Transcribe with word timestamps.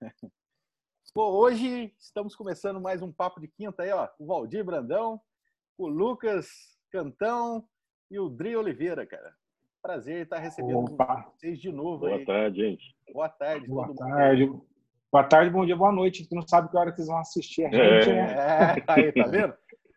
Pô, 1.14 1.30
hoje 1.38 1.92
estamos 1.98 2.34
começando 2.34 2.80
mais 2.80 3.02
um 3.02 3.12
Papo 3.12 3.40
de 3.40 3.48
Quinta 3.48 3.82
aí, 3.82 3.90
ó. 3.90 4.08
O 4.18 4.26
Valdir 4.26 4.64
Brandão, 4.64 5.20
o 5.76 5.86
Lucas 5.86 6.48
Cantão 6.90 7.64
e 8.10 8.18
o 8.18 8.28
Dri 8.28 8.56
Oliveira, 8.56 9.06
cara. 9.06 9.34
Prazer 9.82 10.24
estar 10.24 10.38
recebendo 10.38 10.92
Opa. 10.92 11.30
vocês 11.34 11.58
de 11.58 11.72
novo 11.72 12.00
Boa 12.00 12.16
aí. 12.16 12.24
tarde, 12.24 12.60
gente. 12.60 12.96
Boa 13.12 13.28
tarde, 13.28 13.66
Boa 13.66 13.86
todo 13.86 13.96
tarde. 13.96 14.46
mundo. 14.46 14.66
Boa 15.12 15.24
tarde, 15.24 15.50
bom 15.50 15.66
dia, 15.66 15.76
boa 15.76 15.92
noite. 15.92 16.28
Tu 16.28 16.34
não 16.34 16.46
sabe 16.46 16.70
que 16.70 16.76
hora 16.76 16.92
que 16.92 17.00
eles 17.00 17.08
vão 17.08 17.18
assistir 17.18 17.64
a 17.64 17.70
gente, 17.70 18.10
é. 18.10 18.14
né? 18.14 18.76
É, 18.78 18.84
aí, 18.86 19.12
tá 19.12 19.24
vendo? 19.24 19.54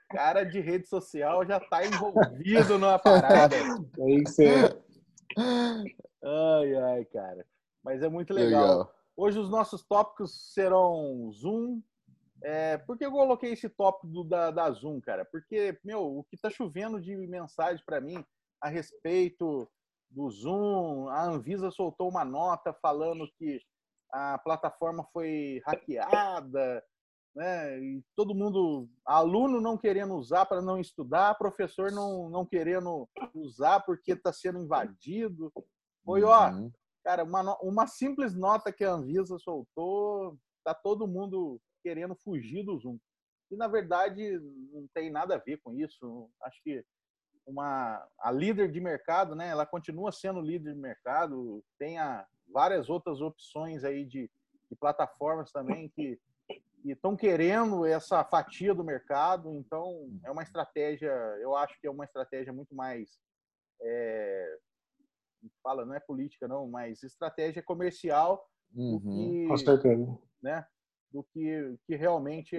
Cara 0.09 0.43
de 0.43 0.59
rede 0.59 0.87
social 0.87 1.45
já 1.45 1.59
tá 1.59 1.85
envolvido 1.85 2.77
numa 2.77 2.99
parada. 2.99 3.55
É 3.99 4.09
isso 4.11 4.41
aí. 4.41 4.47
Ai, 6.23 6.75
ai, 6.75 7.05
cara. 7.05 7.45
Mas 7.83 8.01
é 8.01 8.09
muito 8.09 8.33
legal. 8.33 8.61
legal. 8.61 9.02
Hoje 9.15 9.39
os 9.39 9.49
nossos 9.49 9.83
tópicos 9.83 10.53
serão 10.53 11.31
Zoom. 11.31 11.81
É, 12.43 12.77
por 12.77 12.97
que 12.97 13.05
eu 13.05 13.11
coloquei 13.11 13.53
esse 13.53 13.69
tópico 13.69 14.07
do, 14.07 14.23
da, 14.23 14.51
da 14.51 14.69
Zoom, 14.71 14.99
cara? 14.99 15.23
Porque, 15.25 15.79
meu, 15.83 16.17
o 16.17 16.23
que 16.23 16.35
tá 16.35 16.49
chovendo 16.49 16.99
de 16.99 17.15
mensagem 17.27 17.83
para 17.85 18.01
mim 18.01 18.23
a 18.61 18.69
respeito 18.69 19.69
do 20.09 20.29
Zoom, 20.29 21.07
a 21.09 21.23
Anvisa 21.25 21.71
soltou 21.71 22.09
uma 22.09 22.25
nota 22.25 22.73
falando 22.81 23.29
que 23.37 23.59
a 24.11 24.37
plataforma 24.39 25.07
foi 25.11 25.61
hackeada, 25.65 26.83
né? 27.35 27.79
E 27.79 28.03
todo 28.15 28.35
mundo, 28.35 28.87
aluno 29.05 29.59
não 29.59 29.77
querendo 29.77 30.15
usar 30.15 30.45
para 30.45 30.61
não 30.61 30.79
estudar, 30.79 31.37
professor 31.37 31.91
não, 31.91 32.29
não 32.29 32.45
querendo 32.45 33.09
usar 33.33 33.79
porque 33.81 34.11
está 34.11 34.31
sendo 34.31 34.59
invadido. 34.59 35.51
Foi, 36.05 36.23
ó, 36.23 36.49
uhum. 36.49 36.71
Cara, 37.03 37.23
uma, 37.23 37.57
uma 37.61 37.87
simples 37.87 38.33
nota 38.33 38.71
que 38.71 38.83
a 38.83 38.93
Anvisa 38.93 39.37
soltou, 39.39 40.37
tá 40.63 40.73
todo 40.73 41.07
mundo 41.07 41.59
querendo 41.83 42.15
fugir 42.15 42.63
do 42.63 42.77
Zoom. 42.79 42.97
E 43.51 43.55
na 43.55 43.67
verdade 43.67 44.39
não 44.71 44.87
tem 44.93 45.11
nada 45.11 45.35
a 45.35 45.39
ver 45.39 45.59
com 45.61 45.73
isso. 45.73 46.29
Acho 46.41 46.61
que 46.63 46.83
uma 47.45 48.07
a 48.19 48.31
líder 48.31 48.71
de 48.71 48.79
mercado, 48.79 49.35
né? 49.35 49.49
Ela 49.49 49.65
continua 49.65 50.11
sendo 50.11 50.41
líder 50.41 50.73
de 50.73 50.79
mercado. 50.79 51.63
Tem 51.77 51.99
a, 51.99 52.25
várias 52.51 52.89
outras 52.89 53.21
opções 53.21 53.83
aí 53.83 54.05
de, 54.05 54.29
de 54.69 54.75
plataformas 54.79 55.51
também 55.51 55.89
que 55.89 56.17
estão 56.85 57.15
querendo 57.15 57.85
essa 57.85 58.23
fatia 58.23 58.73
do 58.73 58.83
mercado. 58.83 59.53
Então 59.53 60.09
é 60.23 60.31
uma 60.31 60.43
estratégia. 60.43 61.11
Eu 61.41 61.55
acho 61.55 61.79
que 61.79 61.87
é 61.87 61.91
uma 61.91 62.05
estratégia 62.05 62.53
muito 62.53 62.73
mais 62.73 63.19
é, 63.81 64.57
fala 65.61 65.85
não 65.85 65.93
é 65.93 65.99
política 65.99 66.47
não, 66.47 66.67
mas 66.67 67.03
estratégia 67.03 67.63
comercial 67.63 68.43
uhum, 68.73 68.99
que, 68.99 69.47
com 69.47 69.57
certeza, 69.57 70.19
né? 70.41 70.65
Do 71.11 71.23
que 71.23 71.77
que 71.85 71.95
realmente 71.95 72.55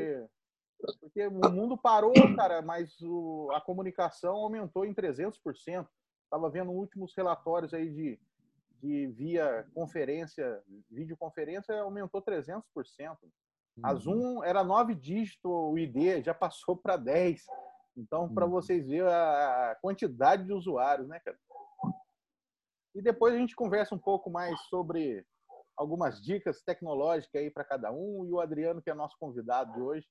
porque 1.00 1.26
o 1.26 1.50
mundo 1.50 1.76
parou, 1.76 2.12
cara, 2.36 2.60
mas 2.62 3.00
o, 3.00 3.48
a 3.52 3.60
comunicação 3.60 4.36
aumentou 4.36 4.84
em 4.84 4.94
300%. 4.94 5.86
Estava 6.24 6.50
vendo 6.50 6.72
últimos 6.72 7.14
relatórios 7.16 7.72
aí 7.72 7.90
de, 7.90 8.20
de 8.82 9.06
via 9.08 9.66
conferência, 9.74 10.62
videoconferência, 10.90 11.80
aumentou 11.80 12.22
300%. 12.22 12.62
A 13.82 13.92
uhum. 13.92 13.98
Zoom 13.98 14.44
era 14.44 14.62
nove 14.62 14.94
dígitos 14.94 15.50
o 15.50 15.76
ID, 15.78 16.22
já 16.24 16.34
passou 16.34 16.76
para 16.76 16.96
10. 16.96 17.44
Então, 17.96 18.32
para 18.32 18.44
uhum. 18.44 18.50
vocês 18.50 18.86
verem 18.86 19.06
a 19.06 19.76
quantidade 19.80 20.44
de 20.44 20.52
usuários, 20.52 21.08
né, 21.08 21.20
cara? 21.20 21.38
E 22.94 23.02
depois 23.02 23.34
a 23.34 23.38
gente 23.38 23.56
conversa 23.56 23.94
um 23.94 23.98
pouco 23.98 24.30
mais 24.30 24.58
sobre 24.68 25.24
algumas 25.76 26.22
dicas 26.22 26.62
tecnológicas 26.62 27.42
aí 27.42 27.50
para 27.50 27.64
cada 27.64 27.90
um. 27.92 28.24
E 28.24 28.32
o 28.32 28.40
Adriano, 28.40 28.80
que 28.80 28.90
é 28.90 28.94
nosso 28.94 29.16
convidado 29.18 29.72
de 29.72 29.80
hoje, 29.80 30.06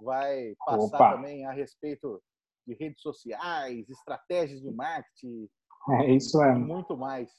vai 0.00 0.54
passar 0.66 0.96
Opa. 0.96 1.12
também 1.14 1.46
a 1.46 1.52
respeito 1.52 2.20
de 2.66 2.74
redes 2.74 3.00
sociais, 3.02 3.88
estratégias 3.88 4.60
de 4.60 4.70
marketing. 4.70 5.48
É 6.00 6.10
isso 6.10 6.42
é. 6.42 6.54
Muito 6.54 6.96
mais. 6.96 7.30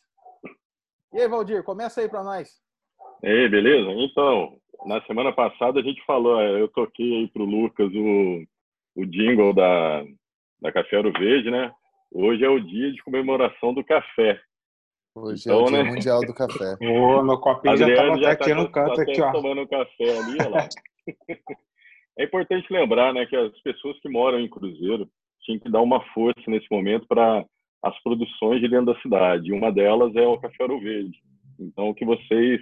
E 1.14 1.20
aí, 1.20 1.28
Valdir, 1.28 1.64
começa 1.64 2.02
aí 2.02 2.10
para 2.10 2.24
nós. 2.24 2.62
Ei, 3.24 3.50
beleza? 3.50 3.90
Então, 3.92 4.60
na 4.86 5.02
semana 5.06 5.34
passada 5.34 5.80
a 5.80 5.84
gente 5.84 6.04
falou, 6.06 6.40
é, 6.40 6.62
eu 6.62 6.68
toquei 6.68 7.18
aí 7.18 7.28
para 7.28 7.42
o 7.42 7.46
Lucas 7.46 7.92
o, 7.94 8.46
o 8.96 9.06
jingle 9.06 9.54
da, 9.54 10.04
da 10.62 10.72
Café 10.72 10.98
Ouro 10.98 11.12
Verde, 11.14 11.50
né? 11.50 11.74
Hoje 12.12 12.44
é 12.44 12.50
o 12.50 12.60
dia 12.60 12.92
de 12.92 13.04
comemoração 13.04 13.74
do 13.74 13.84
café. 13.84 14.40
Hoje 15.16 15.44
então, 15.46 15.60
é 15.60 15.64
o 15.64 15.68
então, 15.68 15.84
né? 15.84 15.92
mundial 15.92 16.20
do 16.22 16.34
café. 16.34 16.76
Ô, 16.84 17.24
meu 17.24 17.38
copinho 17.40 17.74
Adriano 17.74 18.22
já 18.22 18.36
tá 18.36 18.44
aqui 18.44 18.54
no 18.54 18.70
canto, 18.70 18.96
tá 18.96 19.02
aqui, 19.02 19.22
ó. 19.22 19.32
tomando 19.32 19.68
café 19.68 20.18
ali, 20.18 20.38
ó 20.46 20.50
lá. 20.50 20.68
é 22.20 22.24
importante 22.26 22.72
lembrar, 22.72 23.14
né, 23.14 23.26
que 23.26 23.36
as 23.36 23.58
pessoas 23.62 23.98
que 24.02 24.10
moram 24.10 24.40
em 24.40 24.50
Cruzeiro 24.50 25.08
tinham 25.42 25.60
que 25.60 25.72
dar 25.72 25.82
uma 25.82 26.02
força 26.14 26.42
nesse 26.48 26.68
momento 26.70 27.08
para 27.08 27.46
as 27.82 27.98
produções 28.04 28.60
de 28.60 28.68
dentro 28.68 28.88
da 28.88 29.00
cidade. 29.00 29.54
Uma 29.54 29.72
delas 29.72 30.14
é 30.16 30.28
o 30.28 30.38
Café 30.38 30.64
Ouro 30.64 30.82
Verde. 30.82 31.18
Então, 31.60 31.94
que 31.94 32.04
vocês 32.04 32.60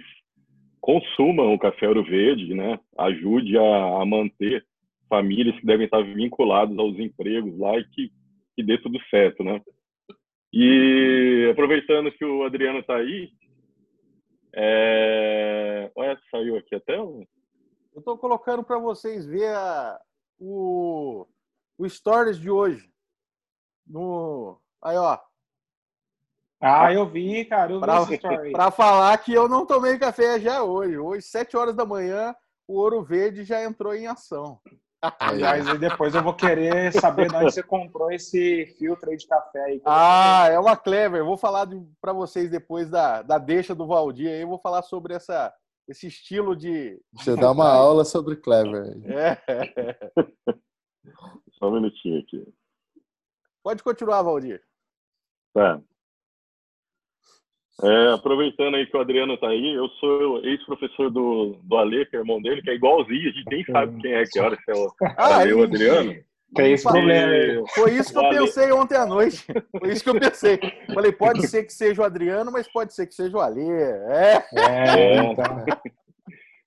consumam 0.80 1.54
o 1.54 1.58
Café 1.58 1.88
Ouro 1.88 2.04
Verde, 2.04 2.54
né? 2.54 2.78
Ajude 2.98 3.58
a, 3.58 4.02
a 4.02 4.06
manter 4.06 4.64
famílias 5.08 5.58
que 5.58 5.66
devem 5.66 5.86
estar 5.86 6.02
vinculadas 6.02 6.78
aos 6.78 6.98
empregos 6.98 7.58
lá 7.58 7.76
e 7.78 7.84
que, 7.84 8.10
que 8.54 8.62
dê 8.62 8.78
tudo 8.78 8.98
certo, 9.10 9.42
né? 9.42 9.60
E 10.56 11.48
aproveitando 11.50 12.12
que 12.12 12.24
o 12.24 12.44
Adriano 12.44 12.78
está 12.78 12.94
aí, 12.94 13.28
é... 14.54 15.90
Olha, 15.96 16.16
saiu 16.30 16.56
aqui 16.56 16.76
até. 16.76 16.96
Eu 16.96 17.26
estou 17.96 18.16
colocando 18.16 18.62
para 18.62 18.78
vocês 18.78 19.26
ver 19.26 19.48
a... 19.48 20.00
o... 20.38 21.26
o 21.76 21.88
Stories 21.88 22.38
de 22.38 22.50
hoje. 22.50 22.88
No... 23.84 24.60
Aí, 24.80 24.96
ó. 24.96 25.18
Ah, 26.60 26.92
eu 26.92 27.04
vi, 27.04 27.44
cara, 27.46 27.72
eu 27.72 27.80
pra, 27.80 28.04
vi 28.04 28.14
story. 28.14 28.52
Falar 28.76 29.18
que 29.18 29.32
eu 29.34 29.48
não 29.48 29.66
tomei 29.66 29.98
café 29.98 30.38
já 30.38 30.62
hoje. 30.62 30.96
Hoje, 30.96 31.22
7 31.22 31.56
horas 31.56 31.74
da 31.74 31.84
manhã, 31.84 32.32
o 32.66 32.78
Ouro 32.78 33.02
Verde 33.02 33.42
já 33.42 33.64
entrou 33.64 33.92
em 33.92 34.06
ação. 34.06 34.60
Aliás, 35.18 35.68
e 35.68 35.78
depois 35.78 36.14
eu 36.14 36.22
vou 36.22 36.34
querer 36.34 36.92
saber 36.92 37.28
de 37.28 37.36
onde 37.36 37.52
você 37.52 37.62
comprou 37.62 38.10
esse 38.10 38.66
filtro 38.78 39.10
aí 39.10 39.16
de 39.16 39.26
café 39.26 39.62
aí. 39.64 39.82
Ah, 39.84 40.48
é 40.50 40.58
uma 40.58 40.76
clever. 40.76 41.20
Eu 41.20 41.26
vou 41.26 41.36
falar 41.36 41.68
para 42.00 42.12
vocês 42.12 42.50
depois 42.50 42.88
da, 42.88 43.22
da 43.22 43.38
deixa 43.38 43.74
do 43.74 43.86
Valdir 43.86 44.28
aí. 44.28 44.42
Eu 44.42 44.48
vou 44.48 44.58
falar 44.58 44.82
sobre 44.82 45.14
essa, 45.14 45.52
esse 45.88 46.06
estilo 46.06 46.56
de. 46.56 47.00
Você 47.12 47.36
dá 47.36 47.50
uma 47.50 47.68
aula 47.72 48.04
sobre 48.04 48.36
clever. 48.36 48.96
É. 49.10 49.38
Só 51.58 51.68
um 51.68 51.74
minutinho 51.74 52.20
aqui. 52.20 52.46
Pode 53.62 53.82
continuar, 53.82 54.22
Valdir. 54.22 54.62
Tá. 55.52 55.80
É, 57.82 58.12
aproveitando 58.12 58.76
aí 58.76 58.86
que 58.86 58.96
o 58.96 59.00
Adriano 59.00 59.34
está 59.34 59.48
aí, 59.48 59.74
eu 59.74 59.88
sou 60.00 60.44
ex-professor 60.44 61.10
do, 61.10 61.56
do 61.62 61.76
Ale, 61.76 62.06
que 62.06 62.16
é 62.16 62.20
irmão 62.20 62.40
dele, 62.40 62.62
que 62.62 62.70
é 62.70 62.74
igualzinho, 62.74 63.28
a 63.28 63.32
gente 63.32 63.50
nem 63.50 63.64
sabe 63.64 64.00
quem 64.00 64.12
é, 64.12 64.24
que 64.24 64.38
hora 64.38 64.56
se 64.56 64.70
é 64.70 64.74
o, 64.74 64.92
ah, 65.16 65.40
Ale, 65.40 65.54
o 65.54 65.64
Adriano. 65.64 66.14
Tem 66.54 66.72
esse 66.72 66.84
problema. 66.84 67.66
Foi 67.74 67.92
isso 67.94 68.12
que 68.12 68.18
eu 68.18 68.28
pensei 68.28 68.70
ontem 68.70 68.96
à 68.96 69.04
noite. 69.04 69.44
Foi 69.76 69.90
isso 69.90 70.04
que 70.04 70.10
eu 70.10 70.20
pensei. 70.20 70.60
Falei, 70.94 71.10
pode 71.10 71.48
ser 71.48 71.64
que 71.64 71.72
seja 71.72 72.00
o 72.00 72.04
Adriano, 72.04 72.52
mas 72.52 72.70
pode 72.70 72.94
ser 72.94 73.08
que 73.08 73.14
seja 73.14 73.36
o 73.36 73.40
Ale. 73.40 73.68
É. 73.68 74.44
é 74.54 75.16
então. 75.16 75.64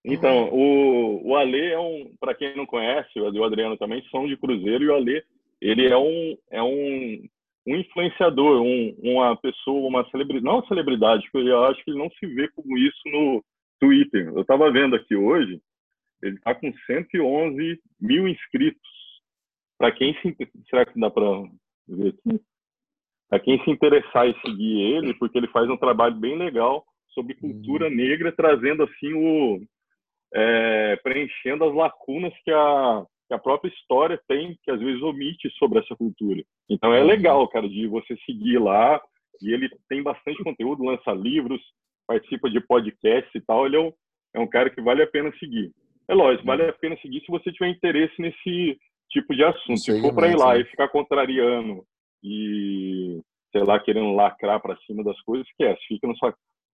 então, 0.03 0.49
o, 0.51 1.29
o 1.29 1.37
Ale 1.37 1.71
é 1.71 1.79
um, 1.79 2.11
para 2.19 2.35
quem 2.35 2.53
não 2.57 2.65
conhece, 2.65 3.17
o 3.17 3.43
Adriano 3.45 3.77
também 3.77 4.03
são 4.11 4.27
de 4.27 4.35
Cruzeiro 4.35 4.83
e 4.83 4.87
o 4.89 4.95
Ale, 4.95 5.23
ele 5.61 5.87
é 5.87 5.97
um, 5.97 6.37
é 6.51 6.61
um 6.61 7.23
um 7.67 7.75
influenciador, 7.75 8.61
um, 8.61 8.95
uma 9.03 9.35
pessoa, 9.35 9.87
uma 9.87 10.09
celebridade, 10.09 10.45
não 10.45 10.59
uma 10.59 10.67
celebridade, 10.67 11.29
porque 11.31 11.49
eu 11.49 11.65
acho 11.65 11.83
que 11.83 11.91
ele 11.91 11.99
não 11.99 12.09
se 12.11 12.25
vê 12.25 12.47
como 12.49 12.77
isso 12.77 13.01
no 13.07 13.43
Twitter. 13.77 14.29
Eu 14.29 14.41
estava 14.41 14.71
vendo 14.71 14.95
aqui 14.95 15.15
hoje, 15.15 15.59
ele 16.23 16.37
está 16.37 16.55
com 16.55 16.71
111 16.85 17.79
mil 17.99 18.27
inscritos. 18.27 18.89
Para 19.77 19.91
quem 19.91 20.15
se 20.21 20.35
será 20.69 20.85
que 20.85 20.97
dá 20.97 21.11
para 21.11 21.25
ver 21.89 22.09
aqui? 22.09 22.41
Para 23.29 23.39
quem 23.41 23.61
se 23.63 23.69
interessar 23.69 24.27
em 24.27 24.39
seguir 24.39 24.79
ele, 24.79 25.13
porque 25.15 25.37
ele 25.37 25.49
faz 25.49 25.69
um 25.69 25.77
trabalho 25.77 26.15
bem 26.15 26.37
legal 26.37 26.85
sobre 27.09 27.35
cultura 27.35 27.89
uhum. 27.89 27.95
negra, 27.95 28.31
trazendo 28.31 28.83
assim 28.83 29.13
o 29.13 29.61
é, 30.33 30.95
preenchendo 30.97 31.65
as 31.65 31.75
lacunas 31.75 32.33
que 32.43 32.51
a 32.51 33.05
que 33.27 33.33
a 33.33 33.39
própria 33.39 33.69
história 33.69 34.19
tem, 34.27 34.57
que 34.63 34.71
às 34.71 34.79
vezes 34.79 35.01
omite 35.01 35.49
sobre 35.57 35.79
essa 35.79 35.95
cultura. 35.95 36.43
Então 36.69 36.93
é 36.93 37.01
uhum. 37.01 37.07
legal, 37.07 37.47
cara, 37.49 37.67
de 37.67 37.87
você 37.87 38.15
seguir 38.25 38.57
lá, 38.59 39.01
e 39.41 39.53
ele 39.53 39.69
tem 39.89 40.01
bastante 40.01 40.43
conteúdo, 40.43 40.83
lança 40.83 41.11
livros, 41.11 41.61
participa 42.07 42.49
de 42.49 42.61
podcasts 42.61 43.33
e 43.35 43.41
tal, 43.41 43.65
ele 43.65 43.75
é 43.75 43.79
um, 43.79 43.91
é 44.35 44.39
um 44.39 44.47
cara 44.47 44.69
que 44.69 44.81
vale 44.81 45.03
a 45.03 45.07
pena 45.07 45.31
seguir. 45.37 45.71
É 46.07 46.13
lógico, 46.13 46.45
vale 46.45 46.63
a 46.63 46.73
pena 46.73 46.97
seguir 47.01 47.19
se 47.21 47.27
você 47.27 47.51
tiver 47.51 47.69
interesse 47.69 48.13
nesse 48.21 48.79
tipo 49.09 49.35
de 49.35 49.43
assunto. 49.43 49.77
Se 49.77 50.01
for 50.01 50.13
para 50.13 50.29
ir 50.29 50.37
lá 50.37 50.57
e 50.57 50.63
ficar 50.65 50.87
contrariando 50.87 51.83
e, 52.23 53.21
sei 53.51 53.63
lá, 53.63 53.79
querendo 53.79 54.13
lacrar 54.13 54.61
para 54.61 54.77
cima 54.85 55.03
das 55.03 55.19
coisas, 55.21 55.45
esquece, 55.47 55.81
fica 55.87 56.07
na 56.07 56.15
sua, 56.15 56.33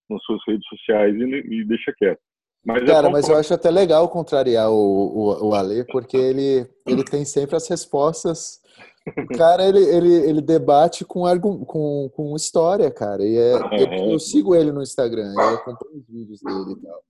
nas 0.10 0.24
suas 0.24 0.40
redes 0.48 0.68
sociais 0.68 1.16
e, 1.16 1.24
e 1.24 1.66
deixa 1.66 1.92
quieto. 1.98 2.22
Mas 2.66 2.86
Cara, 2.86 3.10
mas 3.10 3.28
eu 3.28 3.36
acho 3.36 3.54
até 3.54 3.70
legal 3.70 4.08
contrariar 4.08 4.72
o, 4.72 4.76
o, 4.76 5.48
o 5.50 5.54
Ale, 5.54 5.86
porque 5.86 6.16
ele, 6.16 6.66
ele 6.88 7.04
tem 7.04 7.26
sempre 7.26 7.56
as 7.58 7.68
respostas. 7.68 8.62
O 9.06 9.38
cara, 9.38 9.68
ele, 9.68 9.84
ele, 9.84 10.14
ele 10.14 10.42
debate 10.42 11.04
com, 11.04 11.24
com, 11.66 12.10
com 12.10 12.36
história, 12.38 12.90
cara. 12.90 13.26
E 13.26 13.36
é, 13.36 13.54
eu, 13.54 14.12
eu 14.12 14.20
sigo 14.20 14.56
ele 14.56 14.72
no 14.72 14.82
Instagram, 14.82 15.34
eu 15.34 15.56
acompanho 15.56 15.98
os 15.98 16.08
vídeos 16.08 16.40
dele 16.40 16.72
e 16.72 16.82
tal. 16.82 17.04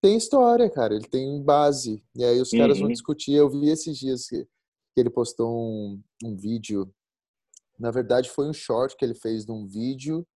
Tem 0.00 0.16
história, 0.16 0.70
cara, 0.70 0.94
ele 0.94 1.06
tem 1.06 1.42
base. 1.42 2.02
E 2.14 2.24
aí 2.24 2.40
os 2.40 2.50
caras 2.50 2.76
uhum. 2.76 2.84
vão 2.84 2.92
discutir. 2.92 3.34
Eu 3.34 3.50
vi 3.50 3.68
esses 3.68 3.98
dias 3.98 4.26
que, 4.26 4.44
que 4.44 5.00
ele 5.00 5.10
postou 5.10 5.54
um, 5.54 6.00
um 6.24 6.34
vídeo. 6.34 6.90
Na 7.78 7.90
verdade, 7.90 8.30
foi 8.30 8.48
um 8.48 8.52
short 8.52 8.96
que 8.96 9.04
ele 9.04 9.14
fez 9.14 9.44
de 9.44 9.52
um 9.52 9.66
vídeo 9.66 10.26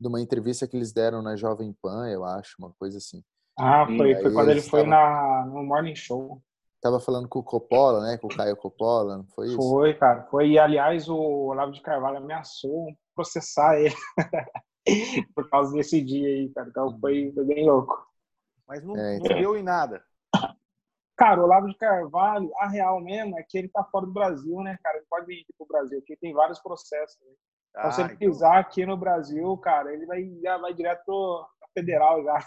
de 0.00 0.08
uma 0.08 0.20
entrevista 0.20 0.66
que 0.66 0.76
eles 0.76 0.92
deram 0.92 1.20
na 1.20 1.36
Jovem 1.36 1.74
Pan, 1.82 2.08
eu 2.08 2.24
acho, 2.24 2.54
uma 2.58 2.72
coisa 2.78 2.98
assim. 2.98 3.22
Ah, 3.58 3.86
foi, 3.86 4.14
foi 4.14 4.32
quando 4.32 4.50
ele 4.50 4.62
foi 4.62 4.84
na, 4.84 5.44
no 5.46 5.64
Morning 5.64 5.96
Show. 5.96 6.40
Tava 6.80 7.00
falando 7.00 7.28
com 7.28 7.40
o 7.40 7.44
Coppola, 7.44 8.00
né? 8.00 8.16
Com 8.18 8.28
o 8.28 8.36
Caio 8.36 8.56
Coppola, 8.56 9.16
não 9.16 9.26
foi 9.26 9.48
isso? 9.48 9.56
Foi, 9.56 9.94
cara. 9.94 10.22
Foi. 10.30 10.50
E, 10.50 10.58
aliás, 10.58 11.08
o 11.08 11.16
Olavo 11.16 11.72
de 11.72 11.80
Carvalho 11.80 12.18
ameaçou 12.18 12.94
processar 13.16 13.80
ele 13.80 13.94
por 15.34 15.50
causa 15.50 15.72
desse 15.72 16.00
dia 16.00 16.28
aí, 16.28 16.48
cara. 16.50 16.68
Então 16.68 16.98
foi, 17.00 17.32
foi 17.34 17.44
bem 17.44 17.66
louco. 17.66 18.06
Mas 18.66 18.84
não, 18.84 18.96
é, 18.96 19.16
então. 19.16 19.34
não 19.34 19.42
deu 19.42 19.56
em 19.56 19.62
nada. 19.62 20.04
Cara, 21.16 21.40
o 21.40 21.44
Olavo 21.44 21.66
de 21.66 21.76
Carvalho, 21.76 22.48
a 22.60 22.68
real 22.68 23.00
mesmo 23.00 23.36
é 23.36 23.42
que 23.42 23.58
ele 23.58 23.68
tá 23.68 23.82
fora 23.82 24.06
do 24.06 24.12
Brasil, 24.12 24.60
né, 24.60 24.78
cara? 24.84 24.98
Ele 24.98 25.06
pode 25.10 25.32
ir 25.32 25.46
pro 25.56 25.66
Brasil, 25.66 25.98
porque 25.98 26.16
tem 26.16 26.32
vários 26.32 26.60
processos. 26.60 27.18
Né? 27.26 27.32
Então, 27.70 27.88
ah, 27.88 27.90
se 27.90 28.00
ele 28.02 28.12
então... 28.12 28.18
pisar 28.18 28.58
aqui 28.58 28.86
no 28.86 28.96
Brasil, 28.96 29.56
cara, 29.58 29.92
ele 29.92 30.06
vai, 30.06 30.24
já 30.40 30.58
vai 30.58 30.72
direto 30.72 31.44
federal 31.72 32.22
já. 32.24 32.38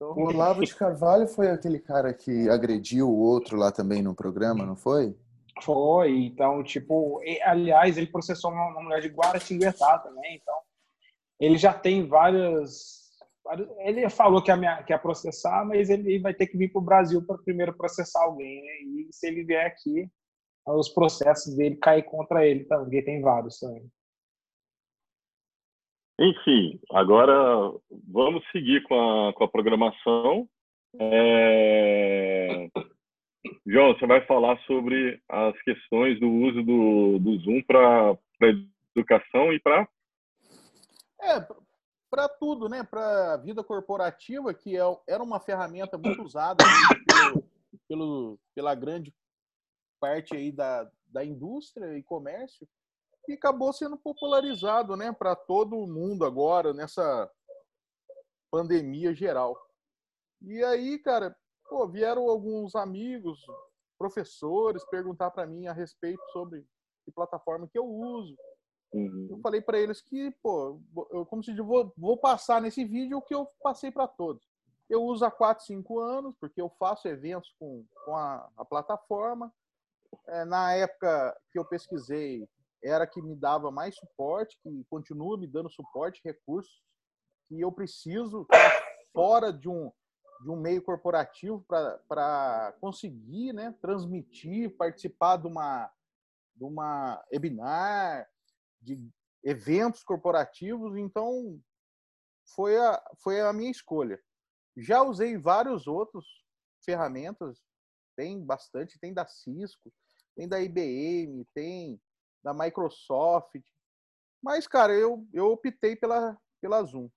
O 0.00 0.28
Olavo 0.28 0.64
de 0.64 0.74
Carvalho 0.74 1.26
foi 1.26 1.50
aquele 1.50 1.78
cara 1.78 2.12
que 2.12 2.48
agrediu 2.48 3.08
o 3.08 3.18
outro 3.18 3.56
lá 3.56 3.70
também 3.70 4.02
no 4.02 4.14
programa, 4.14 4.64
não 4.64 4.76
foi? 4.76 5.14
Foi, 5.62 6.24
então, 6.24 6.62
tipo, 6.62 7.20
aliás, 7.42 7.96
ele 7.96 8.06
processou 8.06 8.50
uma, 8.50 8.80
mulher 8.80 9.00
de 9.00 9.08
Guaratinguetá 9.08 9.98
também, 9.98 10.36
então, 10.36 10.58
ele 11.38 11.58
já 11.58 11.72
tem 11.72 12.06
várias. 12.06 13.00
Ele 13.78 14.08
falou 14.08 14.42
que 14.42 14.50
ia, 14.50 14.82
que 14.82 14.92
ia 14.92 14.98
processar, 14.98 15.64
mas 15.64 15.90
ele 15.90 16.18
vai 16.20 16.32
ter 16.32 16.46
que 16.46 16.56
vir 16.56 16.70
para 16.70 16.80
o 16.80 16.84
Brasil 16.84 17.24
para 17.26 17.38
primeiro 17.38 17.76
processar 17.76 18.22
alguém, 18.22 18.62
né? 18.62 18.72
E 18.82 19.08
se 19.10 19.26
ele 19.26 19.44
vier 19.44 19.66
aqui, 19.66 20.08
os 20.66 20.88
processos 20.88 21.54
dele 21.56 21.76
caem 21.76 22.02
contra 22.02 22.46
ele 22.46 22.64
também, 22.64 22.84
porque 22.84 23.02
tem 23.02 23.20
vários 23.20 23.58
também. 23.58 23.90
Enfim, 26.20 26.78
agora 26.90 27.32
vamos 28.06 28.44
seguir 28.52 28.82
com 28.82 28.94
a, 29.28 29.32
com 29.32 29.44
a 29.44 29.48
programação. 29.48 30.46
É... 31.00 32.68
João, 33.66 33.94
você 33.94 34.06
vai 34.06 34.26
falar 34.26 34.58
sobre 34.66 35.18
as 35.26 35.58
questões 35.62 36.20
do 36.20 36.28
uso 36.28 36.62
do, 36.62 37.18
do 37.20 37.38
Zoom 37.38 37.62
para 37.62 38.18
educação 38.94 39.50
e 39.50 39.58
para. 39.60 39.88
É, 41.22 41.40
para 42.10 42.28
tudo, 42.28 42.68
né? 42.68 42.84
Para 42.84 43.34
a 43.34 43.36
vida 43.38 43.64
corporativa, 43.64 44.52
que 44.52 44.76
é, 44.76 44.82
era 45.08 45.22
uma 45.22 45.40
ferramenta 45.40 45.96
muito 45.96 46.22
usada 46.22 46.62
pelo, 47.06 47.44
pelo, 47.88 48.38
pela 48.54 48.74
grande 48.74 49.10
parte 49.98 50.36
aí 50.36 50.52
da, 50.52 50.86
da 51.06 51.24
indústria 51.24 51.96
e 51.96 52.02
comércio 52.02 52.68
e 53.28 53.34
acabou 53.34 53.72
sendo 53.72 53.96
popularizado, 53.96 54.96
né, 54.96 55.12
para 55.12 55.36
todo 55.36 55.86
mundo 55.86 56.24
agora 56.24 56.72
nessa 56.72 57.30
pandemia 58.50 59.14
geral. 59.14 59.56
E 60.42 60.62
aí, 60.64 60.98
cara, 60.98 61.36
pô, 61.68 61.86
vieram 61.86 62.28
alguns 62.28 62.74
amigos, 62.74 63.38
professores 63.98 64.84
perguntar 64.86 65.30
para 65.30 65.46
mim 65.46 65.66
a 65.66 65.72
respeito 65.72 66.22
sobre 66.32 66.66
que 67.04 67.12
plataforma 67.12 67.68
que 67.68 67.78
eu 67.78 67.86
uso. 67.86 68.36
Uhum. 68.92 69.28
Eu 69.30 69.38
falei 69.40 69.60
para 69.60 69.78
eles 69.78 70.00
que, 70.00 70.30
pô, 70.42 70.80
eu 71.10 71.24
como 71.26 71.44
se 71.44 71.54
vou, 71.60 71.92
vou 71.96 72.16
passar 72.16 72.60
nesse 72.60 72.84
vídeo 72.84 73.18
o 73.18 73.22
que 73.22 73.34
eu 73.34 73.46
passei 73.62 73.90
para 73.90 74.08
todos. 74.08 74.44
Eu 74.88 75.04
uso 75.04 75.24
há 75.24 75.30
4, 75.30 75.64
5 75.64 76.00
anos, 76.00 76.34
porque 76.40 76.60
eu 76.60 76.68
faço 76.70 77.06
eventos 77.06 77.54
com, 77.58 77.84
com 78.04 78.16
a, 78.16 78.50
a 78.56 78.64
plataforma. 78.64 79.52
É, 80.26 80.44
na 80.44 80.74
época 80.74 81.40
que 81.52 81.58
eu 81.58 81.64
pesquisei, 81.64 82.48
era 82.82 83.06
que 83.06 83.20
me 83.20 83.36
dava 83.36 83.70
mais 83.70 83.96
suporte, 83.96 84.58
que 84.62 84.84
continua 84.88 85.38
me 85.38 85.46
dando 85.46 85.70
suporte, 85.70 86.20
recursos 86.24 86.82
que 87.48 87.60
eu 87.60 87.72
preciso 87.72 88.46
fora 89.12 89.52
de 89.52 89.68
um, 89.68 89.92
de 90.40 90.50
um 90.50 90.56
meio 90.56 90.82
corporativo 90.82 91.64
para 92.08 92.74
conseguir 92.80 93.52
né, 93.52 93.74
transmitir, 93.82 94.76
participar 94.76 95.36
de 95.36 95.46
uma, 95.46 95.90
de 96.54 96.64
uma 96.64 97.22
webinar, 97.32 98.28
de 98.80 99.10
eventos 99.42 100.02
corporativos. 100.02 100.96
Então, 100.96 101.60
foi 102.54 102.78
a, 102.78 103.02
foi 103.22 103.40
a 103.40 103.52
minha 103.52 103.70
escolha. 103.70 104.20
Já 104.76 105.02
usei 105.02 105.36
vários 105.36 105.86
outros 105.86 106.24
ferramentas, 106.84 107.60
tem 108.16 108.42
bastante, 108.44 108.98
tem 108.98 109.12
da 109.12 109.26
Cisco, 109.26 109.92
tem 110.36 110.48
da 110.48 110.60
IBM, 110.60 111.44
tem 111.52 112.00
da 112.42 112.54
Microsoft. 112.54 113.60
Mas, 114.42 114.66
cara, 114.66 114.92
eu, 114.94 115.26
eu 115.32 115.50
optei 115.50 115.96
pela, 115.96 116.38
pela 116.60 116.82
Zoom. 116.82 117.10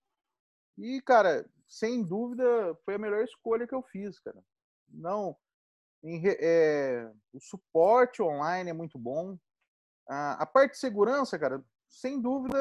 E, 0.78 1.02
cara, 1.02 1.50
sem 1.68 2.04
dúvida, 2.04 2.76
foi 2.84 2.96
a 2.96 3.00
melhor 3.00 3.24
escolha 3.24 3.68
que 3.68 3.76
eu 3.76 3.82
fiz, 3.84 4.20
cara. 4.20 4.44
Não, 4.90 5.36
em, 6.04 6.22
é, 6.26 7.12
o 7.32 7.40
suporte 7.40 8.22
online 8.22 8.70
é 8.70 8.74
muito 8.74 9.00
bom. 9.00 9.38
A, 10.08 10.44
a 10.44 10.46
parte 10.46 10.74
de 10.74 10.80
segurança, 10.80 11.40
cara, 11.40 11.64
sem 11.90 12.22
dúvida, 12.22 12.58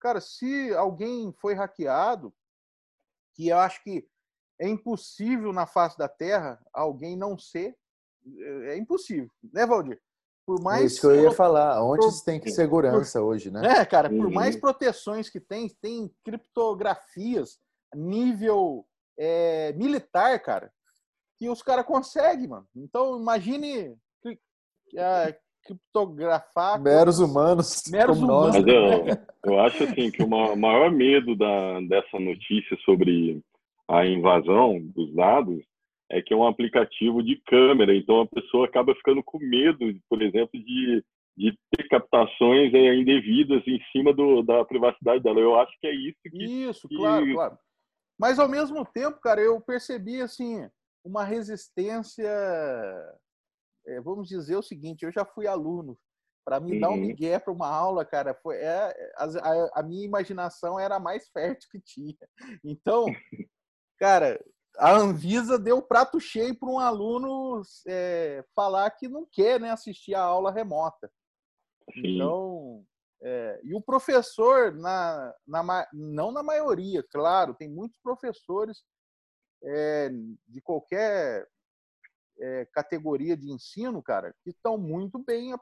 cara, 0.00 0.20
se 0.20 0.74
alguém 0.74 1.32
foi 1.40 1.54
hackeado, 1.54 2.34
que 3.34 3.48
eu 3.48 3.58
acho 3.58 3.82
que 3.84 4.08
é 4.58 4.68
impossível 4.68 5.52
na 5.52 5.66
face 5.66 5.96
da 5.96 6.08
Terra 6.08 6.60
alguém 6.72 7.16
não 7.16 7.38
ser, 7.38 7.76
é, 8.26 8.74
é 8.74 8.76
impossível, 8.76 9.30
né, 9.52 9.64
Valdir? 9.64 10.02
Por 10.46 10.62
mais. 10.62 10.82
É 10.82 10.86
isso 10.86 11.00
que 11.00 11.06
eu 11.06 11.22
ia 11.22 11.30
falar. 11.30 11.82
Onde 11.82 12.06
por, 12.06 12.24
tem 12.24 12.40
que 12.40 12.50
segurança 12.50 13.18
por, 13.18 13.26
hoje, 13.26 13.50
né? 13.50 13.80
É, 13.80 13.84
cara, 13.84 14.08
por 14.08 14.30
mais 14.30 14.56
proteções 14.56 15.28
que 15.28 15.40
tem, 15.40 15.68
tem 15.80 16.10
criptografias 16.24 17.58
nível 17.94 18.86
é, 19.18 19.72
militar, 19.72 20.38
cara, 20.40 20.70
que 21.38 21.48
os 21.48 21.62
caras 21.62 21.84
conseguem, 21.84 22.48
mano. 22.48 22.66
Então, 22.76 23.20
imagine 23.20 23.96
é, 24.96 25.36
criptografar. 25.64 26.80
Meros 26.80 27.18
humanos. 27.18 27.82
Meros 27.90 28.18
humanos. 28.18 28.56
Mas 28.56 28.66
eu, 28.66 29.52
eu 29.52 29.60
acho 29.60 29.84
assim 29.84 30.10
que 30.10 30.22
o 30.22 30.28
maior 30.28 30.90
medo 30.90 31.36
da, 31.36 31.80
dessa 31.82 32.18
notícia 32.18 32.76
sobre 32.84 33.40
a 33.88 34.06
invasão 34.06 34.80
dos 34.80 35.14
dados 35.14 35.62
é 36.10 36.20
que 36.20 36.34
é 36.34 36.36
um 36.36 36.46
aplicativo 36.46 37.22
de 37.22 37.36
câmera, 37.46 37.94
então 37.94 38.20
a 38.20 38.26
pessoa 38.26 38.66
acaba 38.66 38.94
ficando 38.96 39.22
com 39.22 39.38
medo, 39.38 39.78
por 40.08 40.20
exemplo, 40.20 40.58
de, 40.60 41.04
de 41.36 41.58
ter 41.74 41.88
captações 41.88 42.74
é, 42.74 42.94
indevidas 42.96 43.62
em 43.66 43.80
cima 43.92 44.12
do, 44.12 44.42
da 44.42 44.64
privacidade 44.64 45.22
dela. 45.22 45.38
Eu 45.38 45.58
acho 45.58 45.72
que 45.80 45.86
é 45.86 45.94
isso 45.94 46.18
que. 46.22 46.44
Isso, 46.44 46.88
que... 46.88 46.96
claro, 46.96 47.32
claro. 47.32 47.58
Mas 48.18 48.38
ao 48.38 48.48
mesmo 48.48 48.84
tempo, 48.84 49.20
cara, 49.20 49.40
eu 49.40 49.60
percebi 49.60 50.20
assim 50.20 50.68
uma 51.04 51.24
resistência. 51.24 52.28
É, 53.86 54.00
vamos 54.00 54.28
dizer 54.28 54.56
o 54.56 54.62
seguinte: 54.62 55.04
eu 55.04 55.12
já 55.12 55.24
fui 55.24 55.46
aluno. 55.46 55.96
Para 56.44 56.58
me 56.58 56.72
uhum. 56.72 56.80
dar 56.80 56.88
um 56.88 56.94
uhum. 56.94 57.00
migué 57.00 57.38
para 57.38 57.52
uma 57.52 57.68
aula, 57.68 58.04
cara, 58.04 58.34
foi, 58.42 58.56
é, 58.56 59.12
a, 59.16 59.80
a 59.80 59.82
minha 59.82 60.04
imaginação 60.04 60.80
era 60.80 60.96
a 60.96 61.00
mais 61.00 61.28
fértil 61.28 61.68
que 61.70 61.80
tinha. 61.80 62.16
Então, 62.64 63.04
cara, 63.98 64.42
a 64.80 64.96
Anvisa 64.96 65.58
deu 65.58 65.82
prato 65.82 66.18
cheio 66.18 66.58
para 66.58 66.68
um 66.70 66.78
aluno 66.78 67.60
é, 67.86 68.42
falar 68.54 68.90
que 68.90 69.08
não 69.08 69.26
quer 69.30 69.60
né, 69.60 69.70
assistir 69.70 70.14
a 70.14 70.22
aula 70.22 70.50
remota. 70.50 71.12
Sim. 71.92 72.16
Então, 72.16 72.82
é, 73.22 73.60
e 73.62 73.74
o 73.74 73.82
professor, 73.82 74.74
na, 74.74 75.34
na, 75.46 75.86
não 75.92 76.32
na 76.32 76.42
maioria, 76.42 77.02
claro, 77.02 77.54
tem 77.54 77.68
muitos 77.68 77.98
professores 78.02 78.82
é, 79.62 80.08
de 80.48 80.62
qualquer 80.62 81.46
é, 82.38 82.64
categoria 82.72 83.36
de 83.36 83.52
ensino, 83.52 84.02
cara, 84.02 84.34
que 84.42 84.48
estão 84.48 84.78
muito 84.78 85.18
bem 85.18 85.54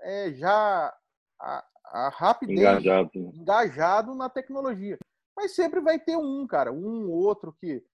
é, 0.00 0.32
já 0.32 0.96
a, 1.38 1.66
a 1.84 2.08
rapidez 2.08 2.58
engajado. 2.58 3.10
engajado 3.14 4.14
na 4.14 4.30
tecnologia. 4.30 4.96
Mas 5.36 5.54
sempre 5.54 5.80
vai 5.80 5.98
ter 5.98 6.16
um, 6.16 6.46
cara, 6.46 6.72
um 6.72 7.10
ou 7.10 7.18
outro 7.18 7.54
que 7.60 7.84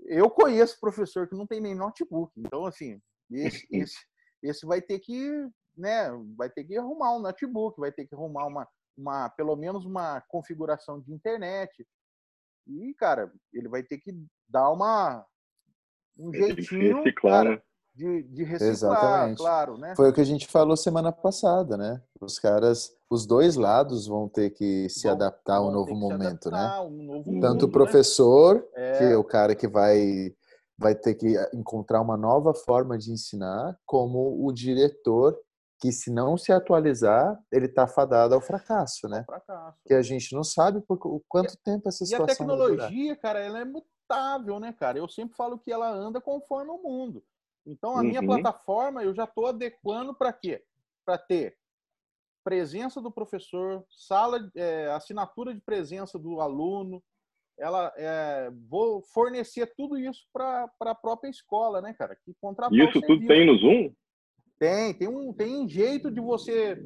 eu 0.00 0.30
conheço 0.30 0.80
professor 0.80 1.28
que 1.28 1.34
não 1.34 1.46
tem 1.46 1.60
nem 1.60 1.74
notebook. 1.74 2.32
Então, 2.36 2.66
assim, 2.66 3.00
esse, 3.30 3.66
esse, 3.72 3.96
esse 4.42 4.66
vai 4.66 4.80
ter 4.80 4.98
que, 4.98 5.30
né, 5.76 6.10
vai 6.36 6.50
ter 6.50 6.64
que 6.64 6.76
arrumar 6.76 7.16
um 7.16 7.20
notebook, 7.20 7.80
vai 7.80 7.92
ter 7.92 8.06
que 8.06 8.14
arrumar 8.14 8.46
uma, 8.46 8.68
uma 8.96 9.28
pelo 9.30 9.56
menos 9.56 9.84
uma 9.84 10.20
configuração 10.22 11.00
de 11.00 11.12
internet. 11.12 11.86
E, 12.66 12.94
cara, 12.94 13.32
ele 13.52 13.68
vai 13.68 13.82
ter 13.82 13.98
que 13.98 14.12
dar 14.48 14.70
uma 14.70 15.26
um 16.18 16.32
jeitinho 16.32 16.98
reciclar, 16.98 17.44
cara, 17.44 17.64
de, 17.94 18.22
de 18.24 18.42
reciclar, 18.42 18.70
Exatamente. 18.70 19.38
claro, 19.38 19.78
né? 19.78 19.94
Foi 19.94 20.10
o 20.10 20.12
que 20.12 20.20
a 20.20 20.26
gente 20.26 20.48
falou 20.48 20.76
semana 20.76 21.12
passada, 21.12 21.76
né? 21.76 22.02
Os 22.20 22.38
caras, 22.38 22.90
os 23.08 23.24
dois 23.24 23.54
lados 23.54 24.06
vão 24.06 24.28
ter 24.28 24.50
que 24.50 24.88
se 24.88 25.04
vão, 25.04 25.12
adaptar 25.12 25.56
ao 25.56 25.70
novo 25.70 25.94
momento, 25.94 26.50
né? 26.50 26.80
Um 26.80 27.04
novo 27.04 27.40
Tanto 27.40 27.52
mundo, 27.52 27.62
o 27.62 27.66
né? 27.66 27.72
professor, 27.72 28.66
né? 28.76 28.98
que 28.98 29.04
é 29.04 29.16
o 29.16 29.22
cara 29.22 29.54
que 29.54 29.68
vai 29.68 30.34
vai 30.76 30.92
ter 30.92 31.14
que 31.14 31.36
encontrar 31.54 32.00
uma 32.00 32.16
nova 32.16 32.52
forma 32.52 32.98
de 32.98 33.12
ensinar, 33.12 33.78
como 33.86 34.44
o 34.44 34.52
diretor 34.52 35.38
que 35.78 35.92
se 35.92 36.10
não 36.10 36.36
se 36.36 36.50
atualizar, 36.50 37.38
ele 37.52 37.66
está 37.66 37.86
fadado 37.86 38.34
ao 38.34 38.40
fracasso, 38.40 39.06
né? 39.08 39.22
Fracasso. 39.24 39.78
Que 39.86 39.94
a 39.94 40.02
gente 40.02 40.34
não 40.34 40.42
sabe 40.42 40.80
por 40.80 40.98
quanto 41.28 41.54
e, 41.54 41.56
tempo 41.58 41.88
essa 41.88 42.04
situação 42.04 42.26
E 42.26 42.32
a 42.32 42.36
tecnologia, 42.36 43.16
cara, 43.16 43.38
ela 43.38 43.60
é 43.60 43.64
mutável, 43.64 44.58
né, 44.58 44.72
cara? 44.72 44.98
Eu 44.98 45.08
sempre 45.08 45.36
falo 45.36 45.58
que 45.58 45.70
ela 45.70 45.88
anda 45.88 46.20
conforme 46.20 46.70
o 46.70 46.82
mundo. 46.82 47.22
Então, 47.66 47.92
a 47.92 47.96
uhum. 47.96 48.04
minha 48.04 48.22
plataforma, 48.22 49.02
eu 49.02 49.14
já 49.14 49.24
estou 49.24 49.46
adequando 49.46 50.14
para 50.14 50.32
quê? 50.32 50.62
Para 51.04 51.18
ter 51.18 51.56
presença 52.44 53.00
do 53.00 53.10
professor, 53.10 53.84
sala, 53.88 54.50
é, 54.54 54.86
assinatura 54.88 55.54
de 55.54 55.60
presença 55.62 56.18
do 56.18 56.40
aluno, 56.40 57.02
ela 57.58 57.92
é, 57.96 58.50
vou 58.68 59.02
fornecer 59.14 59.72
tudo 59.76 59.96
isso 59.96 60.26
para 60.32 60.68
a 60.80 60.94
própria 60.94 61.30
escola, 61.30 61.80
né, 61.80 61.94
cara? 61.94 62.16
Que 62.16 62.34
isso 62.72 63.00
tudo 63.00 63.26
tem 63.26 63.46
no 63.46 63.56
Zoom? 63.56 63.92
Tem, 64.58 64.94
tem 64.94 65.08
um, 65.08 65.32
tem 65.32 65.56
um 65.56 65.68
jeito 65.68 66.10
de 66.10 66.20
você 66.20 66.76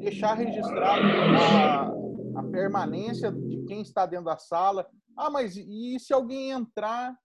deixar 0.00 0.34
registrado 0.34 1.02
a, 1.06 2.40
a 2.40 2.42
permanência 2.50 3.32
de 3.32 3.64
quem 3.66 3.80
está 3.80 4.04
dentro 4.04 4.26
da 4.26 4.36
sala. 4.36 4.86
Ah, 5.16 5.30
mas 5.30 5.56
e 5.56 5.98
se 5.98 6.12
alguém 6.12 6.50
entrar 6.50 7.16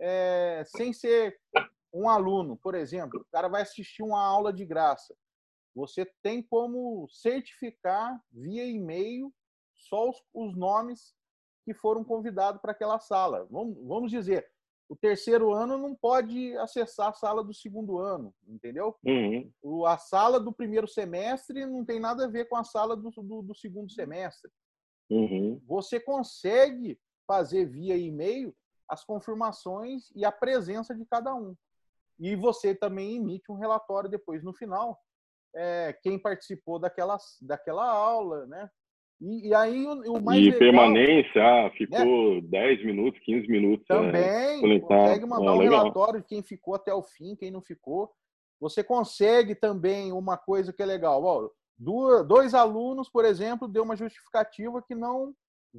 é, 0.00 0.62
sem 0.66 0.92
ser 0.92 1.36
um 1.92 2.08
aluno, 2.08 2.56
por 2.56 2.74
exemplo, 2.74 3.20
o 3.20 3.26
cara 3.32 3.48
vai 3.48 3.62
assistir 3.62 4.02
uma 4.02 4.22
aula 4.22 4.52
de 4.52 4.64
graça. 4.64 5.14
Você 5.74 6.10
tem 6.22 6.42
como 6.42 7.08
certificar 7.08 8.20
via 8.30 8.64
e-mail 8.66 9.32
só 9.76 10.10
os, 10.10 10.22
os 10.34 10.56
nomes 10.56 11.14
que 11.64 11.74
foram 11.74 12.02
convidados 12.02 12.60
para 12.60 12.72
aquela 12.72 12.98
sala. 12.98 13.46
Vamos, 13.50 13.76
vamos 13.86 14.10
dizer, 14.10 14.50
o 14.88 14.96
terceiro 14.96 15.52
ano 15.52 15.76
não 15.76 15.94
pode 15.94 16.56
acessar 16.56 17.08
a 17.08 17.12
sala 17.12 17.44
do 17.44 17.52
segundo 17.52 17.98
ano, 17.98 18.34
entendeu? 18.46 18.96
Uhum. 19.04 19.52
O, 19.62 19.86
a 19.86 19.98
sala 19.98 20.40
do 20.40 20.52
primeiro 20.52 20.88
semestre 20.88 21.66
não 21.66 21.84
tem 21.84 22.00
nada 22.00 22.24
a 22.24 22.28
ver 22.28 22.48
com 22.48 22.56
a 22.56 22.64
sala 22.64 22.96
do, 22.96 23.10
do, 23.10 23.42
do 23.42 23.54
segundo 23.54 23.90
semestre. 23.92 24.50
Uhum. 25.10 25.60
Você 25.66 26.00
consegue 26.00 26.98
fazer 27.26 27.66
via 27.66 27.96
e-mail 27.96 28.54
as 28.88 29.04
confirmações 29.04 30.10
e 30.16 30.24
a 30.24 30.32
presença 30.32 30.94
de 30.94 31.04
cada 31.04 31.34
um. 31.34 31.54
E 32.18 32.34
você 32.34 32.74
também 32.74 33.16
emite 33.16 33.50
um 33.50 33.56
relatório 33.56 34.10
depois 34.10 34.42
no 34.42 34.52
final, 34.52 34.98
é, 35.54 35.96
quem 36.02 36.18
participou 36.18 36.78
daquela, 36.78 37.16
daquela 37.40 37.88
aula, 37.88 38.46
né? 38.46 38.68
E, 39.20 39.48
e 39.48 39.54
aí 39.54 39.86
o, 39.86 40.18
o 40.18 40.22
mais 40.22 40.40
E 40.40 40.44
legal, 40.44 40.58
permanência, 40.58 41.42
ah, 41.42 41.70
ficou 41.76 42.36
né? 42.36 42.40
10 42.42 42.84
minutos, 42.84 43.20
15 43.24 43.48
minutos. 43.48 43.84
É, 43.90 43.94
Também, 43.94 44.76
é, 44.76 44.80
consegue 44.80 45.26
mandar 45.26 45.50
ah, 45.50 45.54
um 45.54 45.58
legal. 45.58 45.78
relatório 45.80 46.20
de 46.20 46.26
quem 46.26 46.42
ficou 46.42 46.74
até 46.74 46.94
o 46.94 47.02
fim, 47.02 47.34
quem 47.34 47.50
não 47.50 47.60
ficou. 47.60 48.12
Você 48.60 48.82
consegue 48.82 49.54
também 49.54 50.12
uma 50.12 50.36
coisa 50.36 50.72
que 50.72 50.82
é 50.82 50.86
legal. 50.86 51.22
Ó, 51.24 51.50
dois 52.24 52.54
alunos, 52.54 53.08
por 53.08 53.24
exemplo, 53.24 53.68
deu 53.68 53.82
uma 53.82 53.96
justificativa 53.96 54.82
que 54.82 54.94
não 54.94 55.32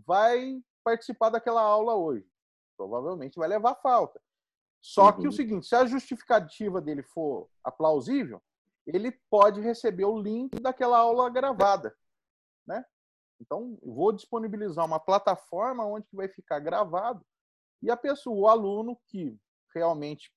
vai 0.05 0.59
participar 0.83 1.29
daquela 1.29 1.61
aula 1.61 1.95
hoje. 1.95 2.25
Provavelmente 2.77 3.37
vai 3.37 3.47
levar 3.47 3.75
falta. 3.75 4.19
Só 4.81 5.07
uhum. 5.07 5.13
que 5.13 5.21
o 5.21 5.25
uhum. 5.25 5.31
seguinte, 5.31 5.67
se 5.67 5.75
a 5.75 5.85
justificativa 5.85 6.81
dele 6.81 7.03
for 7.03 7.49
aplausível, 7.63 8.41
ele 8.85 9.11
pode 9.29 9.61
receber 9.61 10.05
o 10.05 10.19
link 10.19 10.59
daquela 10.59 10.97
aula 10.97 11.29
gravada, 11.29 11.95
né? 12.65 12.83
Então, 13.39 13.77
vou 13.83 14.11
disponibilizar 14.11 14.85
uma 14.85 14.99
plataforma 14.99 15.85
onde 15.85 16.07
vai 16.11 16.27
ficar 16.27 16.59
gravado 16.59 17.25
e 17.81 17.89
a 17.89 17.95
pessoa, 17.95 18.35
o 18.35 18.47
aluno 18.47 18.99
que 19.07 19.37
realmente 19.73 20.31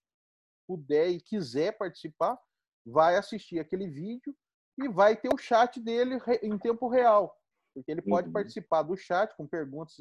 puder 0.67 1.09
e 1.09 1.21
quiser 1.21 1.77
participar, 1.77 2.39
vai 2.87 3.17
assistir 3.17 3.59
aquele 3.59 3.89
vídeo 3.89 4.35
e 4.79 4.89
vai 4.89 5.17
ter 5.17 5.29
o 5.33 5.39
chat 5.39 5.81
dele 5.81 6.19
em 6.43 6.57
tempo 6.59 6.89
real, 6.89 7.37
porque 7.75 7.91
ele 7.91 8.03
pode 8.03 8.29
uhum. 8.29 8.33
participar 8.33 8.83
do 8.83 8.97
chat 8.97 9.35
com 9.37 9.47
perguntas 9.47 9.97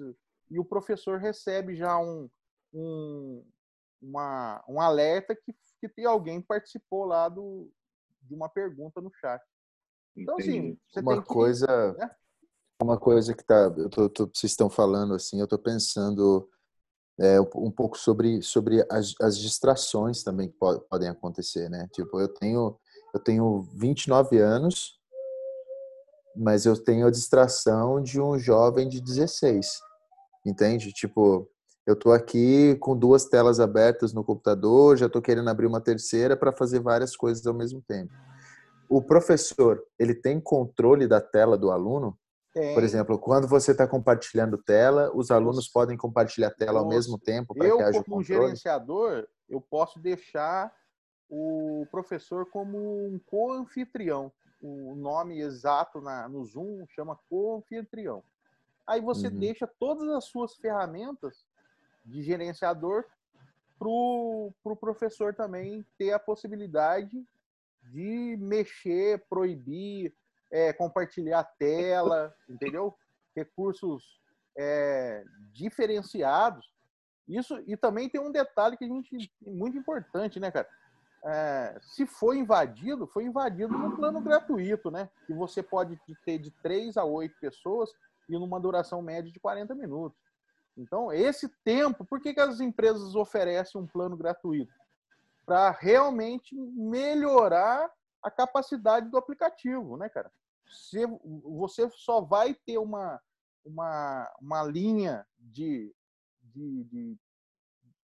e 0.49 0.59
o 0.59 0.65
professor 0.65 1.19
recebe 1.19 1.75
já 1.75 1.97
um, 1.97 2.29
um, 2.73 3.43
uma, 4.01 4.63
um 4.67 4.81
alerta 4.81 5.35
que, 5.35 5.53
que 5.79 5.89
tem 5.89 6.05
alguém 6.05 6.41
participou 6.41 7.05
lá 7.05 7.29
do, 7.29 7.69
de 8.23 8.33
uma 8.33 8.49
pergunta 8.49 8.99
no 8.99 9.11
chat. 9.13 9.41
Então, 10.15 10.37
assim, 10.37 10.77
você 10.89 10.99
uma 10.99 11.13
tem 11.13 11.21
que, 11.21 11.27
coisa, 11.27 11.93
né? 11.93 12.09
uma 12.81 12.97
coisa 12.99 13.33
que 13.33 13.43
tá, 13.43 13.73
eu 13.77 13.89
tô, 13.89 14.09
tô, 14.09 14.25
vocês 14.25 14.51
estão 14.51 14.69
falando 14.69 15.13
assim, 15.13 15.39
eu 15.39 15.45
estou 15.45 15.59
pensando 15.59 16.49
é, 17.19 17.39
um 17.39 17.71
pouco 17.71 17.97
sobre 17.97 18.41
sobre 18.41 18.85
as, 18.89 19.13
as 19.21 19.37
distrações 19.37 20.23
também 20.23 20.49
que 20.49 20.57
po 20.57 20.79
podem 20.81 21.09
acontecer, 21.09 21.69
né? 21.69 21.87
Tipo, 21.93 22.19
eu 22.19 22.27
tenho 22.27 22.79
eu 23.13 23.19
tenho 23.19 23.61
29 23.75 24.37
anos, 24.39 24.99
mas 26.35 26.65
eu 26.65 26.81
tenho 26.81 27.07
a 27.07 27.11
distração 27.11 28.01
de 28.01 28.21
um 28.21 28.39
jovem 28.39 28.87
de 28.87 29.01
16. 29.01 29.67
Entende? 30.45 30.91
Tipo, 30.93 31.50
eu 31.85 31.93
estou 31.93 32.13
aqui 32.13 32.75
com 32.79 32.95
duas 32.95 33.25
telas 33.25 33.59
abertas 33.59 34.13
no 34.13 34.23
computador, 34.23 34.97
já 34.97 35.07
estou 35.07 35.21
querendo 35.21 35.49
abrir 35.49 35.65
uma 35.65 35.81
terceira 35.81 36.37
para 36.37 36.51
fazer 36.51 36.79
várias 36.79 37.15
coisas 37.15 37.45
ao 37.45 37.53
mesmo 37.53 37.81
tempo. 37.81 38.13
O 38.87 39.01
professor, 39.01 39.83
ele 39.97 40.13
tem 40.13 40.39
controle 40.39 41.07
da 41.07 41.19
tela 41.19 41.57
do 41.57 41.71
aluno? 41.71 42.17
Tem. 42.53 42.73
Por 42.73 42.83
exemplo, 42.83 43.17
quando 43.17 43.47
você 43.47 43.71
está 43.71 43.87
compartilhando 43.87 44.57
tela, 44.57 45.09
os 45.15 45.31
alunos 45.31 45.67
podem 45.69 45.97
compartilhar 45.97 46.51
tela 46.51 46.79
ao 46.79 46.87
mesmo 46.87 47.17
tempo 47.17 47.55
para 47.55 47.65
que 47.65 47.81
haja 47.81 48.03
como 48.03 48.17
controle? 48.17 48.43
gerenciador, 48.43 49.27
eu 49.49 49.61
posso 49.61 49.99
deixar 49.99 50.71
o 51.29 51.87
professor 51.89 52.45
como 52.49 52.77
um 52.77 53.19
co-anfitrião. 53.25 54.31
O 54.61 54.93
nome 54.95 55.39
exato 55.39 56.01
na, 56.01 56.27
no 56.27 56.43
Zoom 56.43 56.85
chama 56.89 57.17
co-anfitrião. 57.29 58.21
Aí 58.85 58.99
você 58.99 59.27
uhum. 59.27 59.39
deixa 59.39 59.65
todas 59.65 60.09
as 60.09 60.25
suas 60.25 60.55
ferramentas 60.57 61.45
de 62.03 62.21
gerenciador 62.21 63.05
para 63.77 63.87
o 63.89 64.53
pro 64.63 64.75
professor 64.75 65.33
também 65.33 65.85
ter 65.97 66.11
a 66.11 66.19
possibilidade 66.19 67.25
de 67.91 68.37
mexer, 68.39 69.25
proibir, 69.27 70.13
é, 70.51 70.71
compartilhar 70.71 71.43
tela, 71.57 72.33
entendeu? 72.47 72.95
Recursos 73.35 74.21
é, 74.57 75.23
diferenciados. 75.51 76.71
Isso 77.27 77.61
e 77.65 77.77
também 77.77 78.09
tem 78.09 78.21
um 78.21 78.31
detalhe 78.31 78.77
que 78.77 78.85
a 78.85 78.87
gente 78.87 79.31
muito 79.41 79.77
importante, 79.77 80.39
né, 80.39 80.51
cara? 80.51 80.67
É, 81.23 81.77
se 81.81 82.05
foi 82.05 82.39
invadido, 82.39 83.07
foi 83.07 83.25
invadido 83.25 83.77
no 83.77 83.95
plano 83.95 84.19
gratuito, 84.21 84.89
né? 84.89 85.09
Que 85.27 85.33
você 85.33 85.61
pode 85.61 85.99
ter 86.25 86.39
de 86.39 86.51
3 86.63 86.97
a 86.97 87.05
8 87.05 87.35
pessoas 87.39 87.91
e 88.27 88.33
numa 88.33 88.59
duração 88.59 89.01
média 89.01 89.31
de 89.31 89.39
40 89.39 89.75
minutos. 89.75 90.19
Então, 90.77 91.11
esse 91.11 91.49
tempo, 91.63 92.05
por 92.05 92.19
que, 92.19 92.33
que 92.33 92.39
as 92.39 92.59
empresas 92.59 93.15
oferecem 93.15 93.79
um 93.79 93.87
plano 93.87 94.15
gratuito? 94.15 94.73
Para 95.45 95.71
realmente 95.71 96.55
melhorar 96.55 97.91
a 98.21 98.31
capacidade 98.31 99.09
do 99.09 99.17
aplicativo, 99.17 99.97
né, 99.97 100.07
cara? 100.07 100.31
Se 100.65 101.05
você 101.43 101.89
só 101.89 102.21
vai 102.21 102.53
ter 102.53 102.77
uma, 102.77 103.21
uma, 103.65 104.31
uma 104.39 104.63
linha 104.63 105.25
de, 105.37 105.93
de, 106.41 106.83
de, 106.85 107.17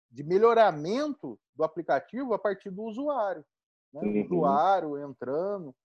de 0.10 0.24
melhoramento 0.24 1.40
do 1.56 1.64
aplicativo 1.64 2.34
a 2.34 2.40
partir 2.40 2.70
do 2.70 2.84
usuário. 2.84 3.46
Né? 3.94 4.02
Uhum. 4.02 4.22
O 4.22 4.26
usuário 4.26 4.98
entrando. 4.98 5.76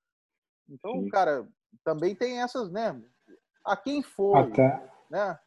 Então, 0.68 0.92
Sim. 0.92 1.08
cara, 1.08 1.46
também 1.85 2.14
tem 2.14 2.40
essas, 2.40 2.70
né? 2.70 3.00
A 3.64 3.76
quem 3.76 4.02
for, 4.02 4.37
Até... 4.37 4.90
né? 5.08 5.38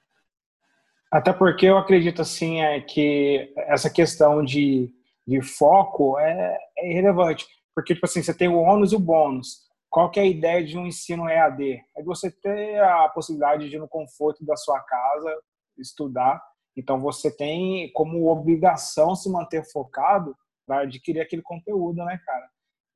Até 1.12 1.34
porque 1.34 1.66
eu 1.66 1.78
acredito 1.78 2.22
assim 2.22 2.62
é 2.62 2.80
que 2.82 3.51
essa 3.58 3.89
questão 3.89 4.44
de, 4.44 4.94
de 5.28 5.42
foco 5.42 6.20
é, 6.20 6.58
é 6.78 6.92
irrelevante. 6.92 7.48
Porque, 7.74 7.94
tipo 7.94 8.06
assim, 8.06 8.22
você 8.22 8.34
tem 8.34 8.48
o 8.48 8.60
ônus 8.60 8.92
e 8.92 8.96
o 8.96 9.00
bônus. 9.00 9.68
Qual 9.89 10.12
que 10.12 10.20
é 10.20 10.24
a 10.24 10.28
ideia 10.28 10.63
de 10.63 10.78
um 10.78 10.86
ensino 10.86 11.28
EAD? 11.28 11.82
É 11.98 12.04
você 12.04 12.30
ter 12.30 12.80
a 12.80 13.10
possibilidade 13.10 13.70
de, 13.70 13.80
no 13.80 13.88
conforto 13.88 14.46
da 14.46 14.56
sua 14.56 14.80
casa, 14.82 15.36
estudar. 15.78 16.42
Então, 16.78 17.00
você 17.00 17.36
tem 17.36 17.92
como 17.94 18.30
obrigação 18.30 19.16
se 19.16 19.32
manter 19.32 19.63
focado 19.72 20.36
para 20.68 20.82
adquirir 20.82 21.22
aquele 21.22 21.42
conteúdo, 21.42 22.04
né, 22.06 22.20
cara? 22.24 22.48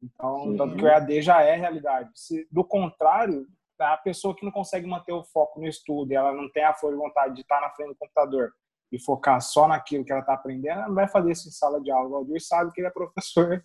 Então, 0.04 0.52
Sim. 0.52 0.58
tanto 0.58 0.76
que 0.76 0.84
o 0.84 0.88
EAD 0.88 1.22
já 1.22 1.42
é 1.42 1.56
realidade. 1.56 2.10
Se, 2.14 2.48
do 2.52 2.64
contrário, 2.64 3.48
a 3.84 3.98
pessoa 3.98 4.36
que 4.36 4.46
não 4.46 4.52
consegue 4.52 4.88
manter 4.88 5.12
o 5.12 5.24
foco 5.24 5.60
no 5.60 5.68
estudo, 5.68 6.12
ela 6.12 6.32
não 6.32 6.50
tem 6.52 6.64
a 6.64 6.74
força 6.74 6.96
de 6.96 7.02
vontade 7.02 7.36
de 7.36 7.42
estar 7.42 7.62
na 7.62 7.70
frente 7.72 7.90
do 7.90 7.96
computador 7.96 8.52
e 8.92 9.00
focar 9.00 9.42
só 9.42 9.68
naquilo 9.68 10.06
que 10.06 10.12
ela 10.12 10.22
está 10.22 10.36
aprendendo, 10.36 10.80
ela 10.80 10.88
não 10.88 10.96
vai 10.96 11.08
fazer 11.08 11.32
isso 11.32 11.48
em 11.48 11.52
sala 11.52 11.82
de 11.82 11.92
aula. 11.92 12.08
O 12.08 12.12
Valdir 12.12 12.40
sabe 12.40 12.72
que 12.72 12.80
ele 12.80 12.88
é 12.88 12.92
professor 12.92 13.64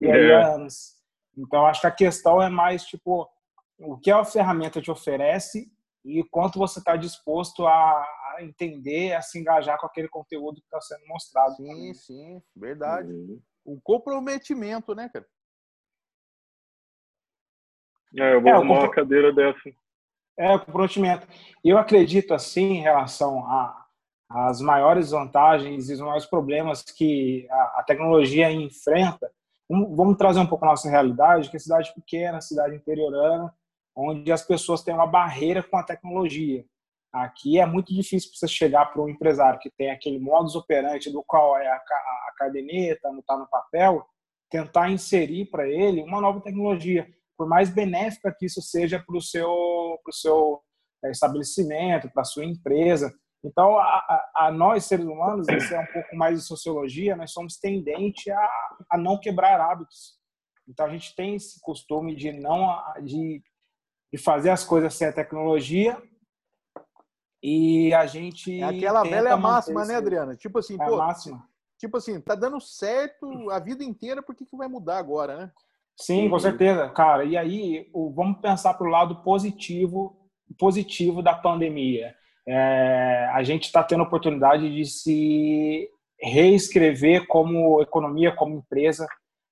e 0.00 0.10
aí 0.10 0.32
há 0.32 0.54
anos. 0.54 0.94
Então, 1.36 1.66
acho 1.66 1.82
que 1.82 1.86
a 1.86 1.92
questão 1.92 2.42
é 2.42 2.48
mais, 2.48 2.84
tipo, 2.84 3.28
o 3.78 3.98
que 3.98 4.10
a 4.10 4.24
ferramenta 4.24 4.80
te 4.80 4.90
oferece 4.90 5.70
e 6.04 6.24
quanto 6.24 6.58
você 6.58 6.78
está 6.78 6.96
disposto 6.96 7.66
a, 7.66 8.06
entender, 8.40 9.12
a 9.12 9.20
se 9.20 9.38
engajar 9.38 9.78
com 9.78 9.86
aquele 9.86 10.08
conteúdo 10.08 10.60
que 10.60 10.66
está 10.66 10.80
sendo 10.80 11.06
mostrado. 11.06 11.56
Sim, 11.56 11.94
sim, 11.94 12.42
verdade. 12.56 13.12
Uhum. 13.12 13.40
O 13.64 13.80
comprometimento, 13.82 14.94
né, 14.94 15.10
cara? 15.12 15.26
É, 18.18 18.34
eu 18.34 18.40
vou 18.40 18.50
é, 18.50 18.54
arrumar 18.54 18.74
compro... 18.74 18.84
uma 18.86 18.94
cadeira 18.94 19.32
dessa. 19.32 19.70
É, 20.38 20.54
o 20.54 20.60
comprometimento. 20.60 21.26
Eu 21.62 21.78
acredito, 21.78 22.32
assim, 22.32 22.78
em 22.78 22.80
relação 22.80 23.44
às 24.28 24.60
maiores 24.60 25.10
vantagens 25.10 25.90
e 25.90 25.94
os 25.94 26.00
maiores 26.00 26.26
problemas 26.26 26.82
que 26.82 27.46
a, 27.50 27.80
a 27.80 27.84
tecnologia 27.86 28.50
enfrenta, 28.50 29.30
vamos, 29.68 29.96
vamos 29.96 30.16
trazer 30.16 30.40
um 30.40 30.46
pouco 30.46 30.64
a 30.64 30.68
nossa 30.68 30.88
realidade, 30.88 31.50
que 31.50 31.56
é 31.56 31.60
cidade 31.60 31.92
pequena, 31.94 32.40
cidade 32.40 32.74
interiorana, 32.74 33.52
onde 33.94 34.32
as 34.32 34.42
pessoas 34.42 34.82
têm 34.82 34.94
uma 34.94 35.06
barreira 35.06 35.62
com 35.62 35.76
a 35.76 35.82
tecnologia. 35.82 36.64
Aqui 37.12 37.58
é 37.58 37.66
muito 37.66 37.92
difícil 37.92 38.30
você 38.32 38.46
chegar 38.46 38.86
para 38.86 39.02
um 39.02 39.08
empresário 39.08 39.58
que 39.58 39.68
tem 39.70 39.90
aquele 39.90 40.18
modus 40.18 40.54
operandi 40.54 41.10
do 41.10 41.24
qual 41.24 41.58
é 41.58 41.66
a, 41.66 41.74
a 41.74 42.32
caderneta, 42.38 43.10
não 43.10 43.18
está 43.18 43.36
no 43.36 43.48
papel, 43.48 44.06
tentar 44.48 44.90
inserir 44.90 45.46
para 45.46 45.68
ele 45.68 46.02
uma 46.02 46.20
nova 46.20 46.40
tecnologia, 46.40 47.08
por 47.40 47.48
mais 47.48 47.70
benéfica 47.70 48.36
que 48.38 48.44
isso 48.44 48.60
seja 48.60 49.02
para 49.02 49.16
o 49.16 49.22
seu, 49.22 49.48
pro 50.04 50.12
seu 50.12 50.60
é, 51.02 51.10
estabelecimento, 51.10 52.10
para 52.10 52.20
a 52.20 52.26
sua 52.26 52.44
empresa. 52.44 53.10
Então, 53.42 53.78
a, 53.78 54.30
a, 54.36 54.52
nós, 54.52 54.84
seres 54.84 55.06
humanos, 55.06 55.48
isso 55.48 55.74
é 55.74 55.80
um 55.80 55.86
pouco 55.86 56.14
mais 56.14 56.38
de 56.38 56.44
sociologia, 56.44 57.16
nós 57.16 57.32
somos 57.32 57.56
tendentes 57.56 58.30
a, 58.30 58.50
a 58.90 58.98
não 58.98 59.18
quebrar 59.18 59.58
hábitos. 59.58 60.18
Então, 60.68 60.84
a 60.84 60.90
gente 60.90 61.16
tem 61.16 61.36
esse 61.36 61.58
costume 61.62 62.14
de 62.14 62.30
não 62.30 62.78
de 63.02 63.42
de 64.12 64.18
fazer 64.18 64.50
as 64.50 64.64
coisas 64.64 64.92
sem 64.94 65.06
a 65.06 65.12
tecnologia 65.12 65.96
e 67.42 67.94
a 67.94 68.06
gente. 68.06 68.60
É 68.60 68.64
aquela 68.64 69.02
velha 69.02 69.36
máxima, 69.36 69.84
né, 69.84 69.94
Adriana? 69.94 70.36
Tipo 70.36 70.58
assim, 70.58 70.74
é 70.74 70.84
pô. 70.84 70.96
Máxima. 70.96 71.48
Tipo 71.78 71.96
assim, 71.96 72.20
tá 72.20 72.34
dando 72.34 72.60
certo 72.60 73.48
a 73.50 73.58
vida 73.58 73.82
inteira, 73.82 74.22
por 74.22 74.34
que, 74.34 74.44
que 74.44 74.56
vai 74.56 74.68
mudar 74.68 74.98
agora, 74.98 75.38
né? 75.38 75.52
Sim, 76.00 76.30
com 76.30 76.38
certeza, 76.38 76.88
cara. 76.88 77.24
E 77.24 77.36
aí, 77.36 77.90
vamos 77.92 78.40
pensar 78.40 78.74
para 78.74 78.86
o 78.86 78.90
lado 78.90 79.22
positivo, 79.22 80.16
positivo 80.58 81.22
da 81.22 81.34
pandemia. 81.34 82.14
É, 82.48 83.30
a 83.32 83.42
gente 83.42 83.64
está 83.64 83.84
tendo 83.84 84.02
a 84.02 84.06
oportunidade 84.06 84.74
de 84.74 84.84
se 84.86 85.88
reescrever 86.20 87.26
como 87.26 87.82
economia, 87.82 88.34
como 88.34 88.56
empresa. 88.56 89.06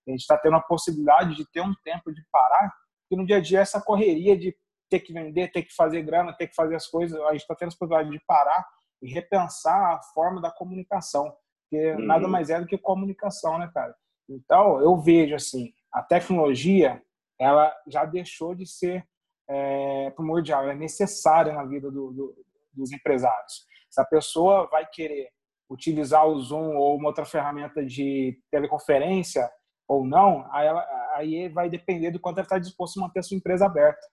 A 0.06 0.10
gente 0.10 0.20
está 0.20 0.38
tendo 0.38 0.56
a 0.56 0.60
possibilidade 0.60 1.36
de 1.36 1.44
ter 1.50 1.60
um 1.60 1.74
tempo 1.84 2.12
de 2.12 2.22
parar 2.32 2.72
que 3.08 3.16
no 3.16 3.26
dia 3.26 3.36
a 3.36 3.40
dia 3.40 3.60
essa 3.60 3.80
correria 3.80 4.36
de 4.36 4.54
ter 4.90 5.00
que 5.00 5.12
vender, 5.12 5.52
ter 5.52 5.62
que 5.62 5.74
fazer 5.74 6.02
grana, 6.02 6.32
ter 6.32 6.46
que 6.46 6.54
fazer 6.54 6.76
as 6.76 6.86
coisas, 6.86 7.18
a 7.20 7.32
gente 7.32 7.42
está 7.42 7.54
tendo 7.54 7.68
a 7.68 7.72
possibilidade 7.72 8.10
de 8.10 8.24
parar 8.26 8.66
e 9.02 9.12
repensar 9.12 9.94
a 9.94 10.02
forma 10.14 10.40
da 10.40 10.50
comunicação, 10.50 11.34
que 11.68 11.92
uhum. 11.92 12.06
nada 12.06 12.26
mais 12.26 12.50
é 12.50 12.60
do 12.60 12.66
que 12.66 12.76
comunicação, 12.78 13.58
né, 13.58 13.70
cara? 13.72 13.94
Então, 14.28 14.80
eu 14.80 14.96
vejo 14.96 15.34
assim, 15.34 15.72
a 15.92 16.02
tecnologia, 16.02 17.02
ela 17.38 17.74
já 17.86 18.04
deixou 18.04 18.54
de 18.54 18.66
ser 18.66 19.06
é, 19.48 20.10
primordial, 20.10 20.62
ela 20.62 20.72
é 20.72 20.76
necessária 20.76 21.52
na 21.52 21.64
vida 21.64 21.90
do, 21.90 22.12
do, 22.12 22.44
dos 22.72 22.92
empresários. 22.92 23.66
Se 23.88 24.00
a 24.00 24.04
pessoa 24.04 24.68
vai 24.70 24.86
querer 24.86 25.30
utilizar 25.70 26.26
o 26.26 26.40
Zoom 26.40 26.76
ou 26.76 26.96
uma 26.96 27.08
outra 27.08 27.24
ferramenta 27.24 27.84
de 27.84 28.38
teleconferência 28.50 29.48
ou 29.86 30.04
não, 30.04 30.46
aí 30.52 30.66
ela, 30.66 30.86
aí 31.14 31.48
vai 31.48 31.68
depender 31.68 32.10
do 32.10 32.20
quanto 32.20 32.38
ele 32.38 32.46
está 32.46 32.58
disposto 32.58 32.98
a 32.98 33.02
manter 33.02 33.20
a 33.20 33.22
sua 33.22 33.36
empresa 33.36 33.66
aberta. 33.66 34.06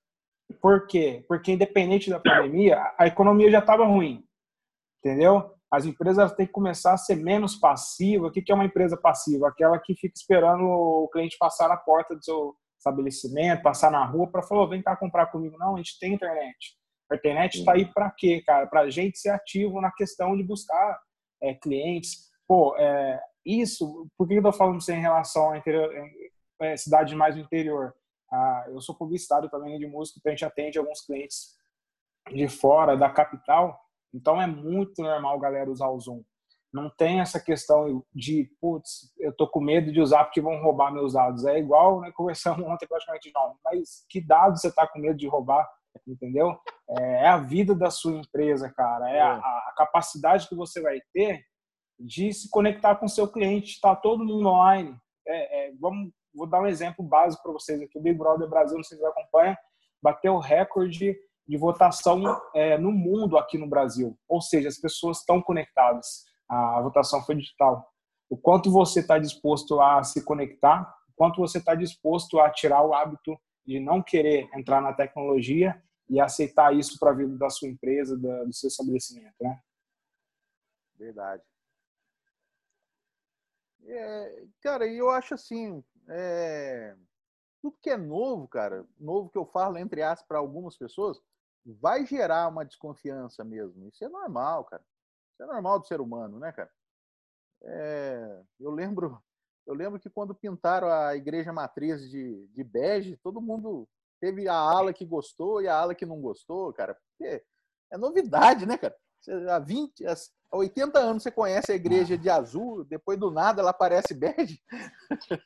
Por 0.62 0.88
quê? 0.88 1.26
Porque 1.28 1.52
independente 1.52 2.10
da 2.10 2.20
pandemia, 2.20 2.94
a 2.98 3.08
economia 3.08 3.50
já 3.50 3.60
estava 3.60 3.86
ruim, 3.86 4.24
entendeu? 5.00 5.55
As 5.72 5.86
empresas 5.86 6.34
têm 6.34 6.46
que 6.46 6.52
começar 6.52 6.94
a 6.94 6.98
ser 6.98 7.16
menos 7.16 7.56
passivas. 7.56 8.30
O 8.30 8.32
que 8.32 8.52
é 8.52 8.56
uma 8.56 8.66
empresa 8.66 8.96
passiva? 8.96 9.48
Aquela 9.48 9.80
que 9.80 9.96
fica 9.96 10.14
esperando 10.16 10.64
o 10.64 11.10
cliente 11.10 11.38
passar 11.38 11.68
na 11.68 11.78
porta 11.78 12.16
do 12.16 12.24
seu 12.24 12.56
estabelecimento, 12.78 13.64
passar 13.64 13.92
na 13.92 14.06
rua 14.06 14.28
para 14.28 14.44
falar, 14.44 14.68
vem 14.68 14.82
cá 14.82 14.96
comprar 14.96 15.28
comigo. 15.28 15.58
Não, 15.58 15.76
a 15.76 15.78
gente 15.78 15.98
tem 16.00 16.14
internet. 16.14 16.78
A 17.12 17.16
internet 17.16 17.60
está 17.60 17.74
aí 17.74 17.86
para 17.86 18.12
quê, 18.12 18.42
cara? 18.46 18.68
Para 18.68 18.82
a 18.82 18.90
gente 18.90 19.18
ser 19.18 19.30
ativo 19.30 19.82
na 19.82 19.92
questão 19.92 20.36
de 20.36 20.44
buscar 20.44 21.00
é, 21.42 21.54
clientes. 21.54 22.30
Pô, 22.48 22.76
é, 22.78 23.20
isso, 23.46 24.08
por 24.18 24.28
que 24.28 24.34
eu 24.34 24.38
estou 24.38 24.54
falando 24.54 24.80
isso 24.80 24.92
em 24.92 25.00
relação 25.00 25.52
à 25.52 25.58
interior, 25.58 25.92
é, 26.62 26.78
cidade 26.78 27.16
mais 27.16 27.36
do 27.36 27.42
interior. 27.42 27.94
Ah, 28.32 28.66
eu 28.68 28.82
sou 28.82 28.96
publicitário 28.96 29.50
também 29.50 29.78
de 29.78 29.88
música, 29.88 30.20
então 30.20 30.32
a 30.32 30.36
gente 30.36 30.46
atende 30.46 30.80
alguns 30.80 31.02
clientes 31.02 31.56
de 32.32 32.48
fora 32.48 32.98
da 32.98 33.10
capital, 33.10 33.80
então 34.16 34.42
é 34.42 34.48
muito 34.48 35.02
normal 35.02 35.38
galera 35.40 35.70
usar 35.70 35.90
o 35.90 36.00
Zoom. 36.00 36.24
Não 36.74 36.90
tem 36.90 37.20
essa 37.20 37.40
questão 37.40 38.04
de, 38.14 38.50
putz, 38.60 39.14
eu 39.20 39.34
tô 39.36 39.48
com 39.48 39.62
medo 39.62 39.92
de 39.92 40.02
usar 40.02 40.24
porque 40.26 40.42
vão 40.42 40.62
roubar 40.62 40.92
meus 40.92 41.14
dados. 41.14 41.46
É 41.46 41.60
igual, 41.60 42.02
né, 42.02 42.12
conversamos 42.14 42.60
ontem 42.68 42.88
praticamente, 42.88 43.32
não, 43.34 43.56
mas 43.64 44.06
que 44.10 44.26
dados 44.26 44.62
você 44.62 44.74
tá 44.74 44.88
com 44.88 45.00
medo 45.00 45.18
de 45.18 45.28
roubar? 45.28 45.70
Entendeu? 46.08 46.58
É, 46.90 47.24
é 47.24 47.28
a 47.28 47.38
vida 47.38 47.74
da 47.74 47.90
sua 47.90 48.14
empresa, 48.14 48.72
cara. 48.76 49.10
É 49.10 49.22
a, 49.22 49.36
é. 49.36 49.70
a 49.70 49.74
capacidade 49.78 50.48
que 50.48 50.56
você 50.56 50.82
vai 50.82 51.00
ter 51.14 51.44
de 51.98 52.34
se 52.34 52.50
conectar 52.50 52.96
com 52.96 53.06
o 53.06 53.10
seu 53.10 53.28
cliente. 53.28 53.72
Está 53.72 53.96
todo 53.96 54.26
mundo 54.26 54.48
online. 54.48 54.98
É, 55.28 55.68
é, 55.68 55.74
vamos 55.80 56.12
vou 56.36 56.46
dar 56.46 56.62
um 56.62 56.68
exemplo 56.68 57.04
básico 57.04 57.42
para 57.42 57.54
vocês 57.54 57.82
aqui. 57.82 57.98
O 57.98 58.02
Big 58.02 58.18
Brother 58.18 58.50
Brasil, 58.50 58.76
não 58.76 58.84
sei 58.84 58.98
se 58.98 59.04
vocês 59.04 59.14
acompanham, 59.18 59.56
bateu 60.04 60.34
o 60.34 60.40
recorde 60.40 61.18
de 61.48 61.58
votação 61.58 62.24
é, 62.54 62.78
no 62.78 62.92
mundo 62.92 63.38
aqui 63.38 63.58
no 63.58 63.68
Brasil. 63.68 64.18
Ou 64.28 64.42
seja, 64.42 64.68
as 64.68 64.78
pessoas 64.78 65.20
estão 65.20 65.42
conectadas. 65.42 66.26
A 66.48 66.82
votação 66.82 67.22
foi 67.24 67.36
digital. 67.36 67.92
O 68.30 68.38
quanto 68.38 68.72
você 68.72 69.00
está 69.00 69.20
disposto 69.20 69.80
a 69.80 70.04
se 70.04 70.24
conectar, 70.24 70.82
o 71.10 71.14
quanto 71.16 71.38
você 71.38 71.60
está 71.60 71.76
disposto 71.76 72.40
a 72.40 72.50
tirar 72.50 72.84
o 72.84 72.94
hábito 72.94 73.40
de 73.66 73.80
não 73.80 74.02
querer 74.02 74.50
entrar 74.54 74.82
na 74.82 74.94
tecnologia 74.94 75.82
e 76.10 76.20
aceitar 76.20 76.76
isso 76.76 77.00
para 77.00 77.12
a 77.12 77.16
vida 77.16 77.36
da 77.38 77.50
sua 77.50 77.68
empresa, 77.68 78.18
do 78.18 78.54
seu 78.54 78.68
estabelecimento, 78.68 79.36
né? 79.42 79.60
Verdade. 80.98 81.44
É, 83.88 84.44
cara, 84.62 84.88
eu 84.88 85.10
acho 85.10 85.34
assim, 85.34 85.84
é, 86.08 86.96
tudo 87.62 87.78
que 87.82 87.90
é 87.90 87.98
novo, 87.98 88.48
cara, 88.48 88.86
novo 89.00 89.30
que 89.30 89.38
eu 89.38 89.46
falo 89.46 89.78
entre 89.78 90.02
aspas 90.02 90.28
para 90.28 90.38
algumas 90.38 90.78
pessoas, 90.78 91.22
vai 91.66 92.06
gerar 92.06 92.48
uma 92.48 92.66
desconfiança 92.66 93.44
mesmo. 93.44 93.88
Isso 93.88 94.04
é 94.04 94.10
normal, 94.10 94.66
cara. 94.66 94.84
Isso 95.34 95.44
é 95.44 95.46
normal 95.46 95.80
do 95.80 95.88
ser 95.88 96.00
humano, 96.00 96.40
né, 96.40 96.52
cara? 96.52 96.70
É, 97.64 98.42
eu 98.60 98.72
lembro, 98.72 99.20
eu 99.66 99.74
lembro 99.74 100.00
que 100.00 100.10
quando 100.10 100.36
pintaram 100.36 100.90
a 100.90 101.16
igreja 101.16 101.52
matriz 101.52 102.10
de, 102.10 102.48
de 102.48 102.64
bege, 102.64 103.18
todo 103.18 103.42
mundo 103.42 103.88
teve 104.22 104.48
a 104.48 104.56
ala 104.56 104.94
que 104.94 105.06
gostou 105.06 105.62
e 105.62 105.68
a 105.68 105.76
ala 105.76 105.96
que 105.96 106.06
não 106.06 106.22
gostou, 106.22 106.72
cara. 106.74 106.96
Porque 106.96 107.44
é 107.92 107.98
novidade, 107.98 108.66
né, 108.66 108.78
cara? 108.78 108.96
Há 109.50 109.60
20, 109.60 110.06
há 110.06 110.16
80 110.52 111.00
anos 111.00 111.24
você 111.24 111.32
conhece 111.32 111.72
a 111.72 111.76
igreja 111.76 112.16
de 112.18 112.30
azul, 112.30 112.86
depois 112.86 113.18
do 113.18 113.32
nada 113.32 113.62
ela 113.62 113.72
aparece 113.72 114.14
bege. 114.14 114.62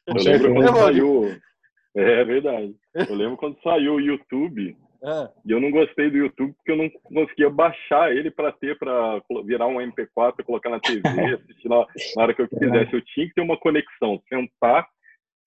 Eu 0.05 0.15
lembro 0.15 0.53
quando 0.53 0.77
saiu. 0.77 1.41
É 1.95 2.23
verdade. 2.23 2.77
Eu 2.93 3.15
lembro 3.15 3.37
quando 3.37 3.61
saiu 3.61 3.95
o 3.95 4.01
YouTube. 4.01 4.77
É. 5.01 5.29
E 5.45 5.51
eu 5.51 5.61
não 5.61 5.71
gostei 5.71 6.09
do 6.09 6.17
YouTube 6.17 6.53
porque 6.53 6.71
eu 6.71 6.77
não 6.77 6.89
conseguia 6.89 7.49
baixar 7.49 8.11
ele 8.11 8.29
para 8.29 8.51
ter, 8.51 8.77
para 8.77 9.21
virar 9.45 9.67
um 9.67 9.77
MP4, 9.77 10.43
colocar 10.43 10.69
na 10.69 10.79
TV, 10.79 11.01
assistir 11.35 11.69
na, 11.69 11.85
na 12.15 12.23
hora 12.23 12.33
que 12.33 12.41
eu 12.41 12.49
quisesse. 12.49 12.93
Eu 12.93 13.01
tinha 13.05 13.27
que 13.27 13.33
ter 13.33 13.41
uma 13.41 13.57
conexão, 13.57 14.21
sentar. 14.27 14.87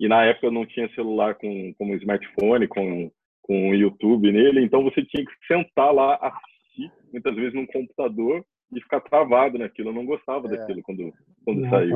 E 0.00 0.08
na 0.08 0.24
época 0.24 0.46
eu 0.46 0.52
não 0.52 0.66
tinha 0.66 0.92
celular 0.94 1.34
com, 1.34 1.74
com 1.78 1.94
smartphone, 1.96 2.66
com, 2.66 3.10
com 3.42 3.70
o 3.70 3.74
YouTube 3.74 4.32
nele, 4.32 4.64
então 4.64 4.82
você 4.82 5.04
tinha 5.04 5.24
que 5.24 5.32
sentar 5.46 5.94
lá, 5.94 6.16
assistir, 6.16 6.90
muitas 7.12 7.34
vezes 7.36 7.54
num 7.54 7.66
computador, 7.66 8.44
e 8.72 8.80
ficar 8.80 9.00
travado 9.00 9.58
naquilo. 9.58 9.90
Eu 9.90 9.94
não 9.94 10.06
gostava 10.06 10.48
é. 10.48 10.56
daquilo 10.56 10.82
quando, 10.82 11.12
quando 11.44 11.60
não, 11.60 11.70
saiu. 11.70 11.94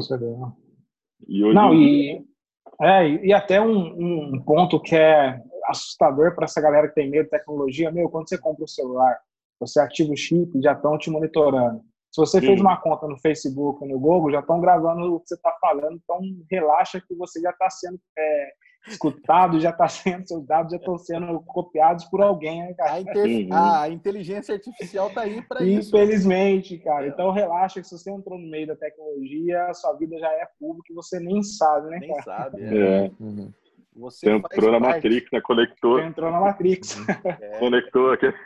E 1.27 1.43
hoje 1.43 1.55
não, 1.55 1.75
e, 1.75 2.23
é, 2.81 3.09
e 3.27 3.33
até 3.33 3.61
um, 3.61 4.35
um 4.35 4.43
ponto 4.45 4.81
que 4.81 4.95
é 4.95 5.41
assustador 5.67 6.35
para 6.35 6.45
essa 6.45 6.61
galera 6.61 6.89
que 6.89 6.95
tem 6.95 7.11
medo 7.11 7.25
de 7.25 7.31
tecnologia, 7.31 7.91
meu, 7.91 8.09
quando 8.09 8.29
você 8.29 8.39
compra 8.39 8.63
o 8.63 8.65
um 8.65 8.69
celular, 8.69 9.19
você 9.59 9.81
ativa 9.81 10.13
o 10.13 10.17
chip, 10.17 10.61
já 10.61 10.73
estão 10.73 10.99
te 10.99 11.11
monitorando. 11.11 11.81
Se 12.13 12.21
você 12.21 12.41
Sim. 12.41 12.47
fez 12.47 12.61
uma 12.61 12.81
conta 12.81 13.07
no 13.07 13.19
Facebook, 13.19 13.87
no 13.87 13.99
Google, 13.99 14.31
já 14.31 14.41
estão 14.41 14.61
gravando 14.61 15.15
o 15.15 15.21
que 15.21 15.29
você 15.29 15.35
está 15.35 15.55
falando, 15.61 16.01
então 16.03 16.19
relaxa 16.51 17.01
que 17.01 17.15
você 17.15 17.41
já 17.41 17.51
está 17.51 17.69
sendo 17.69 18.01
é, 18.17 18.53
escutado, 18.89 19.61
já 19.61 19.71
está 19.71 19.89
sendo, 19.89 20.27
seus 20.27 20.47
dados 20.47 20.73
já 20.73 20.79
estão 20.79 20.97
sendo 20.97 21.41
copiados 21.41 22.05
por 22.07 22.23
alguém, 22.23 22.61
né, 22.61 22.75
cara? 22.75 22.95
A, 22.95 23.01
inter... 23.01 23.27
uhum. 23.27 23.49
a 23.53 23.89
inteligência 23.91 24.55
artificial 24.55 25.09
está 25.09 25.23
aí 25.23 25.43
para 25.43 25.63
isso. 25.63 25.95
Infelizmente, 25.95 26.79
cara. 26.79 27.07
É. 27.07 27.09
Então 27.09 27.31
relaxa 27.33 27.81
que 27.81 27.87
se 27.87 27.99
você 27.99 28.11
entrou 28.11 28.39
no 28.39 28.49
meio 28.49 28.67
da 28.67 28.77
tecnologia, 28.77 29.67
a 29.67 29.75
sua 29.75 29.93
vida 29.95 30.19
já 30.19 30.31
é 30.31 30.49
pública 30.59 30.91
e 30.91 30.95
você 30.95 31.21
nem 31.21 31.43
sabe, 31.43 31.91
né, 31.91 31.99
nem 31.99 32.11
cara? 32.11 32.23
sabe, 32.23 32.63
é. 32.63 33.07
é. 33.07 33.11
Uhum. 33.21 33.53
Você, 33.97 34.31
entrou 34.31 34.71
na 34.73 34.81
parte. 34.81 35.05
Matrix, 35.05 35.31
né? 35.33 35.41
Conectou. 35.41 35.99
Você 35.99 36.07
entrou 36.07 36.31
na 36.31 36.41
Matrix. 36.41 36.97
É. 37.41 37.59
Conectou 37.59 38.13
aqui. 38.13 38.27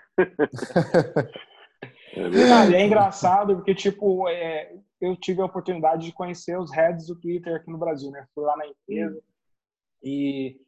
é, 2.15 2.75
é 2.75 2.87
engraçado 2.87 3.57
porque, 3.57 3.75
tipo, 3.75 4.29
é, 4.29 4.73
eu 5.01 5.17
tive 5.17 5.43
a 5.43 5.47
oportunidade 5.47 6.07
de 6.07 6.13
conhecer 6.13 6.59
os 6.59 6.73
heads 6.73 7.07
do 7.07 7.17
Twitter 7.19 7.55
aqui 7.57 7.71
no 7.71 7.79
Brasil, 7.79 8.11
né? 8.11 8.27
Fui 8.35 8.45
lá 8.45 8.57
na 8.57 8.67
empresa 8.67 9.17
hum. 9.17 9.23
e 10.03 10.61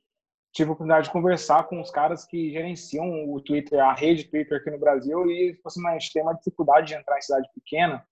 tive 0.52 0.68
a 0.68 0.72
oportunidade 0.72 1.06
de 1.06 1.12
conversar 1.12 1.64
com 1.64 1.80
os 1.80 1.90
caras 1.90 2.24
que 2.24 2.50
gerenciam 2.50 3.32
o 3.32 3.40
Twitter, 3.40 3.80
a 3.80 3.94
rede 3.94 4.24
Twitter 4.24 4.58
aqui 4.58 4.70
no 4.70 4.78
Brasil 4.78 5.30
e, 5.30 5.54
tipo 5.54 5.68
assim, 5.68 5.86
a 5.86 5.92
gente 5.92 6.12
tem 6.12 6.22
uma 6.22 6.34
dificuldade 6.34 6.88
de 6.88 6.94
entrar 6.94 7.18
em 7.18 7.22
cidade 7.22 7.48
pequena 7.54 8.04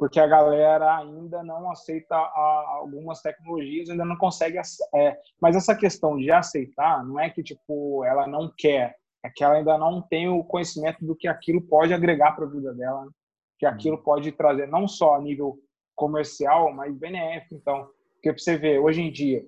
porque 0.00 0.18
a 0.18 0.26
galera 0.26 0.96
ainda 0.96 1.42
não 1.42 1.70
aceita 1.70 2.16
algumas 2.16 3.20
tecnologias, 3.20 3.90
ainda 3.90 4.06
não 4.06 4.16
consegue. 4.16 4.58
É, 4.94 5.18
mas 5.38 5.54
essa 5.54 5.76
questão 5.76 6.16
de 6.16 6.32
aceitar 6.32 7.04
não 7.04 7.20
é 7.20 7.28
que 7.28 7.42
tipo 7.42 8.02
ela 8.06 8.26
não 8.26 8.50
quer, 8.56 8.96
é 9.22 9.28
que 9.28 9.44
ela 9.44 9.56
ainda 9.56 9.76
não 9.76 10.00
tem 10.00 10.26
o 10.26 10.42
conhecimento 10.42 11.04
do 11.04 11.14
que 11.14 11.28
aquilo 11.28 11.60
pode 11.60 11.92
agregar 11.92 12.32
para 12.32 12.46
a 12.46 12.48
vida 12.48 12.72
dela, 12.72 13.04
né? 13.04 13.10
que 13.58 13.66
aquilo 13.66 13.96
uhum. 13.96 14.02
pode 14.02 14.32
trazer 14.32 14.66
não 14.68 14.88
só 14.88 15.16
a 15.16 15.20
nível 15.20 15.58
comercial, 15.94 16.72
mas 16.72 16.96
benéfico. 16.96 17.56
Então, 17.56 17.86
porque 18.14 18.32
você 18.32 18.56
vê 18.56 18.78
hoje 18.78 19.02
em 19.02 19.12
dia 19.12 19.44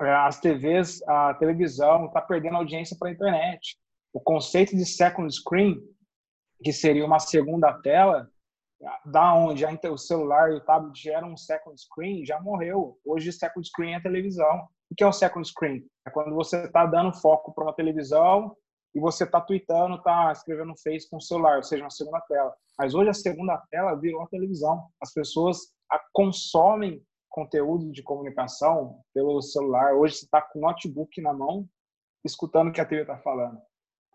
é, 0.00 0.14
as 0.14 0.38
TVs, 0.38 1.02
a 1.08 1.34
televisão 1.34 2.06
está 2.06 2.20
perdendo 2.20 2.56
audiência 2.56 2.96
para 2.96 3.08
a 3.08 3.12
internet. 3.12 3.76
O 4.12 4.20
conceito 4.20 4.76
de 4.76 4.86
second 4.86 5.28
screen, 5.34 5.76
que 6.62 6.72
seria 6.72 7.04
uma 7.04 7.18
segunda 7.18 7.72
tela, 7.80 8.30
da 9.04 9.34
onde 9.34 9.64
o 9.64 9.98
celular 9.98 10.52
e 10.52 10.56
o 10.56 10.64
tablet 10.64 11.00
geram 11.00 11.32
um 11.32 11.36
second 11.36 11.76
screen, 11.80 12.24
já 12.24 12.40
morreu. 12.40 12.98
Hoje, 13.04 13.32
second 13.32 13.66
screen 13.66 13.94
é 13.94 14.00
televisão. 14.00 14.68
O 14.90 14.94
que 14.94 15.04
é 15.04 15.06
o 15.06 15.12
second 15.12 15.46
screen? 15.46 15.84
É 16.06 16.10
quando 16.10 16.34
você 16.34 16.64
está 16.64 16.86
dando 16.86 17.12
foco 17.12 17.52
para 17.52 17.64
uma 17.64 17.74
televisão 17.74 18.56
e 18.94 19.00
você 19.00 19.24
está 19.24 19.40
tweetando, 19.40 19.96
está 19.96 20.32
escrevendo 20.32 20.68
no 20.68 20.78
Face 20.78 21.08
com 21.10 21.18
o 21.18 21.20
celular, 21.20 21.56
ou 21.56 21.62
seja, 21.62 21.82
uma 21.84 21.90
segunda 21.90 22.20
tela. 22.22 22.54
Mas 22.78 22.94
hoje 22.94 23.10
a 23.10 23.14
segunda 23.14 23.60
tela 23.70 23.94
virou 23.96 24.22
a 24.22 24.28
televisão. 24.28 24.88
As 25.02 25.12
pessoas 25.12 25.72
consomem 26.12 27.02
conteúdo 27.28 27.92
de 27.92 28.02
comunicação 28.02 29.00
pelo 29.12 29.40
celular. 29.42 29.94
Hoje 29.94 30.16
você 30.16 30.24
está 30.24 30.40
com 30.40 30.58
o 30.58 30.62
notebook 30.62 31.20
na 31.20 31.32
mão, 31.32 31.68
escutando 32.24 32.68
o 32.68 32.72
que 32.72 32.80
a 32.80 32.86
TV 32.86 33.02
está 33.02 33.18
falando. 33.18 33.60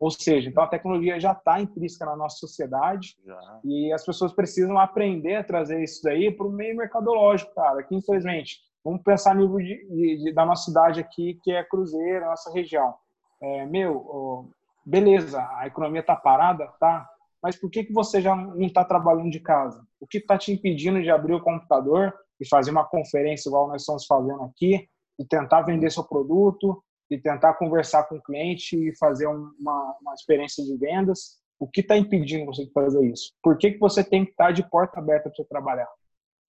Ou 0.03 0.11
seja, 0.11 0.49
então 0.49 0.61
a 0.61 0.67
tecnologia 0.67 1.17
já 1.17 1.31
está 1.31 1.61
intrínseca 1.61 2.05
na 2.05 2.13
nossa 2.13 2.35
sociedade 2.35 3.15
já. 3.25 3.59
e 3.63 3.89
as 3.93 4.05
pessoas 4.05 4.33
precisam 4.33 4.77
aprender 4.77 5.37
a 5.37 5.43
trazer 5.45 5.81
isso 5.81 6.03
daí 6.03 6.29
para 6.29 6.45
o 6.45 6.51
meio 6.51 6.75
mercadológico, 6.75 7.55
cara. 7.55 7.79
Aqui, 7.79 7.95
infelizmente, 7.95 8.59
vamos 8.83 9.01
pensar 9.01 9.33
no 9.33 9.43
nível 9.43 9.59
de, 9.59 9.87
de, 9.87 10.23
de, 10.25 10.33
da 10.33 10.45
nossa 10.45 10.65
cidade 10.65 10.99
aqui, 10.99 11.39
que 11.41 11.53
é 11.53 11.63
Cruzeiro, 11.63 12.25
nossa 12.25 12.51
região. 12.51 12.93
É, 13.41 13.65
meu, 13.65 13.95
oh, 13.95 14.49
beleza, 14.85 15.41
a 15.55 15.67
economia 15.67 16.01
está 16.01 16.17
parada, 16.17 16.67
tá? 16.81 17.07
Mas 17.41 17.55
por 17.55 17.71
que, 17.71 17.85
que 17.85 17.93
você 17.93 18.19
já 18.19 18.35
não 18.35 18.59
está 18.59 18.83
trabalhando 18.83 19.31
de 19.31 19.39
casa? 19.39 19.87
O 20.01 20.05
que 20.05 20.17
está 20.17 20.37
te 20.37 20.51
impedindo 20.51 21.01
de 21.01 21.09
abrir 21.09 21.35
o 21.35 21.41
computador 21.41 22.13
e 22.41 22.45
fazer 22.45 22.71
uma 22.71 22.83
conferência 22.83 23.47
igual 23.47 23.69
nós 23.69 23.83
estamos 23.83 24.05
fazendo 24.05 24.43
aqui 24.43 24.85
e 25.17 25.23
tentar 25.23 25.61
vender 25.61 25.89
seu 25.89 26.03
produto 26.03 26.83
de 27.15 27.21
tentar 27.21 27.53
conversar 27.53 28.03
com 28.05 28.15
o 28.15 28.21
cliente 28.21 28.75
e 28.75 28.95
fazer 28.97 29.27
uma, 29.27 29.97
uma 30.01 30.13
experiência 30.13 30.63
de 30.63 30.75
vendas. 30.77 31.41
O 31.59 31.67
que 31.67 31.81
está 31.81 31.95
impedindo 31.95 32.45
você 32.45 32.65
de 32.65 32.71
fazer 32.71 33.05
isso? 33.05 33.33
Por 33.41 33.57
que, 33.57 33.71
que 33.71 33.79
você 33.79 34.03
tem 34.03 34.25
que 34.25 34.31
estar 34.31 34.47
tá 34.47 34.51
de 34.51 34.67
porta 34.69 34.99
aberta 34.99 35.29
para 35.29 35.35
você 35.35 35.45
trabalhar? 35.45 35.87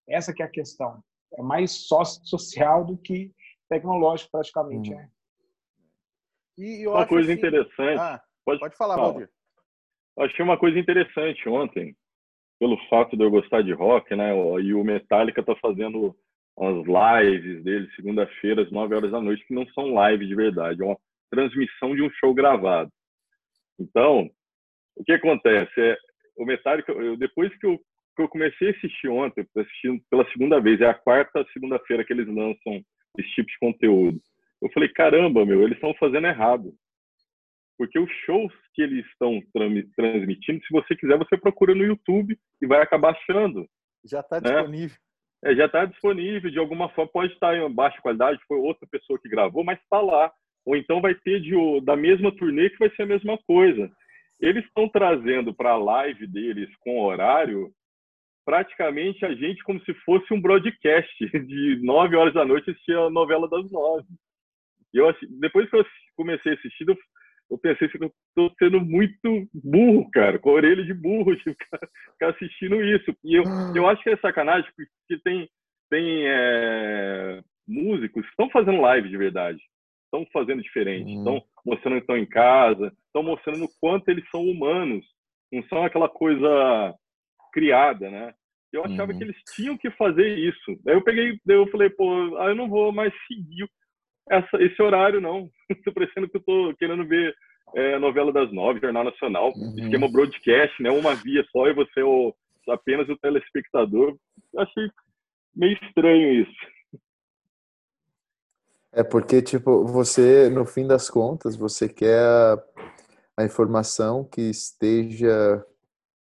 Essa 0.08 0.32
que 0.32 0.42
é 0.42 0.46
a 0.46 0.50
questão. 0.50 1.02
É 1.34 1.42
mais 1.42 1.86
social 1.86 2.84
do 2.84 2.96
que 2.96 3.32
tecnológico, 3.68 4.30
praticamente. 4.32 4.90
Uhum. 4.90 4.96
Né? 4.96 5.10
E 6.56 6.86
uma 6.86 7.06
coisa 7.06 7.30
assim... 7.30 7.38
interessante. 7.38 8.00
Ah, 8.00 8.22
pode, 8.44 8.60
pode 8.60 8.76
falar, 8.76 8.96
Valdir. 8.96 9.28
Achei 10.18 10.44
uma 10.44 10.56
coisa 10.56 10.78
interessante 10.78 11.48
ontem, 11.48 11.96
pelo 12.58 12.78
fato 12.88 13.16
de 13.16 13.24
eu 13.24 13.30
gostar 13.30 13.62
de 13.62 13.72
rock, 13.72 14.14
né? 14.14 14.30
E 14.62 14.72
o 14.72 14.84
Metallica 14.84 15.42
tá 15.42 15.56
fazendo 15.56 16.16
as 16.58 16.76
lives 16.86 17.64
dele, 17.64 17.90
segunda-feira, 17.96 18.62
às 18.62 18.70
9 18.70 18.94
horas 18.94 19.10
da 19.10 19.20
noite, 19.20 19.44
que 19.46 19.54
não 19.54 19.66
são 19.68 20.08
lives 20.08 20.28
de 20.28 20.34
verdade, 20.34 20.82
é 20.82 20.84
uma 20.84 20.98
transmissão 21.30 21.94
de 21.94 22.02
um 22.02 22.10
show 22.10 22.32
gravado. 22.32 22.90
Então, 23.78 24.30
o 24.96 25.04
que 25.04 25.12
acontece? 25.12 25.72
É, 25.80 25.96
o 26.36 26.44
Metallica, 26.44 26.92
eu, 26.92 27.16
depois 27.16 27.56
que 27.58 27.66
eu, 27.66 27.78
que 28.16 28.22
eu 28.22 28.28
comecei 28.28 28.68
a 28.68 28.70
assistir 28.70 29.08
ontem, 29.08 29.44
assistindo 29.56 30.00
pela 30.08 30.30
segunda 30.30 30.60
vez, 30.60 30.80
é 30.80 30.86
a 30.86 30.94
quarta 30.94 31.44
segunda-feira 31.52 32.04
que 32.04 32.12
eles 32.12 32.28
lançam 32.28 32.80
esse 33.18 33.30
tipo 33.30 33.48
de 33.48 33.58
conteúdo. 33.58 34.20
Eu 34.62 34.70
falei, 34.72 34.88
caramba, 34.90 35.44
meu, 35.44 35.62
eles 35.62 35.74
estão 35.74 35.92
fazendo 35.94 36.26
errado. 36.26 36.72
Porque 37.76 37.98
os 37.98 38.10
shows 38.24 38.52
que 38.72 38.82
eles 38.82 39.04
estão 39.06 39.42
transmitindo, 39.96 40.64
se 40.64 40.72
você 40.72 40.94
quiser, 40.94 41.18
você 41.18 41.36
procura 41.36 41.74
no 41.74 41.82
YouTube 41.82 42.38
e 42.62 42.66
vai 42.66 42.80
acabar 42.80 43.10
achando. 43.10 43.68
Já 44.04 44.20
está 44.20 44.40
né? 44.40 44.52
disponível 44.52 44.96
é, 45.44 45.54
já 45.54 45.66
está 45.66 45.84
disponível, 45.84 46.50
de 46.50 46.58
alguma 46.58 46.88
forma, 46.88 47.10
pode 47.12 47.32
estar 47.34 47.56
em 47.56 47.70
baixa 47.70 48.00
qualidade, 48.00 48.40
foi 48.48 48.56
outra 48.58 48.86
pessoa 48.90 49.18
que 49.18 49.28
gravou, 49.28 49.62
mas 49.62 49.78
está 49.80 50.00
lá. 50.00 50.32
Ou 50.64 50.74
então 50.74 51.00
vai 51.02 51.14
ter 51.14 51.40
de, 51.40 51.54
da 51.82 51.94
mesma 51.94 52.32
turnê 52.32 52.70
que 52.70 52.78
vai 52.78 52.88
ser 52.90 53.02
a 53.02 53.06
mesma 53.06 53.38
coisa. 53.46 53.90
Eles 54.40 54.64
estão 54.64 54.88
trazendo 54.88 55.52
para 55.54 55.72
a 55.72 55.76
live 55.76 56.26
deles 56.26 56.74
com 56.80 57.02
horário 57.02 57.70
praticamente 58.44 59.24
a 59.24 59.34
gente 59.34 59.62
como 59.64 59.82
se 59.84 59.94
fosse 60.04 60.32
um 60.32 60.40
broadcast 60.40 61.10
de 61.46 61.80
9 61.82 62.16
horas 62.16 62.34
da 62.34 62.44
noite 62.44 62.70
assistir 62.70 62.96
a 62.96 63.10
novela 63.10 63.48
das 63.48 63.70
nove. 63.70 64.06
Eu, 64.92 65.14
depois 65.40 65.68
que 65.68 65.76
eu 65.76 65.86
comecei 66.16 66.52
a 66.52 66.54
assistir, 66.54 66.84
eu 67.54 67.58
pensei 67.58 67.88
que 67.88 68.02
eu 68.02 68.12
estou 68.28 68.52
sendo 68.58 68.80
muito 68.80 69.48
burro, 69.54 70.10
cara, 70.10 70.38
com 70.38 70.50
a 70.50 70.54
orelha 70.54 70.84
de 70.84 70.92
burro, 70.92 71.34
de 71.36 71.42
ficar, 71.42 71.78
ficar 72.12 72.30
assistindo 72.30 72.82
isso. 72.82 73.16
E 73.24 73.34
eu, 73.34 73.44
eu 73.74 73.88
acho 73.88 74.02
que 74.02 74.10
é 74.10 74.16
sacanagem, 74.16 74.68
porque 74.76 75.22
tem, 75.22 75.48
tem 75.90 76.24
é, 76.26 77.40
músicos 77.66 78.24
que 78.24 78.30
estão 78.30 78.50
fazendo 78.50 78.80
live 78.80 79.08
de 79.08 79.16
verdade, 79.16 79.60
estão 80.04 80.26
fazendo 80.32 80.62
diferente, 80.62 81.12
estão 81.12 81.34
uhum. 81.34 81.42
mostrando 81.64 81.94
que 81.94 82.00
estão 82.00 82.18
em 82.18 82.26
casa, 82.26 82.92
estão 83.06 83.22
mostrando 83.22 83.64
o 83.64 83.70
quanto 83.80 84.08
eles 84.08 84.28
são 84.30 84.44
humanos, 84.44 85.04
não 85.52 85.62
são 85.68 85.84
aquela 85.84 86.08
coisa 86.08 86.94
criada, 87.52 88.10
né? 88.10 88.34
Eu 88.72 88.84
achava 88.84 89.12
uhum. 89.12 89.18
que 89.18 89.24
eles 89.24 89.36
tinham 89.54 89.78
que 89.78 89.88
fazer 89.92 90.36
isso. 90.36 90.72
Aí 90.88 90.94
eu 90.94 91.04
peguei, 91.04 91.38
eu 91.46 91.68
falei, 91.68 91.88
pô, 91.90 92.12
eu 92.48 92.56
não 92.56 92.68
vou 92.68 92.90
mais 92.90 93.14
seguir 93.28 93.68
essa, 94.28 94.62
esse 94.62 94.80
horário, 94.82 95.20
não. 95.20 95.50
Estou 95.70 95.92
parecendo 95.92 96.28
que 96.28 96.36
eu 96.36 96.40
estou 96.40 96.74
querendo 96.76 97.06
ver 97.06 97.34
é, 97.74 97.98
novela 97.98 98.32
das 98.32 98.52
nove, 98.52 98.80
Jornal 98.80 99.04
Nacional, 99.04 99.52
uhum. 99.56 99.74
esquema 99.78 100.10
broadcast, 100.10 100.82
né? 100.82 100.90
Uma 100.90 101.14
via 101.14 101.44
só 101.50 101.66
e 101.68 101.74
você 101.74 102.00
é 102.00 102.04
o, 102.04 102.34
apenas 102.68 103.08
o 103.08 103.16
telespectador. 103.16 104.16
Achei 104.56 104.88
meio 105.54 105.78
estranho 105.82 106.42
isso. 106.42 106.74
É 108.92 109.02
porque, 109.02 109.42
tipo, 109.42 109.84
você, 109.84 110.48
no 110.48 110.64
fim 110.64 110.86
das 110.86 111.10
contas, 111.10 111.56
você 111.56 111.88
quer 111.88 112.56
a 113.36 113.44
informação 113.44 114.22
que 114.22 114.42
esteja 114.42 115.64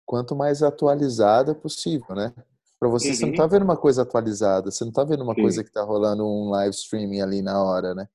quanto 0.06 0.36
mais 0.36 0.62
atualizada 0.62 1.56
possível, 1.56 2.14
né? 2.14 2.34
Para 2.80 2.88
você, 2.88 3.10
uhum. 3.10 3.14
você 3.14 3.26
não 3.26 3.34
tá 3.34 3.44
uhum. 3.44 3.50
vendo 3.50 3.64
uma 3.64 3.76
coisa 3.76 4.04
atualizada, 4.04 4.72
você 4.72 4.86
não 4.86 4.92
tá 4.92 5.04
vendo 5.04 5.22
uma 5.22 5.36
Sim. 5.36 5.42
coisa 5.42 5.64
que 5.66 5.72
tá 5.72 5.84
rolando 5.84 6.26
um 6.26 6.50
live 6.50 6.74
streaming 6.74 7.20
ali 7.20 7.42
na 7.42 7.62
hora, 7.62 7.94
né? 7.94 8.08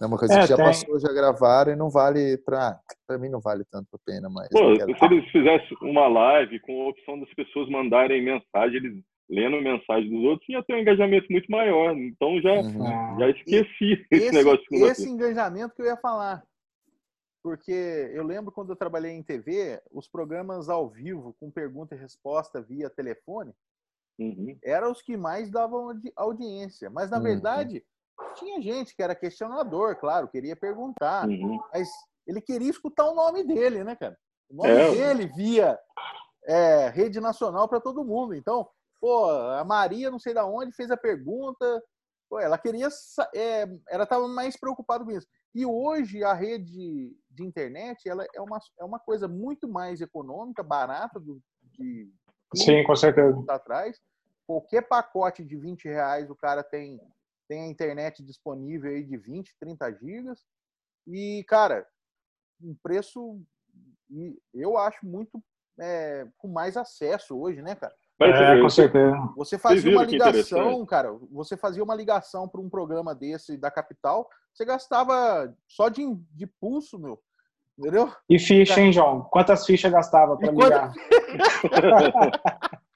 É 0.00 0.06
uma 0.06 0.16
coisa 0.16 0.34
é, 0.34 0.40
que 0.40 0.46
já 0.46 0.56
tem. 0.56 0.64
passou, 0.64 0.98
já 0.98 1.12
gravaram 1.12 1.72
e 1.72 1.76
não 1.76 1.90
vale 1.90 2.38
para 2.38 2.80
para 3.06 3.18
mim 3.18 3.28
não 3.28 3.40
vale 3.40 3.64
tanto 3.70 3.88
a 3.94 3.98
pena, 4.04 4.28
mas 4.30 4.48
Pô, 4.48 4.74
se 4.74 5.04
eles 5.04 5.30
fizessem 5.30 5.76
uma 5.82 6.08
live 6.08 6.58
com 6.60 6.82
a 6.82 6.88
opção 6.88 7.20
das 7.20 7.32
pessoas 7.34 7.68
mandarem 7.68 8.24
mensagem, 8.24 8.76
eles 8.76 9.04
lendo 9.28 9.60
mensagem 9.60 10.08
dos 10.08 10.24
outros, 10.24 10.48
ia 10.48 10.62
ter 10.62 10.74
um 10.74 10.78
engajamento 10.78 11.26
muito 11.30 11.50
maior. 11.50 11.94
Então 11.96 12.40
já 12.40 12.52
uhum. 12.54 13.18
já 13.18 13.30
esqueci 13.30 14.06
esse, 14.10 14.24
esse 14.24 14.32
negócio. 14.32 14.64
Esse 14.72 15.08
engajamento 15.08 15.74
que 15.74 15.82
eu 15.82 15.86
ia 15.86 15.96
falar. 15.96 16.42
Porque 17.42 18.10
eu 18.12 18.24
lembro 18.24 18.50
quando 18.50 18.70
eu 18.70 18.76
trabalhei 18.76 19.12
em 19.12 19.22
TV, 19.22 19.80
os 19.92 20.08
programas 20.08 20.68
ao 20.68 20.88
vivo 20.88 21.36
com 21.38 21.50
pergunta 21.50 21.94
e 21.94 21.98
resposta 21.98 22.60
via 22.60 22.90
telefone, 22.90 23.52
Uhum. 24.18 24.58
Eram 24.64 24.92
os 24.92 25.02
que 25.02 25.16
mais 25.16 25.50
davam 25.50 25.98
audiência. 26.16 26.90
Mas, 26.90 27.10
na 27.10 27.18
uhum. 27.18 27.22
verdade, 27.22 27.84
tinha 28.34 28.60
gente 28.60 28.94
que 28.94 29.02
era 29.02 29.14
questionador, 29.14 29.96
claro, 29.96 30.28
queria 30.28 30.56
perguntar. 30.56 31.28
Uhum. 31.28 31.60
Mas 31.72 31.88
ele 32.26 32.40
queria 32.40 32.70
escutar 32.70 33.08
o 33.08 33.14
nome 33.14 33.44
dele, 33.44 33.84
né, 33.84 33.94
cara? 33.96 34.16
O 34.50 34.56
nome 34.56 34.70
é. 34.70 34.90
dele 34.90 35.26
via 35.34 35.78
é, 36.44 36.88
rede 36.88 37.20
nacional 37.20 37.68
para 37.68 37.80
todo 37.80 38.04
mundo. 38.04 38.34
Então, 38.34 38.68
pô, 39.00 39.28
a 39.30 39.64
Maria, 39.64 40.10
não 40.10 40.18
sei 40.18 40.32
da 40.32 40.46
onde, 40.46 40.74
fez 40.74 40.90
a 40.90 40.96
pergunta 40.96 41.82
Pô, 42.28 42.40
ela 42.40 42.58
queria. 42.58 42.88
É, 43.34 43.68
ela 43.88 44.04
estava 44.04 44.26
mais 44.28 44.56
preocupada 44.56 45.04
com 45.04 45.12
isso. 45.12 45.26
E 45.54 45.64
hoje 45.64 46.22
a 46.24 46.34
rede 46.34 47.16
de 47.30 47.44
internet 47.44 48.08
ela 48.08 48.26
é 48.34 48.40
uma, 48.40 48.58
é 48.78 48.84
uma 48.84 48.98
coisa 48.98 49.28
muito 49.28 49.68
mais 49.68 50.00
econômica, 50.00 50.62
barata 50.62 51.20
do, 51.20 51.40
de. 51.62 52.12
Sim, 52.54 52.84
com 52.84 52.96
certeza. 52.96 53.44
Atrás. 53.48 54.00
Qualquer 54.46 54.82
pacote 54.82 55.44
de 55.44 55.56
20 55.56 55.84
reais 55.86 56.30
o 56.30 56.36
cara 56.36 56.62
tem, 56.62 57.00
tem 57.48 57.62
a 57.62 57.66
internet 57.66 58.22
disponível 58.22 58.90
aí 58.90 59.02
de 59.02 59.16
20, 59.16 59.56
30 59.58 59.92
gigas. 59.94 60.44
E, 61.06 61.44
cara, 61.48 61.86
um 62.60 62.74
preço 62.82 63.40
eu 64.54 64.78
acho 64.78 65.04
muito 65.04 65.42
é, 65.78 66.26
com 66.38 66.48
mais 66.48 66.76
acesso 66.76 67.38
hoje, 67.38 67.60
né, 67.60 67.74
cara? 67.74 67.94
É, 68.18 68.60
com 68.60 68.70
certeza. 68.70 69.14
Você 69.36 69.58
fazia 69.58 69.92
uma 69.92 70.04
ligação, 70.04 70.86
cara, 70.86 71.12
você 71.30 71.56
fazia 71.56 71.84
uma 71.84 71.94
ligação 71.94 72.48
para 72.48 72.60
um 72.60 72.70
programa 72.70 73.14
desse 73.14 73.58
da 73.58 73.70
capital, 73.70 74.28
você 74.54 74.64
gastava 74.64 75.54
só 75.68 75.90
de, 75.90 76.02
de 76.32 76.46
pulso, 76.46 76.98
meu. 76.98 77.22
Entendeu? 77.78 78.10
E 78.28 78.38
ficha, 78.38 78.80
hein, 78.80 78.92
João? 78.92 79.22
Quantas 79.30 79.66
fichas 79.66 79.92
gastava 79.92 80.36
para 80.36 80.50
ligar? 80.50 80.92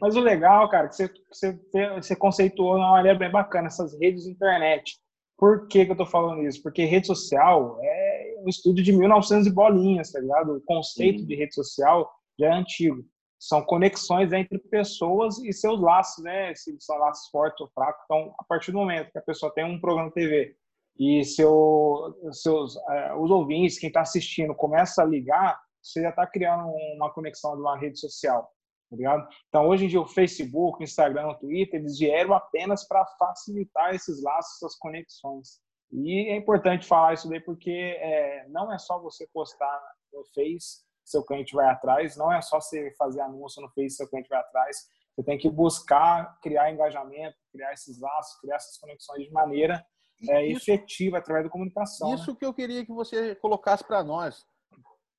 Mas 0.00 0.16
o 0.16 0.20
legal, 0.20 0.68
cara, 0.70 0.88
que 0.88 0.94
você, 0.94 1.12
você, 1.30 1.60
você 1.94 2.16
conceituou 2.16 2.76
uma 2.76 2.92
maneira 2.92 3.18
bem 3.18 3.30
bacana 3.30 3.66
essas 3.66 3.92
redes 3.98 4.24
de 4.24 4.30
internet. 4.30 4.98
Por 5.36 5.68
que, 5.68 5.84
que 5.84 5.92
eu 5.92 5.96
tô 5.96 6.06
falando 6.06 6.46
isso? 6.46 6.62
Porque 6.62 6.84
rede 6.84 7.06
social 7.06 7.78
é 7.82 8.36
um 8.44 8.48
estudo 8.48 8.82
de 8.82 8.92
1900 8.92 9.46
e 9.46 9.52
bolinhas, 9.52 10.12
tá 10.12 10.20
ligado? 10.20 10.56
O 10.56 10.62
conceito 10.62 11.26
de 11.26 11.34
rede 11.34 11.54
social 11.54 12.10
já 12.38 12.46
é 12.46 12.52
antigo. 12.52 13.04
São 13.38 13.62
conexões 13.62 14.32
entre 14.32 14.58
pessoas 14.58 15.38
e 15.38 15.52
seus 15.52 15.80
laços, 15.80 16.24
né? 16.24 16.54
Se 16.54 16.76
são 16.80 16.98
laços 16.98 17.28
fortes 17.30 17.60
ou 17.60 17.68
fracos. 17.68 18.02
Então, 18.04 18.34
a 18.38 18.44
partir 18.44 18.72
do 18.72 18.78
momento 18.78 19.12
que 19.12 19.18
a 19.18 19.22
pessoa 19.22 19.52
tem 19.52 19.64
um 19.64 19.80
programa 19.80 20.08
de 20.08 20.14
TV 20.14 20.56
e 20.98 21.24
seu, 21.24 22.12
seus, 22.32 22.74
uh, 22.74 23.14
os 23.20 23.30
ouvintes, 23.30 23.78
quem 23.78 23.88
está 23.88 24.00
assistindo, 24.00 24.54
começa 24.54 25.02
a 25.02 25.06
ligar, 25.06 25.60
você 25.80 26.02
já 26.02 26.10
está 26.10 26.26
criando 26.26 26.68
uma 26.96 27.12
conexão 27.12 27.54
de 27.54 27.60
uma 27.60 27.78
rede 27.78 28.00
social. 28.00 28.50
Tá? 28.90 29.28
Então, 29.48 29.68
hoje 29.68 29.84
em 29.84 29.88
dia, 29.88 30.00
o 30.00 30.06
Facebook, 30.06 30.80
o 30.80 30.82
Instagram, 30.82 31.28
o 31.28 31.38
Twitter, 31.38 31.78
eles 31.78 31.98
vieram 31.98 32.34
apenas 32.34 32.86
para 32.86 33.06
facilitar 33.18 33.94
esses 33.94 34.22
laços, 34.22 34.56
essas 34.56 34.76
conexões. 34.76 35.60
E 35.92 36.30
é 36.30 36.36
importante 36.36 36.86
falar 36.86 37.14
isso 37.14 37.28
daí 37.28 37.40
porque 37.40 37.70
é, 37.70 38.46
não 38.48 38.72
é 38.72 38.78
só 38.78 38.98
você 38.98 39.26
postar 39.32 39.80
no 40.12 40.24
Face, 40.34 40.82
seu 41.04 41.24
cliente 41.24 41.54
vai 41.54 41.66
atrás, 41.66 42.16
não 42.16 42.30
é 42.30 42.42
só 42.42 42.60
você 42.60 42.92
fazer 42.98 43.20
anúncio 43.20 43.62
no 43.62 43.70
Face, 43.70 43.96
seu 43.96 44.08
cliente 44.08 44.28
vai 44.28 44.40
atrás. 44.40 44.76
Você 45.14 45.22
tem 45.22 45.38
que 45.38 45.48
buscar 45.48 46.38
criar 46.40 46.70
engajamento, 46.70 47.36
criar 47.52 47.72
esses 47.72 48.00
laços, 48.00 48.38
criar 48.40 48.56
essas 48.56 48.76
conexões 48.78 49.24
de 49.24 49.32
maneira 49.32 49.84
é, 50.28 50.46
isso, 50.46 50.70
efetiva 50.70 51.18
através 51.18 51.44
da 51.44 51.50
comunicação. 51.50 52.14
Isso 52.14 52.32
né? 52.32 52.36
que 52.38 52.46
eu 52.46 52.54
queria 52.54 52.84
que 52.84 52.92
você 52.92 53.34
colocasse 53.36 53.84
para 53.84 54.02
nós. 54.02 54.46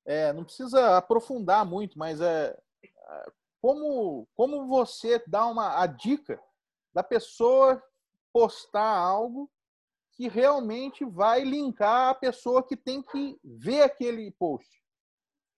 É, 0.05 0.33
não 0.33 0.43
precisa 0.43 0.97
aprofundar 0.97 1.65
muito, 1.65 1.97
mas 1.97 2.19
é, 2.19 2.57
como, 3.61 4.27
como 4.35 4.67
você 4.67 5.21
dá 5.27 5.45
uma 5.45 5.81
a 5.81 5.85
dica 5.85 6.41
da 6.93 7.03
pessoa 7.03 7.81
postar 8.33 8.97
algo 8.97 9.49
que 10.13 10.27
realmente 10.27 11.05
vai 11.05 11.41
linkar 11.41 12.09
a 12.09 12.15
pessoa 12.15 12.61
que 12.61 12.75
tem 12.75 13.01
que 13.01 13.39
ver 13.43 13.83
aquele 13.83 14.31
post. 14.31 14.69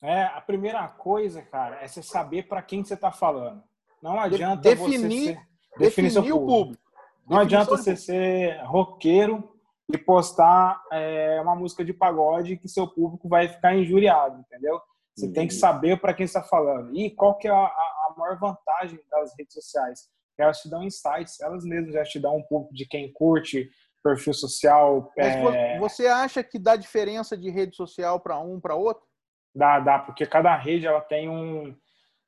É, 0.02 0.24
a 0.24 0.42
primeira 0.42 0.88
coisa, 0.88 1.42
cara, 1.42 1.82
é 1.82 1.88
você 1.88 2.02
saber 2.02 2.48
para 2.48 2.62
quem 2.62 2.84
você 2.84 2.96
está 2.96 3.12
falando. 3.12 3.64
Não 4.02 4.20
adianta 4.20 4.62
definir, 4.62 5.36
você 5.78 5.92
ser, 5.92 6.02
definir 6.04 6.34
o 6.34 6.46
público. 6.46 6.91
Não 7.28 7.40
adianta 7.40 7.72
você 7.72 7.96
ser 7.96 8.62
roqueiro 8.64 9.52
e 9.94 9.98
postar 9.98 10.82
é, 10.92 11.40
uma 11.42 11.56
música 11.56 11.84
de 11.84 11.94
pagode 11.94 12.58
que 12.58 12.68
seu 12.68 12.88
público 12.88 13.28
vai 13.28 13.48
ficar 13.48 13.76
injuriado, 13.76 14.40
entendeu? 14.40 14.82
Você 15.16 15.28
uhum. 15.28 15.34
tem 15.34 15.48
que 15.48 15.54
saber 15.54 16.00
para 16.00 16.14
quem 16.14 16.26
está 16.26 16.42
falando. 16.42 16.96
E 16.96 17.12
qual 17.12 17.38
que 17.38 17.48
é 17.48 17.52
a, 17.52 17.56
a, 17.56 18.14
maior 18.18 18.40
vantagem 18.40 19.00
das 19.10 19.34
redes 19.38 19.54
sociais? 19.54 20.10
Elas 20.38 20.60
te 20.60 20.70
dão 20.70 20.84
insights, 20.84 21.40
elas 21.40 21.64
mesmas 21.64 21.94
já 21.94 22.04
te 22.04 22.20
dão 22.20 22.38
um 22.38 22.44
pouco 22.44 22.74
de 22.74 22.86
quem 22.88 23.12
curte, 23.14 23.70
perfil 24.04 24.34
social. 24.34 25.12
Mas 25.16 25.36
é... 25.36 25.80
você 25.80 26.08
acha 26.08 26.44
que 26.44 26.58
dá 26.58 26.76
diferença 26.76 27.38
de 27.38 27.50
rede 27.50 27.76
social 27.76 28.20
para 28.20 28.40
um 28.40 28.60
para 28.60 28.76
outro? 28.76 29.04
Dá, 29.54 29.80
dá, 29.80 30.00
porque 30.00 30.26
cada 30.26 30.56
rede 30.56 30.88
ela 30.88 31.02
tem 31.02 31.30
um 31.30 31.76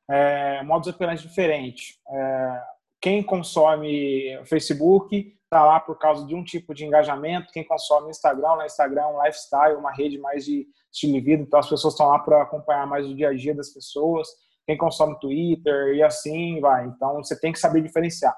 é, 0.09 0.61
modus 0.63 0.93
operandi 0.93 1.23
diferente. 1.23 1.99
É, 2.07 2.63
quem 3.03 3.21
consome 3.21 4.39
Facebook 4.45 5.35
está 5.43 5.61
lá 5.65 5.77
por 5.77 5.99
causa 5.99 6.25
de 6.25 6.33
um 6.33 6.41
tipo 6.41 6.73
de 6.73 6.85
engajamento. 6.85 7.51
Quem 7.51 7.67
consome 7.67 8.09
Instagram, 8.09 8.55
no 8.55 8.65
Instagram 8.65 9.01
é 9.01 9.07
um 9.07 9.23
lifestyle, 9.25 9.75
uma 9.75 9.91
rede 9.91 10.17
mais 10.17 10.45
de 10.45 10.65
estilo 10.89 11.11
de 11.11 11.19
vida, 11.19 11.43
então 11.43 11.59
as 11.59 11.67
pessoas 11.67 11.95
estão 11.95 12.07
lá 12.07 12.19
para 12.19 12.41
acompanhar 12.41 12.87
mais 12.87 13.05
o 13.05 13.13
dia 13.13 13.27
a 13.27 13.33
dia 13.33 13.53
das 13.53 13.71
pessoas. 13.71 14.29
Quem 14.65 14.77
consome 14.77 15.19
Twitter 15.19 15.95
e 15.95 16.01
assim 16.01 16.61
vai. 16.61 16.85
Então 16.85 17.15
você 17.15 17.37
tem 17.37 17.51
que 17.51 17.59
saber 17.59 17.81
diferenciar. 17.81 18.33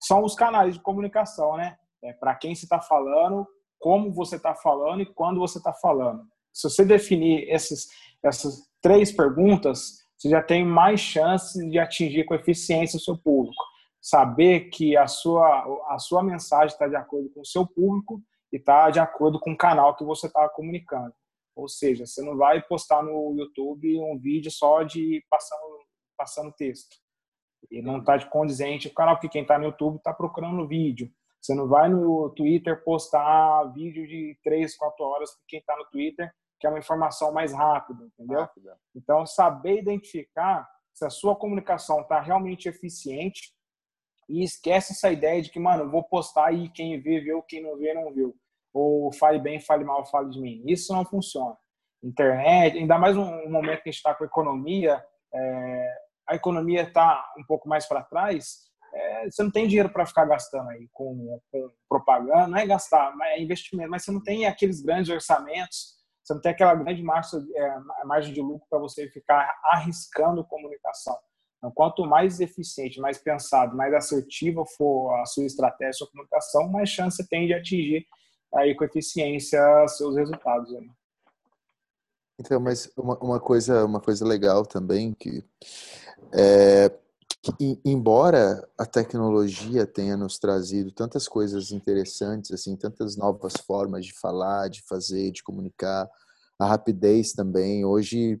São 0.00 0.22
os 0.22 0.36
canais 0.36 0.74
de 0.74 0.80
comunicação, 0.80 1.56
né? 1.56 1.76
É 2.00 2.12
para 2.12 2.36
quem 2.36 2.54
você 2.54 2.66
está 2.66 2.80
falando, 2.80 3.44
como 3.80 4.12
você 4.12 4.36
está 4.36 4.54
falando 4.54 5.02
e 5.02 5.12
quando 5.12 5.40
você 5.40 5.58
está 5.58 5.72
falando. 5.72 6.22
Se 6.52 6.70
você 6.70 6.84
definir 6.84 7.50
esses, 7.50 7.88
essas 8.22 8.62
três 8.80 9.10
perguntas, 9.10 10.04
você 10.16 10.28
já 10.28 10.40
tem 10.40 10.64
mais 10.64 11.00
chances 11.00 11.68
de 11.68 11.80
atingir 11.80 12.22
com 12.26 12.34
eficiência 12.36 12.96
o 12.96 13.00
seu 13.00 13.18
público 13.18 13.73
saber 14.04 14.68
que 14.68 14.98
a 14.98 15.06
sua, 15.06 15.82
a 15.88 15.98
sua 15.98 16.22
mensagem 16.22 16.66
está 16.66 16.86
de 16.86 16.94
acordo 16.94 17.30
com 17.30 17.40
o 17.40 17.46
seu 17.46 17.66
público 17.66 18.22
e 18.52 18.58
está 18.58 18.90
de 18.90 19.00
acordo 19.00 19.40
com 19.40 19.52
o 19.52 19.56
canal 19.56 19.96
que 19.96 20.04
você 20.04 20.26
está 20.26 20.46
comunicando. 20.46 21.14
Ou 21.56 21.66
seja, 21.68 22.04
você 22.04 22.20
não 22.20 22.36
vai 22.36 22.60
postar 22.60 23.02
no 23.02 23.34
YouTube 23.34 23.98
um 24.00 24.18
vídeo 24.18 24.50
só 24.50 24.82
de 24.82 25.24
passando, 25.30 25.78
passando 26.18 26.52
texto. 26.52 26.94
E 27.70 27.80
não 27.80 28.00
está 28.00 28.18
de 28.18 28.28
condizente 28.28 28.90
com 28.90 28.92
o 28.92 28.96
canal, 28.96 29.14
porque 29.14 29.30
quem 29.30 29.40
está 29.40 29.58
no 29.58 29.64
YouTube 29.64 29.96
está 29.96 30.12
procurando 30.12 30.68
vídeo. 30.68 31.10
Você 31.40 31.54
não 31.54 31.66
vai 31.66 31.88
no 31.88 32.28
Twitter 32.36 32.84
postar 32.84 33.64
vídeo 33.72 34.06
de 34.06 34.38
3, 34.44 34.76
4 34.76 35.02
horas 35.02 35.30
para 35.30 35.44
quem 35.48 35.60
está 35.60 35.74
no 35.78 35.86
Twitter, 35.86 36.30
que 36.60 36.66
é 36.66 36.70
uma 36.70 36.78
informação 36.78 37.32
mais 37.32 37.54
rápida, 37.54 38.04
entendeu? 38.04 38.40
Rápida. 38.40 38.78
Então, 38.94 39.24
saber 39.24 39.78
identificar 39.78 40.68
se 40.92 41.06
a 41.06 41.10
sua 41.10 41.34
comunicação 41.34 42.02
está 42.02 42.20
realmente 42.20 42.68
eficiente 42.68 43.54
e 44.28 44.42
esquece 44.42 44.92
essa 44.92 45.10
ideia 45.10 45.40
de 45.42 45.50
que, 45.50 45.58
mano, 45.58 45.90
vou 45.90 46.02
postar 46.02 46.52
e 46.52 46.68
quem 46.70 47.00
vê, 47.00 47.20
viu, 47.20 47.42
quem 47.42 47.62
não 47.62 47.76
vê, 47.76 47.92
não 47.94 48.12
viu. 48.12 48.34
Ou 48.72 49.12
fale 49.12 49.38
bem, 49.38 49.60
fale 49.60 49.84
mal, 49.84 50.04
fale 50.06 50.30
de 50.30 50.40
mim. 50.40 50.62
Isso 50.66 50.92
não 50.92 51.04
funciona. 51.04 51.56
Internet, 52.02 52.76
ainda 52.76 52.98
mais 52.98 53.16
um 53.16 53.48
momento 53.48 53.82
que 53.82 53.88
a 53.88 53.92
gente 53.92 53.98
está 53.98 54.14
com 54.14 54.24
a 54.24 54.26
economia, 54.26 55.02
é, 55.32 55.96
a 56.28 56.34
economia 56.34 56.82
está 56.82 57.32
um 57.38 57.44
pouco 57.44 57.68
mais 57.68 57.86
para 57.86 58.02
trás, 58.02 58.64
é, 58.94 59.30
você 59.30 59.42
não 59.42 59.50
tem 59.50 59.66
dinheiro 59.66 59.88
para 59.88 60.06
ficar 60.06 60.24
gastando 60.24 60.68
aí 60.70 60.88
com, 60.92 61.40
com, 61.50 61.70
propaganda, 61.88 62.46
não 62.46 62.58
é 62.58 62.66
gastar, 62.66 63.12
é 63.22 63.40
investimento, 63.40 63.90
mas 63.90 64.04
você 64.04 64.12
não 64.12 64.22
tem 64.22 64.46
aqueles 64.46 64.82
grandes 64.82 65.10
orçamentos, 65.10 65.94
você 66.22 66.34
não 66.34 66.40
tem 66.40 66.52
aquela 66.52 66.74
grande 66.74 67.02
margem, 67.02 67.40
é, 67.54 67.78
margem 68.04 68.32
de 68.32 68.40
lucro 68.40 68.66
para 68.70 68.78
você 68.78 69.08
ficar 69.10 69.52
arriscando 69.64 70.46
comunicação. 70.46 71.18
Então, 71.64 71.72
quanto 71.72 72.04
mais 72.04 72.40
eficiente, 72.40 73.00
mais 73.00 73.16
pensado, 73.16 73.74
mais 73.74 73.94
assertiva 73.94 74.66
for 74.66 75.14
a 75.14 75.24
sua 75.24 75.46
estratégia, 75.46 75.88
a 75.88 75.92
sua 75.94 76.10
comunicação, 76.10 76.68
mais 76.68 76.90
chance 76.90 77.16
você 77.16 77.26
tem 77.26 77.46
de 77.46 77.54
atingir 77.54 78.06
aí 78.54 78.74
com 78.74 78.84
eficiência 78.84 79.58
seus 79.88 80.14
resultados. 80.14 80.70
Né? 80.70 80.86
Então, 82.38 82.60
mas 82.60 82.92
uma, 82.94 83.16
uma, 83.18 83.40
coisa, 83.40 83.82
uma 83.86 83.98
coisa 83.98 84.26
legal 84.26 84.66
também 84.66 85.14
que 85.14 85.42
é 86.34 86.92
que, 87.40 87.80
embora 87.82 88.68
a 88.76 88.84
tecnologia 88.84 89.86
tenha 89.86 90.18
nos 90.18 90.38
trazido 90.38 90.92
tantas 90.92 91.26
coisas 91.26 91.72
interessantes, 91.72 92.50
assim, 92.52 92.76
tantas 92.76 93.16
novas 93.16 93.54
formas 93.66 94.04
de 94.04 94.12
falar, 94.12 94.68
de 94.68 94.82
fazer, 94.82 95.30
de 95.30 95.42
comunicar, 95.42 96.06
a 96.58 96.66
rapidez 96.66 97.32
também. 97.32 97.86
Hoje 97.86 98.38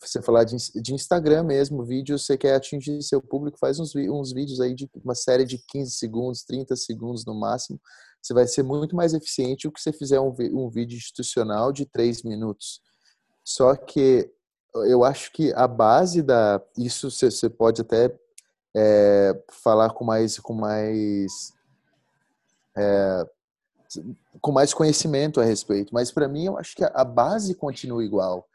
você 0.00 0.22
falar 0.22 0.44
de, 0.44 0.56
de 0.80 0.94
Instagram 0.94 1.42
mesmo, 1.42 1.84
vídeo, 1.84 2.18
você 2.18 2.36
quer 2.36 2.54
atingir 2.54 3.02
seu 3.02 3.20
público, 3.20 3.58
faz 3.58 3.80
uns, 3.80 3.94
uns 3.94 4.32
vídeos 4.32 4.60
aí 4.60 4.74
de 4.74 4.88
uma 5.04 5.14
série 5.14 5.44
de 5.44 5.58
15 5.58 5.92
segundos, 5.92 6.44
30 6.44 6.76
segundos 6.76 7.24
no 7.24 7.34
máximo. 7.34 7.80
Você 8.22 8.32
vai 8.32 8.46
ser 8.46 8.62
muito 8.62 8.94
mais 8.94 9.14
eficiente 9.14 9.66
do 9.66 9.72
que 9.72 9.80
você 9.80 9.92
fizer 9.92 10.20
um, 10.20 10.34
um 10.52 10.68
vídeo 10.68 10.96
institucional 10.96 11.72
de 11.72 11.84
3 11.86 12.22
minutos. 12.22 12.80
Só 13.44 13.74
que 13.74 14.30
eu 14.74 15.02
acho 15.02 15.32
que 15.32 15.52
a 15.54 15.66
base 15.66 16.22
da. 16.22 16.60
Isso 16.76 17.10
você, 17.10 17.30
você 17.30 17.48
pode 17.48 17.80
até 17.80 18.14
é, 18.76 19.42
falar 19.50 19.90
com 19.90 20.04
mais. 20.04 20.38
Com 20.38 20.52
mais 20.52 21.52
é, 22.76 23.26
com 24.40 24.52
mais 24.52 24.74
conhecimento 24.74 25.40
a 25.40 25.44
respeito, 25.44 25.94
mas 25.94 26.12
para 26.12 26.28
mim 26.28 26.44
eu 26.44 26.58
acho 26.58 26.76
que 26.76 26.84
a 26.84 27.04
base 27.04 27.54
continua 27.54 28.04
igual 28.04 28.46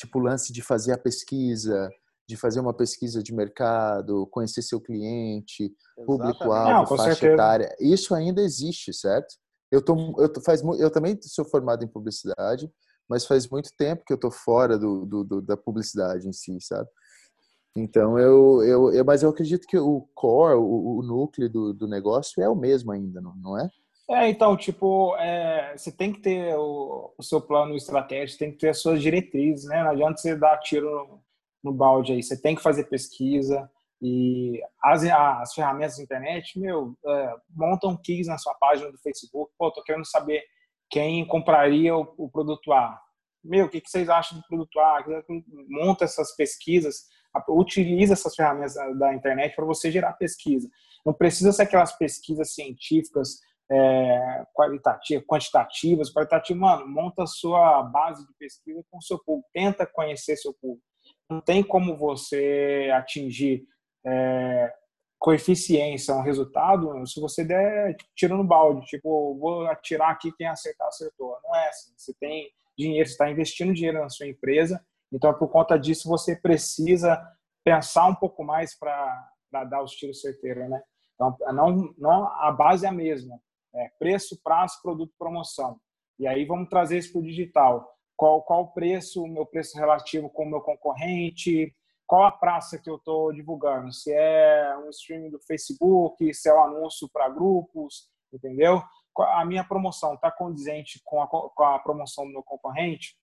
tipo 0.00 0.18
o 0.18 0.22
lance 0.22 0.52
de 0.52 0.62
fazer 0.62 0.92
a 0.92 0.98
pesquisa, 0.98 1.90
de 2.26 2.36
fazer 2.36 2.60
uma 2.60 2.72
pesquisa 2.72 3.22
de 3.22 3.34
mercado, 3.34 4.26
conhecer 4.28 4.62
seu 4.62 4.80
cliente, 4.80 5.72
público-alvo, 6.06 6.96
faixa 6.96 7.14
certeza. 7.14 7.32
etária. 7.34 7.76
Isso 7.78 8.14
ainda 8.14 8.40
existe, 8.40 8.92
certo? 8.94 9.34
Eu, 9.70 9.82
tô, 9.82 9.94
eu, 10.18 10.32
tô, 10.32 10.40
faz, 10.40 10.62
eu 10.62 10.90
também 10.90 11.18
sou 11.22 11.44
formado 11.44 11.84
em 11.84 11.88
publicidade, 11.88 12.70
mas 13.08 13.26
faz 13.26 13.48
muito 13.48 13.70
tempo 13.76 14.04
que 14.04 14.12
eu 14.12 14.18
tô 14.18 14.30
fora 14.30 14.78
do, 14.78 15.04
do, 15.04 15.24
do 15.24 15.42
da 15.42 15.56
publicidade 15.56 16.26
em 16.28 16.32
si, 16.32 16.56
sabe? 16.60 16.88
Então, 17.76 18.18
eu, 18.18 18.62
eu, 18.64 18.92
eu, 18.92 19.04
mas 19.04 19.22
eu 19.22 19.30
acredito 19.30 19.66
que 19.66 19.78
o 19.78 20.08
core, 20.14 20.54
o, 20.54 20.98
o 20.98 21.02
núcleo 21.02 21.48
do, 21.48 21.72
do 21.72 21.86
negócio 21.86 22.42
é 22.42 22.48
o 22.48 22.56
mesmo 22.56 22.90
ainda, 22.90 23.20
não, 23.20 23.34
não 23.36 23.58
é? 23.58 23.68
É, 24.10 24.28
então, 24.28 24.56
tipo, 24.56 25.14
é, 25.18 25.72
você 25.76 25.92
tem 25.92 26.12
que 26.12 26.20
ter 26.20 26.56
o, 26.56 27.14
o, 27.16 27.22
seu 27.22 27.40
plano 27.40 27.76
estratégico, 27.76 28.40
tem 28.40 28.50
que 28.50 28.58
ter 28.58 28.70
as 28.70 28.80
suas 28.82 29.00
diretrizes, 29.00 29.66
né? 29.66 29.84
Não 29.84 29.92
adianta 29.92 30.20
você 30.20 30.34
dar 30.34 30.58
tiro 30.58 30.90
no, 30.90 31.22
no 31.62 31.72
balde 31.72 32.12
aí, 32.12 32.20
você 32.20 32.36
tem 32.36 32.56
que 32.56 32.62
fazer 32.62 32.88
pesquisa 32.88 33.70
e 34.02 34.60
as, 34.82 35.04
as 35.04 35.54
ferramentas 35.54 35.96
da 35.96 36.02
internet, 36.02 36.58
meu, 36.58 36.96
é, 37.06 37.34
montam 37.50 37.96
keys 37.96 38.26
na 38.26 38.36
sua 38.36 38.52
página 38.54 38.90
do 38.90 38.98
Facebook, 38.98 39.52
pô, 39.56 39.70
tô 39.70 39.80
querendo 39.84 40.04
saber 40.04 40.42
quem 40.90 41.24
compraria 41.24 41.96
o, 41.96 42.12
o 42.18 42.28
produto 42.28 42.72
A. 42.72 43.00
Meu, 43.44 43.66
o 43.66 43.68
que, 43.68 43.80
que 43.80 43.88
vocês 43.88 44.08
acham 44.08 44.38
do 44.38 44.44
produto 44.48 44.80
A? 44.80 45.04
Monta 45.68 46.04
essas 46.04 46.34
pesquisas, 46.34 47.04
utiliza 47.48 48.14
essas 48.14 48.34
ferramentas 48.34 48.74
da, 48.74 48.90
da 48.90 49.14
internet 49.14 49.54
para 49.54 49.64
você 49.64 49.88
gerar 49.88 50.14
pesquisa. 50.14 50.68
Não 51.06 51.12
precisa 51.12 51.52
ser 51.52 51.62
aquelas 51.62 51.96
pesquisas 51.96 52.52
científicas 52.52 53.38
é, 53.70 54.44
quantitativas, 55.28 56.10
qualitativas, 56.10 56.60
mano, 56.60 56.88
monta 56.88 57.26
sua 57.26 57.82
base 57.82 58.26
de 58.26 58.34
pesquisa 58.34 58.82
com 58.90 58.98
o 58.98 59.02
seu 59.02 59.18
público, 59.18 59.48
tenta 59.52 59.86
conhecer 59.86 60.36
seu 60.36 60.52
público. 60.52 60.82
Não 61.30 61.40
tem 61.40 61.62
como 61.62 61.96
você 61.96 62.90
atingir 62.92 63.64
é, 64.04 64.72
coeficiência, 65.18 66.14
um 66.14 66.22
resultado, 66.22 67.06
se 67.06 67.20
você 67.20 67.44
der 67.44 67.94
tipo, 67.94 68.10
tiro 68.16 68.36
no 68.36 68.44
balde, 68.44 68.86
tipo, 68.86 69.38
vou 69.38 69.66
atirar 69.66 70.10
aqui, 70.10 70.32
quem 70.32 70.46
acertar, 70.46 70.88
acertou. 70.88 71.36
Não 71.44 71.54
é 71.54 71.68
assim. 71.68 71.92
Você 71.96 72.12
tem 72.18 72.50
dinheiro, 72.76 73.06
você 73.06 73.12
está 73.12 73.30
investindo 73.30 73.74
dinheiro 73.74 74.00
na 74.00 74.08
sua 74.08 74.26
empresa, 74.26 74.84
então, 75.12 75.34
por 75.34 75.48
conta 75.48 75.78
disso, 75.78 76.08
você 76.08 76.36
precisa 76.36 77.20
pensar 77.64 78.06
um 78.06 78.14
pouco 78.14 78.44
mais 78.44 78.78
para 78.78 79.28
dar 79.68 79.82
os 79.82 79.92
tiros 79.92 80.20
certeiros, 80.20 80.68
né? 80.68 80.80
Então, 81.14 81.36
não, 81.52 81.94
não, 81.98 82.26
a 82.26 82.50
base 82.52 82.86
é 82.86 82.88
a 82.88 82.92
mesma. 82.92 83.38
É 83.74 83.88
preço, 83.98 84.40
prazo, 84.42 84.80
produto, 84.82 85.14
promoção. 85.18 85.78
E 86.18 86.26
aí 86.26 86.44
vamos 86.44 86.68
trazer 86.68 86.98
isso 86.98 87.12
para 87.12 87.20
o 87.20 87.24
digital. 87.24 87.88
Qual, 88.16 88.42
qual 88.42 88.62
o 88.62 88.72
preço, 88.72 89.22
o 89.22 89.28
meu 89.28 89.46
preço 89.46 89.78
relativo 89.78 90.28
com 90.28 90.44
o 90.44 90.50
meu 90.50 90.60
concorrente, 90.60 91.74
qual 92.06 92.24
a 92.24 92.32
praça 92.32 92.78
que 92.78 92.90
eu 92.90 92.96
estou 92.96 93.32
divulgando, 93.32 93.92
se 93.92 94.12
é 94.12 94.76
um 94.84 94.90
streaming 94.90 95.30
do 95.30 95.38
Facebook, 95.38 96.34
se 96.34 96.48
é 96.48 96.54
um 96.54 96.62
anúncio 96.64 97.08
para 97.08 97.28
grupos, 97.28 98.10
entendeu? 98.32 98.82
A 99.16 99.44
minha 99.44 99.64
promoção 99.64 100.14
está 100.14 100.30
condizente 100.30 101.00
com 101.04 101.22
a, 101.22 101.28
com 101.28 101.62
a 101.62 101.78
promoção 101.78 102.24
do 102.24 102.32
meu 102.32 102.42
concorrente 102.42 103.16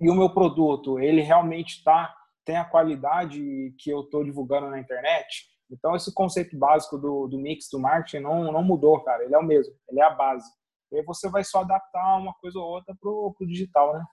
e 0.00 0.10
o 0.10 0.14
meu 0.14 0.30
produto, 0.30 0.98
ele 0.98 1.22
realmente 1.22 1.82
tá, 1.82 2.14
tem 2.44 2.56
a 2.56 2.64
qualidade 2.64 3.74
que 3.78 3.90
eu 3.90 4.00
estou 4.00 4.22
divulgando 4.22 4.68
na 4.68 4.78
internet, 4.78 5.46
então, 5.70 5.94
esse 5.94 6.12
conceito 6.14 6.56
básico 6.56 6.96
do, 6.96 7.26
do 7.26 7.38
mix 7.38 7.68
do 7.70 7.78
marketing 7.78 8.22
não, 8.22 8.50
não 8.50 8.62
mudou, 8.62 9.00
cara. 9.00 9.24
Ele 9.24 9.34
é 9.34 9.38
o 9.38 9.44
mesmo, 9.44 9.74
ele 9.88 10.00
é 10.00 10.04
a 10.04 10.10
base. 10.10 10.48
E 10.90 10.96
aí 10.96 11.02
você 11.02 11.28
vai 11.28 11.44
só 11.44 11.60
adaptar 11.60 12.16
uma 12.16 12.32
coisa 12.34 12.58
ou 12.58 12.64
outra 12.64 12.94
pro, 12.98 13.34
pro 13.36 13.46
digital, 13.46 13.94
né? 13.94 14.04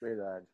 Verdade. 0.00 0.46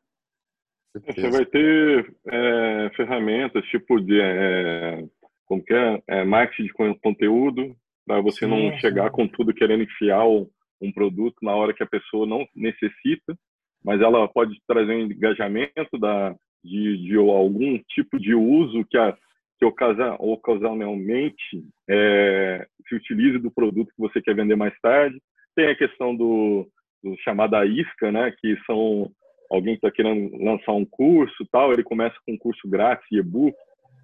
Você 0.94 1.30
vai 1.30 1.44
ter 1.44 2.16
é, 2.26 2.90
ferramentas 2.96 3.64
tipo 3.66 4.00
de 4.00 4.18
é, 4.18 5.04
como 5.44 5.62
que 5.62 5.74
é, 5.74 6.02
é, 6.08 6.24
marketing 6.24 6.64
de 6.64 6.98
conteúdo 7.00 7.76
para 8.06 8.20
você 8.22 8.46
sim, 8.46 8.50
não 8.50 8.78
chegar 8.78 9.10
sim. 9.10 9.12
com 9.12 9.28
tudo 9.28 9.52
querendo 9.52 9.82
enfiar 9.82 10.26
um, 10.26 10.48
um, 10.80 10.90
produto 10.90 11.36
na 11.42 11.54
hora 11.54 11.74
que 11.74 11.82
a 11.82 11.86
pessoa 11.86 12.26
não 12.26 12.46
necessita, 12.54 13.36
mas 13.84 14.00
ela 14.00 14.26
pode 14.26 14.58
trazer 14.66 14.94
um 14.94 15.02
engajamento 15.02 15.98
da, 15.98 16.34
de, 16.64 16.96
de 16.96 17.16
algum 17.16 17.78
tipo 17.88 18.18
de 18.18 18.34
uso 18.34 18.84
que 18.86 18.96
a, 18.96 19.14
que 19.58 19.64
ocasionalmente 19.64 21.64
é, 21.88 22.66
se 22.88 22.94
utilize 22.94 23.38
do 23.38 23.50
produto 23.50 23.88
que 23.88 24.00
você 24.00 24.20
quer 24.20 24.34
vender 24.34 24.56
mais 24.56 24.78
tarde. 24.80 25.20
Tem 25.54 25.68
a 25.68 25.76
questão 25.76 26.14
do, 26.14 26.68
do 27.02 27.16
chamada 27.22 27.64
isca, 27.64 28.12
né, 28.12 28.32
que 28.40 28.56
são 28.66 29.10
alguém 29.50 29.74
que 29.74 29.86
está 29.86 29.90
querendo 29.90 30.36
lançar 30.42 30.72
um 30.72 30.84
curso, 30.84 31.46
tal, 31.50 31.72
ele 31.72 31.82
começa 31.82 32.16
com 32.26 32.32
um 32.32 32.38
curso 32.38 32.68
grátis, 32.68 33.06
e-book, 33.10 33.56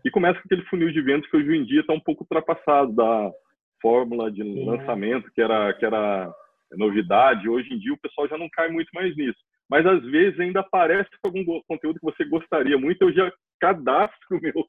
e 0.05 0.11
começa 0.11 0.41
com 0.41 0.47
aquele 0.47 0.65
funil 0.67 0.93
de 0.93 1.03
vendas 1.03 1.29
que 1.29 1.37
hoje 1.37 1.57
em 1.57 1.65
dia 1.65 1.81
está 1.81 1.93
um 1.93 2.01
pouco 2.01 2.23
ultrapassado 2.23 2.93
da 2.93 3.31
fórmula 3.81 4.31
de 4.31 4.43
lançamento 4.43 5.31
que 5.33 5.41
era 5.41 5.73
que 5.75 5.85
era 5.85 6.33
novidade. 6.73 7.49
Hoje 7.49 7.73
em 7.73 7.79
dia 7.79 7.93
o 7.93 7.99
pessoal 7.99 8.29
já 8.29 8.38
não 8.38 8.49
cai 8.49 8.69
muito 8.69 8.88
mais 8.95 9.15
nisso 9.17 9.38
mas 9.73 9.87
às 9.87 10.05
vezes 10.05 10.38
ainda 10.38 10.61
aparece 10.61 11.09
algum 11.25 11.43
conteúdo 11.67 11.99
que 11.99 12.05
você 12.05 12.27
gostaria 12.27 12.77
muito, 12.77 13.01
eu 13.01 13.12
já 13.15 13.33
cadastro 13.62 14.18
meu, 14.42 14.66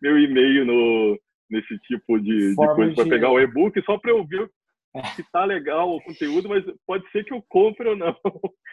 meu 0.00 0.18
e-mail 0.18 0.64
no, 0.64 1.20
nesse 1.50 1.78
tipo 1.80 2.18
de, 2.18 2.50
de 2.50 2.74
coisa 2.74 2.94
para 2.94 3.08
pegar 3.08 3.30
o 3.30 3.38
e-book 3.38 3.78
só 3.84 3.98
para 3.98 4.10
eu 4.10 4.26
ver 4.26 4.50
é. 4.96 5.02
se 5.10 5.22
tá 5.30 5.44
legal 5.44 5.88
o 5.90 6.02
conteúdo, 6.02 6.48
mas 6.48 6.64
pode 6.86 7.08
ser 7.10 7.22
que 7.24 7.32
eu 7.32 7.44
compre 7.48 7.90
ou 7.90 7.96
não. 7.96 8.16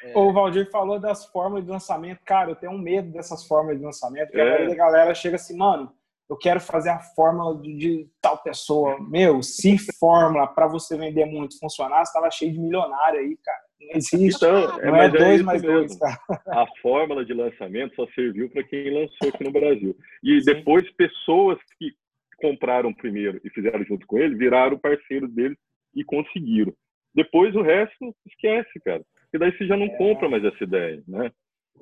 É. 0.03 0.17
O 0.17 0.33
Valdir 0.33 0.69
falou 0.71 0.99
das 0.99 1.25
formas 1.27 1.63
de 1.63 1.69
lançamento. 1.69 2.21
Cara, 2.25 2.51
eu 2.51 2.55
tenho 2.55 2.71
um 2.71 2.77
medo 2.77 3.11
dessas 3.11 3.45
formas 3.45 3.77
de 3.77 3.83
lançamento, 3.83 4.27
porque 4.29 4.41
é. 4.41 4.71
a 4.71 4.75
galera 4.75 5.13
chega 5.13 5.35
assim, 5.35 5.55
mano, 5.55 5.91
eu 6.29 6.35
quero 6.37 6.59
fazer 6.59 6.89
a 6.89 6.99
fórmula 6.99 7.61
de, 7.61 7.77
de 7.77 8.09
tal 8.21 8.37
pessoa. 8.39 8.97
Meu, 8.99 9.43
se 9.43 9.77
fórmula 9.99 10.47
para 10.47 10.67
você 10.67 10.97
vender 10.97 11.25
muito 11.25 11.59
funcionar, 11.59 12.03
você 12.05 12.13
tava 12.13 12.31
cheio 12.31 12.51
de 12.51 12.59
milionário 12.59 13.19
aí, 13.19 13.37
cara. 13.43 13.66
Não 13.79 13.95
existe. 13.95 14.37
Então, 14.37 14.77
não 14.79 14.95
é, 14.95 15.05
é 15.05 15.09
dois 15.09 15.41
mais 15.41 15.61
dois, 15.61 15.97
cara. 15.97 16.17
A 16.47 16.65
fórmula 16.81 17.23
de 17.23 17.33
lançamento 17.33 17.95
só 17.95 18.07
serviu 18.13 18.49
para 18.49 18.63
quem 18.63 18.91
lançou 18.91 19.29
aqui 19.29 19.43
no 19.43 19.51
Brasil. 19.51 19.95
E 20.23 20.41
Sim. 20.41 20.53
depois, 20.53 20.89
pessoas 20.91 21.57
que 21.77 21.93
compraram 22.37 22.93
primeiro 22.93 23.39
e 23.43 23.49
fizeram 23.49 23.83
junto 23.83 24.05
com 24.05 24.17
ele, 24.17 24.35
viraram 24.35 24.77
parceiro 24.77 25.27
dele 25.27 25.57
e 25.95 26.03
conseguiram. 26.03 26.73
Depois, 27.13 27.55
o 27.55 27.61
resto, 27.61 28.15
esquece, 28.25 28.79
cara. 28.85 29.03
Porque 29.23 29.39
daí 29.39 29.51
você 29.55 29.65
já 29.67 29.75
não 29.75 29.87
é. 29.87 29.97
compra 29.97 30.29
mais 30.29 30.43
essa 30.43 30.63
ideia, 30.63 31.03
né? 31.07 31.31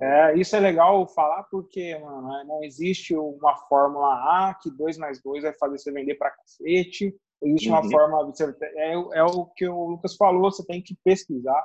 É, 0.01 0.37
isso 0.37 0.55
é 0.55 0.59
legal 0.59 1.07
falar 1.07 1.43
porque, 1.43 1.97
mano, 1.99 2.27
né, 2.27 2.43
não 2.45 2.63
existe 2.63 3.15
uma 3.15 3.55
fórmula 3.69 4.13
A 4.13 4.53
que 4.61 4.69
2 4.69 4.97
mais 4.97 5.21
2 5.21 5.43
vai 5.43 5.53
fazer 5.53 5.77
você 5.77 5.91
vender 5.91 6.15
para 6.15 6.31
cacete. 6.31 7.15
Existe 7.41 7.69
uhum. 7.69 7.75
uma 7.75 7.89
fórmula. 7.89 8.33
É, 8.61 8.93
é 8.93 9.23
o 9.23 9.45
que 9.45 9.67
o 9.67 9.89
Lucas 9.89 10.15
falou, 10.15 10.51
você 10.51 10.65
tem 10.65 10.81
que 10.81 10.95
pesquisar. 11.03 11.63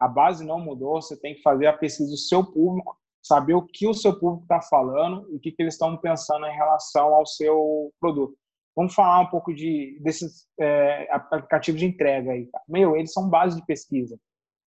A 0.00 0.08
base 0.08 0.44
não 0.44 0.58
mudou, 0.58 1.00
você 1.00 1.16
tem 1.16 1.34
que 1.34 1.42
fazer 1.42 1.66
a 1.66 1.76
pesquisa 1.76 2.10
do 2.10 2.16
seu 2.16 2.44
público, 2.44 2.96
saber 3.22 3.54
o 3.54 3.66
que 3.66 3.86
o 3.86 3.94
seu 3.94 4.18
público 4.18 4.44
está 4.44 4.60
falando 4.62 5.30
e 5.30 5.36
o 5.36 5.40
que, 5.40 5.52
que 5.52 5.62
eles 5.62 5.74
estão 5.74 5.96
pensando 5.98 6.46
em 6.46 6.56
relação 6.56 7.14
ao 7.14 7.26
seu 7.26 7.92
produto. 8.00 8.34
Vamos 8.74 8.94
falar 8.94 9.20
um 9.20 9.26
pouco 9.26 9.52
de, 9.52 9.98
desses 10.02 10.46
é, 10.58 11.06
aplicativos 11.12 11.80
de 11.80 11.86
entrega 11.86 12.32
aí. 12.32 12.48
Meu, 12.66 12.96
eles 12.96 13.12
são 13.12 13.28
base 13.28 13.56
de 13.56 13.66
pesquisa 13.66 14.18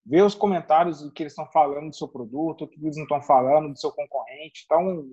ver 0.06 0.22
os 0.24 0.36
comentários 0.36 1.02
do 1.02 1.12
que 1.12 1.24
eles 1.24 1.34
estão 1.34 1.46
falando 1.48 1.90
do 1.90 1.96
seu 1.96 2.08
produto, 2.08 2.66
o 2.66 2.68
que 2.68 2.80
eles 2.82 2.98
não 2.98 3.04
estão 3.04 3.22
falando 3.22 3.70
do 3.70 3.80
seu 3.80 3.92
concorrente. 3.92 4.64
Então, 4.66 5.06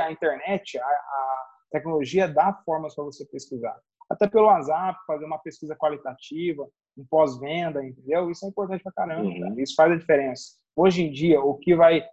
a 0.00 0.12
internet, 0.12 0.78
a, 0.78 0.84
a 0.84 1.48
tecnologia 1.70 2.28
dá 2.28 2.52
formas 2.64 2.94
para 2.94 3.04
você 3.04 3.24
pesquisar. 3.26 3.76
Até 4.10 4.28
pelo 4.28 4.46
WhatsApp, 4.46 4.98
fazer 5.06 5.24
uma 5.24 5.38
pesquisa 5.38 5.74
qualitativa, 5.74 6.68
um 6.96 7.04
pós-venda, 7.08 7.84
entendeu? 7.84 8.30
Isso 8.30 8.44
é 8.46 8.48
importante 8.48 8.82
para 8.82 8.92
caramba, 8.92 9.28
uhum. 9.28 9.58
isso 9.58 9.74
faz 9.74 9.92
a 9.92 9.96
diferença. 9.96 10.44
Hoje 10.76 11.02
em 11.02 11.12
dia, 11.12 11.40
o 11.40 11.54
que 11.54 11.74
vai. 11.74 12.04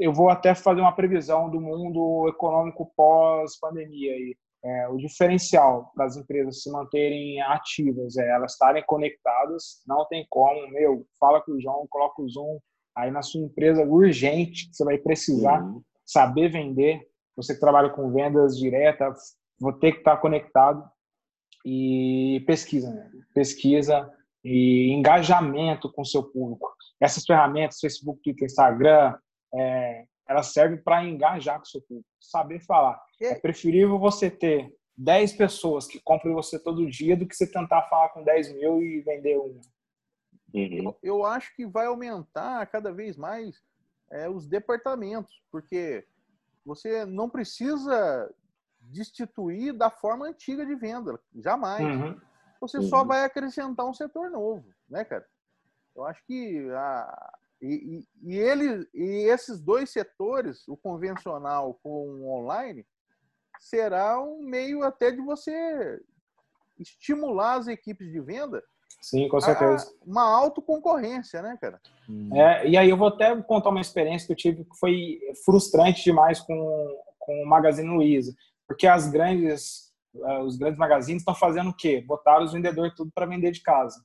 Eu 0.00 0.12
vou 0.12 0.28
até 0.28 0.54
fazer 0.54 0.80
uma 0.80 0.94
previsão 0.94 1.48
do 1.48 1.60
mundo 1.60 2.28
econômico 2.28 2.92
pós-pandemia 2.96 4.12
aí 4.12 4.36
é, 4.64 4.88
o 4.88 4.96
diferencial 4.96 5.92
das 5.96 6.16
empresas 6.16 6.62
se 6.62 6.70
manterem 6.70 7.40
ativas 7.42 8.16
é 8.16 8.28
elas 8.28 8.52
estarem 8.52 8.82
conectadas, 8.86 9.82
não 9.86 10.06
tem 10.06 10.26
como, 10.28 10.68
meu, 10.70 11.06
fala 11.20 11.40
com 11.40 11.52
o 11.52 11.60
João, 11.60 11.86
coloca 11.88 12.20
o 12.20 12.28
Zoom 12.28 12.58
aí 12.96 13.10
na 13.10 13.22
sua 13.22 13.40
empresa 13.40 13.84
urgente, 13.84 14.68
você 14.72 14.84
vai 14.84 14.98
precisar 14.98 15.62
uhum. 15.62 15.80
saber 16.04 16.50
vender, 16.50 17.06
você 17.36 17.54
que 17.54 17.60
trabalha 17.60 17.90
com 17.90 18.12
vendas 18.12 18.58
diretas, 18.58 19.36
vou 19.60 19.72
ter 19.72 19.92
que 19.92 19.98
estar 19.98 20.16
conectado 20.16 20.84
e 21.64 22.42
pesquisa, 22.46 22.90
né? 22.90 23.10
pesquisa 23.34 24.10
e 24.44 24.90
engajamento 24.92 25.92
com 25.92 26.02
o 26.02 26.06
seu 26.06 26.22
público. 26.22 26.72
Essas 27.00 27.24
ferramentas, 27.24 27.80
Facebook, 27.80 28.20
Twitter, 28.22 28.46
Instagram, 28.46 29.16
é, 29.54 30.04
elas 30.28 30.52
servem 30.52 30.78
para 30.82 31.04
engajar 31.04 31.56
com 31.56 31.64
o 31.64 31.68
seu 31.68 31.80
público, 31.80 32.08
saber 32.20 32.60
falar. 32.60 33.00
É 33.20 33.34
preferível 33.34 33.98
você 33.98 34.30
ter 34.30 34.72
10 34.96 35.32
pessoas 35.34 35.86
que 35.86 36.00
compram 36.00 36.34
você 36.34 36.58
todo 36.58 36.88
dia 36.88 37.16
do 37.16 37.26
que 37.26 37.34
você 37.34 37.46
tentar 37.46 37.82
falar 37.84 38.10
com 38.10 38.22
10 38.22 38.54
mil 38.54 38.82
e 38.82 39.00
vender 39.00 39.38
um. 39.38 39.60
Uhum. 40.54 40.84
Eu, 40.84 40.98
eu, 41.02 41.24
acho 41.24 41.54
que 41.54 41.66
vai 41.66 41.86
aumentar 41.86 42.66
cada 42.66 42.92
vez 42.92 43.16
mais 43.16 43.62
é, 44.10 44.28
os 44.28 44.46
departamentos, 44.46 45.42
porque 45.50 46.04
você 46.64 47.04
não 47.04 47.28
precisa 47.28 48.30
destituir 48.88 49.72
da 49.72 49.90
forma 49.90 50.26
antiga 50.26 50.64
de 50.64 50.74
venda, 50.74 51.18
jamais. 51.36 51.84
Uhum. 51.84 52.20
Você 52.60 52.78
uhum. 52.78 52.88
só 52.88 53.04
vai 53.04 53.24
acrescentar 53.24 53.86
um 53.86 53.94
setor 53.94 54.30
novo, 54.30 54.64
né, 54.88 55.04
cara? 55.04 55.26
Eu 55.94 56.04
acho 56.04 56.24
que 56.26 56.68
a, 56.70 57.32
e, 57.60 58.06
e, 58.24 58.32
e, 58.32 58.38
ele, 58.38 58.88
e 58.94 59.28
esses 59.30 59.60
dois 59.60 59.90
setores, 59.90 60.66
o 60.68 60.76
convencional 60.76 61.74
com 61.82 62.08
o 62.08 62.30
online, 62.38 62.86
será 63.60 64.20
um 64.20 64.40
meio 64.42 64.82
até 64.82 65.10
de 65.10 65.20
você 65.20 66.00
estimular 66.78 67.54
as 67.54 67.66
equipes 67.66 68.10
de 68.10 68.20
venda 68.20 68.62
Sim, 69.00 69.28
com 69.28 69.40
certeza. 69.40 69.86
A, 69.86 70.10
uma 70.10 70.22
autoconcorrência, 70.22 71.40
né, 71.40 71.56
cara? 71.60 71.80
É, 72.34 72.68
e 72.68 72.76
aí 72.76 72.90
eu 72.90 72.96
vou 72.96 73.08
até 73.08 73.34
contar 73.42 73.70
uma 73.70 73.80
experiência 73.80 74.26
que 74.26 74.32
eu 74.32 74.36
tive 74.36 74.64
que 74.64 74.76
foi 74.78 75.20
frustrante 75.44 76.02
demais 76.04 76.40
com, 76.40 77.00
com 77.18 77.42
o 77.42 77.46
Magazine 77.46 77.88
Luiza. 77.88 78.34
Porque 78.68 78.86
as 78.86 79.10
grandes, 79.10 79.90
uh, 80.14 80.42
os 80.44 80.58
grandes 80.58 80.78
magazines 80.78 81.22
estão 81.22 81.34
fazendo 81.34 81.70
o 81.70 81.74
quê? 81.74 82.04
Botaram 82.06 82.44
os 82.44 82.52
vendedores 82.52 82.94
tudo 82.94 83.10
para 83.12 83.26
vender 83.26 83.50
de 83.50 83.62
casa. 83.62 83.98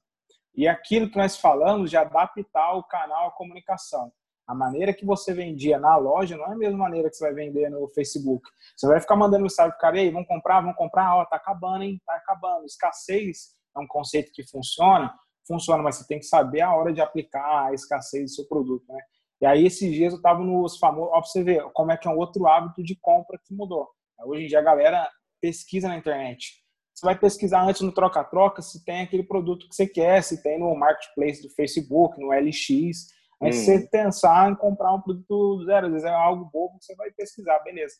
E 0.56 0.68
aquilo 0.68 1.10
que 1.10 1.18
nós 1.18 1.36
falamos 1.36 1.90
de 1.90 1.98
adaptar 1.98 2.74
o 2.76 2.84
canal 2.84 3.28
à 3.28 3.32
comunicação. 3.32 4.12
A 4.48 4.54
maneira 4.54 4.94
que 4.94 5.06
você 5.06 5.34
vendia 5.34 5.80
na 5.80 5.96
loja 5.96 6.38
não 6.38 6.46
é 6.46 6.54
a 6.54 6.58
mesma 6.58 6.78
maneira 6.78 7.10
que 7.10 7.16
você 7.16 7.26
vai 7.26 7.34
vender 7.34 7.70
no 7.70 7.88
Facebook. 7.90 8.48
Você 8.76 8.88
vai 8.88 9.00
ficar 9.00 9.16
mandando 9.16 9.44
mensagem 9.44 9.72
pro 9.72 9.80
cara, 9.80 10.00
ei, 10.00 10.12
vamos 10.12 10.28
comprar, 10.28 10.62
vamos 10.62 10.76
comprar, 10.76 11.16
ó, 11.16 11.26
tá 11.26 11.38
acabando, 11.38 11.84
hein? 11.84 12.02
Tá 12.06 12.16
acabando. 12.16 12.66
Escassez 12.66 13.56
é 13.76 13.80
um 13.80 13.88
conceito 13.88 14.32
que 14.34 14.44
funciona, 14.48 15.14
funciona, 15.48 15.82
mas 15.82 15.96
você 15.96 16.08
tem 16.08 16.20
que 16.20 16.26
saber 16.26 16.62
a 16.62 16.76
hora 16.76 16.94
de 16.94 17.02
aplicar 17.02 17.68
a 17.68 17.74
escassez 17.74 18.24
do 18.24 18.36
seu 18.36 18.48
produto, 18.48 18.86
né? 18.90 19.00
E 19.42 19.46
aí, 19.46 19.66
esses 19.66 19.92
dias 19.92 20.14
eu 20.14 20.18
estava 20.18 20.42
nos 20.44 20.78
famosos. 20.78 21.10
Ó, 21.12 21.20
pra 21.20 21.30
você 21.30 21.44
ver 21.44 21.64
como 21.74 21.92
é 21.92 21.98
que 21.98 22.08
é 22.08 22.12
um 22.12 22.18
outro 22.18 22.48
hábito 22.48 22.84
de 22.84 22.98
compra 23.02 23.40
que 23.44 23.54
mudou. 23.54 23.90
Hoje 24.26 24.44
em 24.44 24.48
dia 24.48 24.60
a 24.60 24.64
galera 24.64 25.10
pesquisa 25.42 25.88
na 25.88 25.98
internet. 25.98 26.64
Você 26.94 27.06
vai 27.06 27.18
pesquisar 27.18 27.64
antes 27.64 27.82
no 27.82 27.92
troca-troca 27.92 28.62
se 28.62 28.84
tem 28.86 29.02
aquele 29.02 29.24
produto 29.24 29.68
que 29.68 29.76
você 29.76 29.88
quer, 29.88 30.22
se 30.22 30.42
tem 30.44 30.60
no 30.60 30.76
marketplace 30.76 31.42
do 31.42 31.50
Facebook, 31.50 32.20
no 32.20 32.32
LX. 32.32 33.08
Antes 33.42 33.60
hum. 33.60 33.66
você 33.66 33.80
pensar 33.90 34.52
em 34.52 34.56
comprar 34.56 34.94
um 34.94 35.02
produto 35.02 35.66
zero, 35.66 35.88
às 35.88 35.92
vezes 35.92 36.08
é 36.08 36.14
algo 36.14 36.50
bobo, 36.54 36.78
você 36.80 36.96
vai 36.96 37.12
pesquisar, 37.12 37.60
beleza. 37.60 37.96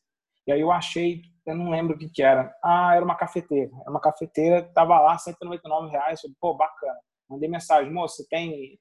E 0.46 0.52
aí 0.52 0.62
eu 0.62 0.72
achei, 0.72 1.22
eu 1.46 1.56
não 1.56 1.70
lembro 1.70 1.96
o 1.96 2.00
que 2.00 2.10
que 2.10 2.22
era. 2.22 2.54
Ah, 2.64 2.96
era 2.96 3.04
uma 3.04 3.16
cafeteira. 3.16 3.72
Era 3.82 3.90
uma 3.90 4.02
cafeteira, 4.02 4.62
tava 4.74 5.00
lá, 5.00 5.18
199 5.18 5.90
reais. 5.90 6.22
Falei, 6.22 6.36
pô, 6.40 6.54
bacana. 6.54 7.00
Mandei 7.30 7.50
mensagem, 7.50 7.92
moço, 7.92 8.18
você 8.18 8.28
tem... 8.28 8.78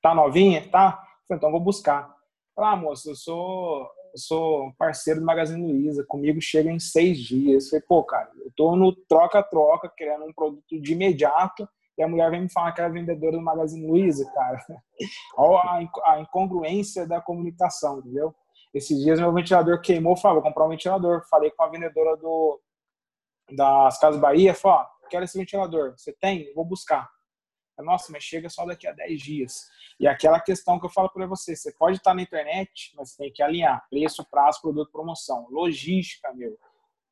Tá 0.00 0.14
novinha? 0.14 0.70
Tá? 0.70 0.92
Falei, 1.26 1.38
então 1.38 1.50
vou 1.50 1.60
buscar. 1.60 2.14
Falei, 2.54 2.70
ah, 2.70 2.76
moço, 2.76 3.10
eu 3.10 3.16
sou, 3.16 3.90
eu 4.14 4.18
sou 4.18 4.72
parceiro 4.78 5.20
do 5.20 5.26
Magazine 5.26 5.60
Luiza. 5.60 6.04
Comigo 6.06 6.40
chega 6.40 6.70
em 6.70 6.78
seis 6.78 7.18
dias. 7.18 7.68
Falei, 7.68 7.84
pô, 7.86 8.04
cara, 8.04 8.30
eu 8.44 8.50
tô 8.56 8.76
no 8.76 8.94
troca-troca, 8.94 9.92
querendo 9.96 10.24
um 10.24 10.32
produto 10.32 10.80
de 10.80 10.92
imediato 10.92 11.68
e 11.98 12.02
a 12.02 12.08
mulher 12.08 12.30
vem 12.30 12.42
me 12.42 12.52
falar 12.52 12.72
que 12.72 12.80
era 12.80 12.92
vendedora 12.92 13.36
do 13.36 13.42
Magazine 13.42 13.86
Luiza, 13.86 14.24
cara. 14.32 14.64
Olha 15.36 15.88
a 16.04 16.20
incongruência 16.20 17.06
da 17.06 17.20
comunicação, 17.20 17.98
entendeu? 17.98 18.34
Esses 18.72 19.00
dias 19.00 19.20
meu 19.20 19.32
ventilador 19.32 19.80
queimou, 19.80 20.16
falei, 20.16 20.40
vou 20.40 20.42
comprar 20.42 20.66
um 20.66 20.70
ventilador. 20.70 21.24
Falei 21.28 21.50
com 21.50 21.62
a 21.62 21.68
vendedora 21.68 22.16
do, 22.16 22.60
das 23.52 23.98
Casas 23.98 24.20
Bahia, 24.20 24.54
falei, 24.54 24.78
ó, 24.78 25.08
quero 25.08 25.24
esse 25.24 25.38
ventilador. 25.38 25.94
Você 25.96 26.12
tem? 26.20 26.52
Vou 26.54 26.64
buscar. 26.64 27.08
Nossa, 27.82 28.12
mas 28.12 28.22
chega 28.22 28.48
só 28.48 28.64
daqui 28.64 28.86
a 28.86 28.92
10 28.92 29.20
dias. 29.20 29.68
E 29.98 30.06
aquela 30.06 30.40
questão 30.40 30.78
que 30.78 30.86
eu 30.86 30.90
falo 30.90 31.08
para 31.10 31.26
você, 31.26 31.54
você 31.56 31.72
pode 31.72 31.96
estar 31.96 32.14
na 32.14 32.22
internet, 32.22 32.92
mas 32.96 33.10
você 33.10 33.24
tem 33.24 33.32
que 33.32 33.42
alinhar 33.42 33.84
preço, 33.90 34.24
prazo, 34.30 34.60
produto, 34.60 34.90
promoção, 34.92 35.46
logística, 35.50 36.32
meu. 36.34 36.56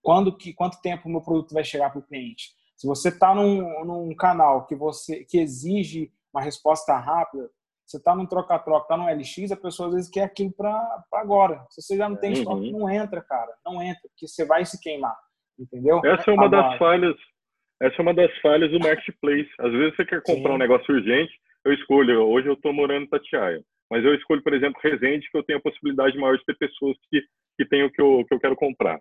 Quando 0.03 0.37
que, 0.37 0.53
quanto 0.53 0.81
tempo 0.81 1.09
o 1.09 1.11
meu 1.11 1.21
produto 1.21 1.55
vai 1.55 1.65
chegar 1.65 1.91
para 1.91 2.01
o 2.01 2.03
cliente? 2.03 2.51
Se 2.77 2.87
você 2.87 3.11
está 3.11 3.35
num, 3.35 3.85
num 3.85 4.15
canal 4.17 4.67
que 4.67 4.75
você 4.75 5.25
que 5.25 5.39
exige 5.39 6.13
uma 6.33 6.43
resposta 6.43 6.97
rápida, 6.97 7.49
você 7.87 7.99
está 7.99 8.15
num 8.15 8.27
troca-troca, 8.27 8.85
está 8.85 8.97
no 8.97 9.05
LX, 9.05 9.53
a 9.53 9.57
pessoa 9.57 9.89
às 9.89 9.95
vezes 9.95 10.11
quer 10.11 10.25
aquilo 10.25 10.53
para 10.53 11.05
agora. 11.13 11.65
Se 11.71 11.83
você 11.83 11.97
já 11.97 12.09
não 12.09 12.17
tem 12.17 12.33
uhum. 12.33 12.39
estoque, 12.39 12.73
não 12.73 12.91
entra, 12.91 13.21
cara. 13.23 13.53
Não 13.65 13.83
entra, 13.83 14.03
porque 14.09 14.27
você 14.27 14.45
vai 14.45 14.65
se 14.65 14.81
queimar. 14.81 15.17
Entendeu? 15.59 16.01
Essa 16.05 16.31
é 16.31 16.35
uma 16.35 16.47
agora. 16.47 16.71
das 16.71 16.79
falhas. 16.79 17.17
Essa 17.83 17.97
é 17.99 18.03
uma 18.03 18.15
das 18.15 18.31
falhas 18.39 18.71
do 18.71 18.79
marketplace. 18.79 19.51
Às 19.59 19.73
vezes 19.73 19.97
você 19.97 20.05
quer 20.05 20.23
comprar 20.23 20.51
Sim. 20.51 20.55
um 20.55 20.59
negócio 20.59 20.95
urgente, 20.95 21.33
eu 21.65 21.73
escolho. 21.73 22.21
Hoje 22.21 22.47
eu 22.47 22.55
estou 22.55 22.73
morando 22.73 23.07
em 23.07 23.09
Tatiaia, 23.09 23.61
mas 23.91 24.05
eu 24.05 24.15
escolho, 24.15 24.41
por 24.41 24.55
exemplo, 24.55 24.81
Resende, 24.81 25.29
que 25.29 25.37
eu 25.37 25.43
tenho 25.43 25.59
a 25.59 25.63
possibilidade 25.63 26.17
maior 26.17 26.39
de 26.39 26.45
ter 26.45 26.57
pessoas 26.57 26.97
que, 27.11 27.21
que 27.59 27.65
têm 27.67 27.83
o 27.83 27.91
que 27.91 28.01
eu, 28.01 28.25
que 28.25 28.33
eu 28.33 28.39
quero 28.39 28.55
comprar. 28.55 29.01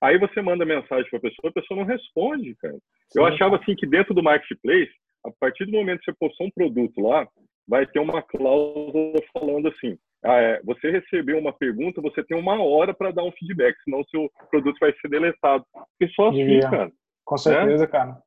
Aí 0.00 0.18
você 0.18 0.40
manda 0.40 0.64
mensagem 0.64 1.08
para 1.10 1.18
a 1.18 1.22
pessoa, 1.22 1.50
a 1.50 1.52
pessoa 1.52 1.78
não 1.78 1.86
responde, 1.86 2.54
cara. 2.56 2.78
Sim. 3.10 3.20
Eu 3.20 3.26
achava 3.26 3.56
assim 3.56 3.76
que 3.76 3.86
dentro 3.86 4.14
do 4.14 4.22
marketplace, 4.22 4.92
a 5.26 5.30
partir 5.38 5.66
do 5.66 5.72
momento 5.72 5.98
que 5.98 6.06
você 6.06 6.16
postou 6.18 6.46
um 6.46 6.50
produto 6.50 7.02
lá, 7.02 7.28
vai 7.68 7.86
ter 7.86 8.00
uma 8.00 8.22
cláusula 8.22 9.20
falando 9.30 9.68
assim: 9.68 9.98
ah, 10.24 10.40
é, 10.40 10.62
você 10.64 10.90
recebeu 10.90 11.38
uma 11.38 11.52
pergunta, 11.52 12.00
você 12.00 12.24
tem 12.24 12.36
uma 12.36 12.62
hora 12.64 12.94
para 12.94 13.10
dar 13.10 13.24
um 13.24 13.32
feedback, 13.32 13.76
senão 13.84 14.00
o 14.00 14.08
seu 14.08 14.30
produto 14.50 14.78
vai 14.80 14.94
ser 15.02 15.08
deletado. 15.08 15.64
Porque 15.74 16.12
só 16.14 16.30
assim, 16.30 16.60
cara. 16.60 16.90
Com 17.24 17.36
certeza, 17.36 17.84
né? 17.84 17.86
cara. 17.86 18.22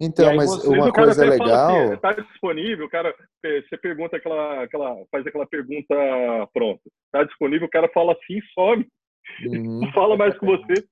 Então, 0.00 0.36
mas 0.36 0.50
você, 0.50 0.68
uma 0.68 0.92
coisa 0.92 1.24
legal. 1.24 1.94
Está 1.94 2.10
assim, 2.10 2.22
disponível, 2.22 2.88
cara. 2.88 3.14
Você 3.42 3.78
pergunta 3.78 4.16
aquela, 4.16 4.62
aquela, 4.62 4.94
faz 5.10 5.26
aquela 5.26 5.46
pergunta 5.46 5.94
pronta. 6.52 6.82
Está 7.06 7.24
disponível, 7.24 7.66
o 7.66 7.70
cara 7.70 7.88
fala 7.88 8.12
assim, 8.12 8.40
some. 8.54 8.86
Uhum. 9.46 9.80
Não 9.80 9.92
fala 9.92 10.16
mais 10.16 10.36
com 10.38 10.46
você. 10.46 10.86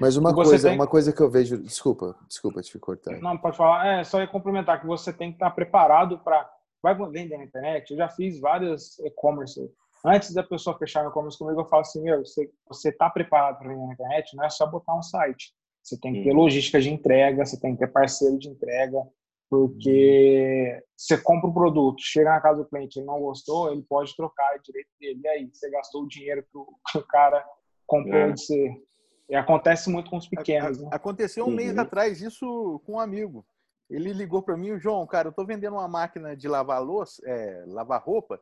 Mas 0.00 0.16
uma 0.16 0.34
coisa, 0.34 0.68
tem... 0.68 0.76
uma 0.76 0.86
coisa 0.86 1.12
que 1.12 1.20
eu 1.20 1.30
vejo, 1.30 1.62
desculpa, 1.62 2.14
desculpa 2.26 2.60
te 2.60 2.78
cortar. 2.78 3.18
Não, 3.20 3.36
pode 3.36 3.56
falar. 3.56 3.86
É, 3.86 4.04
só 4.04 4.20
ia 4.20 4.26
complementar 4.26 4.80
que 4.80 4.86
você 4.86 5.12
tem 5.12 5.30
que 5.30 5.36
estar 5.36 5.50
preparado 5.50 6.18
para 6.18 6.48
vai 6.82 6.94
vender 6.94 7.36
na 7.36 7.44
internet. 7.44 7.90
Eu 7.90 7.96
já 7.96 8.08
fiz 8.08 8.38
vários 8.38 8.98
e-commerce. 9.00 9.60
Antes 10.04 10.32
da 10.32 10.42
pessoa 10.42 10.78
fechar 10.78 11.04
o 11.04 11.08
e-commerce 11.08 11.38
comigo, 11.38 11.60
eu 11.60 11.66
falo 11.66 11.80
assim, 11.80 12.02
meu, 12.02 12.24
você 12.24 12.50
você 12.68 12.90
está 12.90 13.10
preparado 13.10 13.58
para 13.58 13.68
vender 13.68 13.86
na 13.86 13.92
internet? 13.92 14.36
Não 14.36 14.44
é 14.44 14.50
só 14.50 14.66
botar 14.66 14.94
um 14.94 15.02
site. 15.02 15.52
Você 15.88 15.98
tem 15.98 16.12
que 16.12 16.22
ter 16.22 16.30
uhum. 16.30 16.36
logística 16.36 16.80
de 16.80 16.90
entrega, 16.90 17.44
você 17.44 17.58
tem 17.58 17.72
que 17.72 17.78
ter 17.78 17.90
parceiro 17.90 18.38
de 18.38 18.48
entrega, 18.48 19.02
porque 19.48 20.82
você 20.94 21.16
compra 21.16 21.46
o 21.46 21.50
um 21.50 21.54
produto, 21.54 21.96
chega 22.00 22.30
na 22.30 22.40
casa 22.40 22.62
do 22.62 22.68
cliente, 22.68 22.98
ele 22.98 23.06
não 23.06 23.20
gostou, 23.20 23.72
ele 23.72 23.82
pode 23.82 24.14
trocar 24.14 24.56
o 24.56 24.62
direito 24.62 24.90
dele. 25.00 25.20
E 25.24 25.28
aí, 25.28 25.50
você 25.52 25.70
gastou 25.70 26.02
o 26.02 26.08
dinheiro 26.08 26.42
que 26.42 26.98
o 26.98 27.02
cara 27.08 27.44
comprou 27.86 28.20
é. 28.20 28.32
de 28.32 28.40
você. 28.40 28.82
E 29.30 29.34
acontece 29.34 29.90
muito 29.90 30.10
com 30.10 30.16
os 30.16 30.28
pequenos. 30.28 30.80
Né? 30.80 30.88
Aconteceu 30.92 31.44
um 31.44 31.48
uhum. 31.48 31.54
mês 31.54 31.76
atrás 31.78 32.20
isso 32.20 32.80
com 32.84 32.94
um 32.94 33.00
amigo. 33.00 33.46
Ele 33.88 34.12
ligou 34.12 34.42
para 34.42 34.56
mim, 34.56 34.78
João, 34.78 35.06
cara, 35.06 35.28
eu 35.28 35.32
tô 35.32 35.46
vendendo 35.46 35.74
uma 35.74 35.88
máquina 35.88 36.36
de 36.36 36.46
lavar 36.46 36.82
louça, 36.82 37.22
é, 37.26 37.64
lavar 37.66 38.02
roupa, 38.02 38.38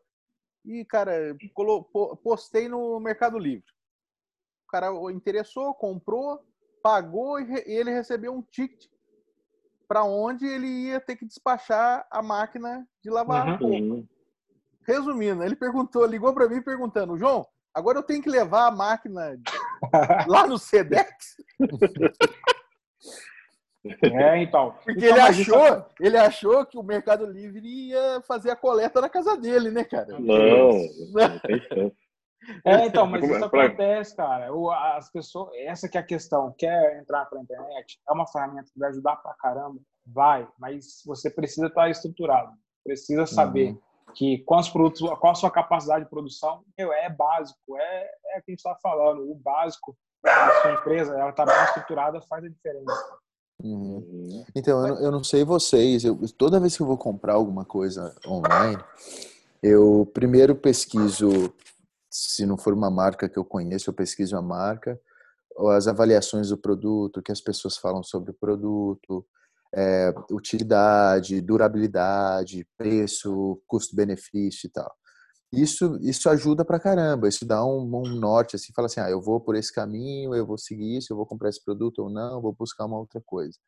e, 0.65 0.85
cara, 0.85 1.37
postei 2.25 2.69
no 2.69 2.99
Mercado 2.99 3.39
Livre. 3.39 3.65
O 4.67 4.71
cara 4.71 4.89
interessou, 5.13 5.73
comprou, 5.73 6.41
pagou 6.87 7.41
e 7.41 7.65
ele 7.67 7.91
recebeu 7.91 8.33
um 8.33 8.41
ticket 8.41 8.85
para 9.89 10.05
onde 10.05 10.47
ele 10.47 10.69
ia 10.69 11.01
ter 11.01 11.17
que 11.17 11.27
despachar 11.27 12.07
a 12.09 12.23
máquina 12.23 12.87
de 13.03 13.11
lavar 13.11 13.61
uhum. 13.61 13.89
roupa. 13.89 14.09
Resumindo, 14.87 15.43
ele 15.43 15.57
perguntou, 15.57 16.07
ligou 16.07 16.33
para 16.33 16.49
mim 16.49 16.63
perguntando, 16.63 17.19
João, 17.19 17.45
agora 17.75 17.99
eu 17.99 18.05
tenho 18.05 18.23
que 18.23 18.31
levar 18.31 18.67
a 18.67 18.71
máquina 18.71 19.37
lá 20.29 20.47
no 20.47 20.59
Sedex? 20.59 21.37
É, 24.03 24.43
então. 24.43 24.75
Porque 24.85 25.07
então, 25.07 25.11
ele, 25.11 25.21
achou, 25.21 25.65
isso... 25.65 25.85
ele 26.01 26.17
achou 26.17 26.67
que 26.67 26.77
o 26.77 26.83
Mercado 26.83 27.25
Livre 27.25 27.65
ia 27.65 28.21
fazer 28.27 28.51
a 28.51 28.57
coleta 28.57 29.01
na 29.01 29.09
casa 29.09 29.37
dele, 29.37 29.71
né, 29.71 29.85
cara? 29.85 30.19
Não, 30.19 30.73
não 31.13 31.39
tem 31.39 31.61
chance. 31.69 32.06
É, 32.65 32.87
então, 32.87 33.07
mas 33.07 33.25
isso 33.25 33.45
acontece, 33.45 34.17
cara. 34.17 34.49
As 34.97 35.11
pessoas, 35.11 35.51
essa 35.55 35.89
que 35.89 35.97
é 35.97 36.01
a 36.01 36.07
questão. 36.07 36.55
Quer 36.59 36.99
entrar 36.99 37.27
para 37.27 37.39
a 37.39 37.43
internet? 37.43 37.99
É 38.09 38.13
uma 38.13 38.27
ferramenta 38.27 38.71
que 38.73 38.79
vai 38.79 38.91
ajudar 38.91 39.17
pra 39.17 39.35
caramba? 39.35 39.81
Vai, 40.07 40.49
mas 40.59 41.03
você 41.05 41.31
precisa 41.31 41.67
estar 41.67 41.91
estruturado. 41.91 42.53
Precisa 42.85 43.27
saber 43.27 43.71
uhum 43.71 43.87
que 44.15 44.39
quantos 44.39 44.71
produtos, 44.71 45.01
qual 45.19 45.33
a 45.33 45.35
sua 45.35 45.51
capacidade 45.51 46.05
de 46.05 46.11
produção, 46.11 46.63
meu, 46.79 46.93
é 46.93 47.09
básico, 47.11 47.77
é, 47.77 48.11
é 48.35 48.39
o 48.39 48.43
que 48.43 48.51
a 48.51 48.53
gente 48.53 48.59
está 48.59 48.75
falando, 48.77 49.31
o 49.31 49.35
básico 49.35 49.97
da 50.23 50.63
sua 50.63 50.73
empresa, 50.73 51.13
ela 51.15 51.31
está 51.31 51.45
bem 51.45 51.65
estruturada, 51.65 52.21
faz 52.23 52.45
a 52.45 52.49
diferença. 52.49 53.19
Uhum. 53.63 54.45
Então, 54.55 54.87
eu, 54.87 54.97
eu 54.97 55.11
não 55.11 55.23
sei 55.23 55.45
vocês, 55.45 56.05
eu, 56.05 56.19
toda 56.37 56.61
vez 56.61 56.77
que 56.77 56.83
eu 56.83 56.87
vou 56.87 56.97
comprar 56.97 57.35
alguma 57.35 57.65
coisa 57.65 58.15
online, 58.27 58.83
eu 59.63 60.11
primeiro 60.13 60.55
pesquiso, 60.55 61.53
se 62.17 62.47
não 62.47 62.57
for 62.57 62.73
uma 62.73 62.91
marca 62.91 63.29
que 63.29 63.39
eu 63.39 63.45
conheço, 63.45 63.91
eu 63.91 63.95
pesquiso 63.95 64.37
a 64.37 64.43
marca, 64.43 64.99
as 65.71 65.87
avaliações 65.87 66.49
do 66.49 66.57
produto, 66.57 67.19
o 67.19 67.23
que 67.23 67.33
as 67.33 67.43
pessoas 67.43 67.77
falam 67.77 68.03
sobre 68.03 68.31
o 68.31 68.35
produto, 68.35 69.27
é, 69.75 70.15
utilidade, 70.31 71.41
durabilidade, 71.43 72.67
preço, 72.77 73.61
custo-benefício 73.67 74.67
e 74.67 74.71
tal. 74.71 74.91
isso, 75.53 75.99
isso 76.03 76.29
ajuda 76.31 76.65
pra 76.65 76.81
caramba, 76.81 77.29
isso 77.29 77.45
dá 77.47 77.65
um, 77.65 77.83
um, 77.83 78.17
norte, 78.19 78.57
assim, 78.57 78.73
fala 78.75 78.87
assim, 78.87 79.01
ah, 79.01 79.11
eu 79.11 79.21
vou 79.21 79.41
por 79.41 79.55
esse 79.55 79.73
caminho, 79.73 80.35
eu 80.35 80.47
vou 80.47 80.59
seguir 80.59 80.97
isso, 80.99 81.13
eu 81.13 81.17
vou 81.17 81.27
comprar 81.27 81.51
esse 81.51 81.63
produto 81.63 82.01
ou 82.05 82.11
não, 82.11 82.41
vou 82.41 82.55
buscar 82.55 82.87
uma 82.87 82.99
outra 82.99 83.21
coisa. 83.27 83.59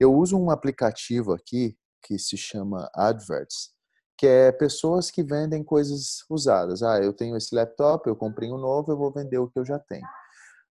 Eu 0.00 0.14
uso 0.14 0.38
um 0.38 0.50
aplicativo 0.50 1.32
aqui 1.32 1.76
que 2.02 2.18
se 2.18 2.36
chama 2.36 2.90
Adverts, 2.94 3.75
que 4.16 4.26
é 4.26 4.50
pessoas 4.50 5.10
que 5.10 5.22
vendem 5.22 5.62
coisas 5.62 6.24
usadas. 6.30 6.82
Ah, 6.82 6.98
eu 7.02 7.12
tenho 7.12 7.36
esse 7.36 7.54
laptop, 7.54 8.08
eu 8.08 8.16
comprei 8.16 8.50
um 8.50 8.58
novo, 8.58 8.92
eu 8.92 8.96
vou 8.96 9.12
vender 9.12 9.38
o 9.38 9.48
que 9.48 9.58
eu 9.58 9.64
já 9.64 9.78
tenho. 9.78 10.06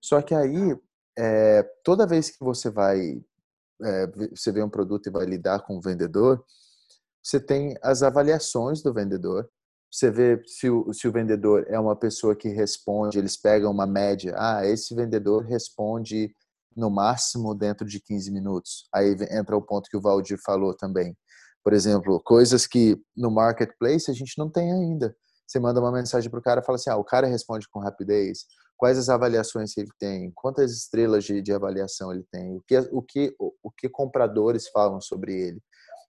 Só 0.01 0.21
que 0.21 0.33
aí, 0.33 0.75
é, 1.17 1.63
toda 1.83 2.07
vez 2.07 2.29
que 2.29 2.43
você 2.43 2.69
vai, 2.69 3.21
é, 3.81 4.07
você 4.31 4.51
vê 4.51 4.63
um 4.63 4.69
produto 4.69 5.07
e 5.07 5.11
vai 5.11 5.25
lidar 5.25 5.59
com 5.59 5.77
o 5.77 5.81
vendedor, 5.81 6.43
você 7.23 7.39
tem 7.39 7.77
as 7.81 8.03
avaliações 8.03 8.81
do 8.81 8.93
vendedor, 8.93 9.49
você 9.91 10.11
vê 10.11 10.41
se 10.45 10.69
o, 10.69 10.91
se 10.91 11.07
o 11.07 11.11
vendedor 11.11 11.65
é 11.69 11.79
uma 11.79 11.95
pessoa 11.95 12.35
que 12.35 12.49
responde, 12.49 13.17
eles 13.17 13.37
pegam 13.37 13.71
uma 13.71 13.87
média. 13.87 14.35
Ah, 14.37 14.65
esse 14.65 14.93
vendedor 14.93 15.43
responde 15.45 16.35
no 16.75 16.89
máximo 16.89 17.55
dentro 17.55 17.87
de 17.87 18.01
15 18.01 18.29
minutos. 18.31 18.87
Aí 18.93 19.15
entra 19.31 19.55
o 19.55 19.61
ponto 19.61 19.89
que 19.89 19.95
o 19.95 20.01
Valdir 20.01 20.37
falou 20.43 20.73
também. 20.73 21.15
Por 21.65 21.73
exemplo, 21.73 22.21
coisas 22.23 22.65
que 22.65 22.95
no 23.17 23.29
marketplace 23.29 24.09
a 24.09 24.13
gente 24.13 24.37
não 24.37 24.49
tem 24.49 24.71
ainda. 24.71 25.13
Você 25.45 25.59
manda 25.59 25.81
uma 25.81 25.91
mensagem 25.91 26.29
para 26.29 26.39
o 26.39 26.43
cara 26.43 26.61
e 26.61 26.63
fala 26.63 26.77
assim: 26.77 26.89
ah, 26.89 26.97
o 26.97 27.03
cara 27.03 27.27
responde 27.27 27.67
com 27.67 27.79
rapidez. 27.79 28.45
Quais 28.77 28.97
as 28.97 29.09
avaliações 29.09 29.75
ele 29.77 29.89
tem? 29.99 30.31
Quantas 30.35 30.71
estrelas 30.71 31.23
de, 31.23 31.41
de 31.41 31.51
avaliação 31.51 32.13
ele 32.13 32.25
tem? 32.31 32.55
O 32.55 32.61
que, 32.61 32.77
o, 32.91 33.01
que, 33.01 33.35
o 33.39 33.71
que 33.71 33.89
compradores 33.89 34.67
falam 34.69 35.01
sobre 35.01 35.33
ele? 35.33 35.61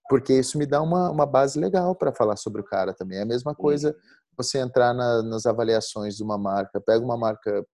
porque 0.09 0.33
isso 0.33 0.57
me 0.57 0.65
dá 0.65 0.81
uma, 0.81 1.09
uma 1.11 1.25
base 1.25 1.59
legal 1.59 1.95
para 1.95 2.13
falar 2.13 2.37
sobre 2.37 2.61
o 2.61 2.65
cara 2.65 2.93
também. 2.93 3.19
É 3.19 3.21
a 3.21 3.25
mesma 3.25 3.53
coisa 3.53 3.95
você 4.37 4.59
entrar 4.59 4.93
na, 4.93 5.21
nas 5.23 5.45
avaliações 5.45 6.15
de 6.15 6.23
uma 6.23 6.37
marca, 6.37 6.79
pega 6.79 7.03
uma 7.03 7.17
marca 7.17 7.65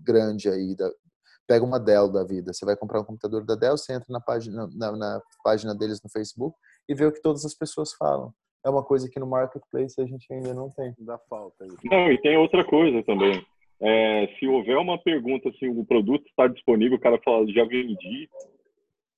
grande 0.00 0.48
aí, 0.48 0.76
da, 0.76 0.90
pega 1.46 1.64
uma 1.64 1.80
Dell 1.80 2.12
da 2.12 2.24
vida, 2.24 2.52
você 2.52 2.64
vai 2.64 2.76
comprar 2.76 3.00
um 3.00 3.04
computador 3.04 3.44
da 3.44 3.54
Dell, 3.54 3.76
você 3.76 3.94
entra 3.94 4.06
na 4.10 4.20
página, 4.20 4.68
na, 4.74 4.92
na 4.92 5.22
página 5.42 5.74
deles 5.74 6.00
no 6.02 6.10
Facebook 6.10 6.56
e 6.88 6.94
vê 6.94 7.04
o 7.04 7.12
que 7.12 7.22
todas 7.22 7.44
as 7.44 7.54
pessoas 7.54 7.92
falam. 7.94 8.32
É 8.64 8.70
uma 8.70 8.82
coisa 8.82 9.08
que 9.08 9.20
no 9.20 9.26
marketplace 9.26 10.00
a 10.00 10.06
gente 10.06 10.26
ainda 10.32 10.52
não 10.52 10.70
tem. 10.70 10.92
Dá 10.98 11.18
falta. 11.30 11.64
Aí. 11.64 11.70
Não, 11.84 12.10
e 12.10 12.20
tem 12.20 12.36
outra 12.36 12.64
coisa 12.64 13.02
também. 13.04 13.44
É, 13.80 14.26
se 14.38 14.46
houver 14.48 14.76
uma 14.76 14.98
pergunta 14.98 15.52
se 15.52 15.68
o 15.68 15.84
produto 15.84 16.26
está 16.26 16.48
disponível, 16.48 16.96
o 16.96 17.00
cara 17.00 17.20
fala, 17.24 17.46
já 17.52 17.64
vendi, 17.64 18.28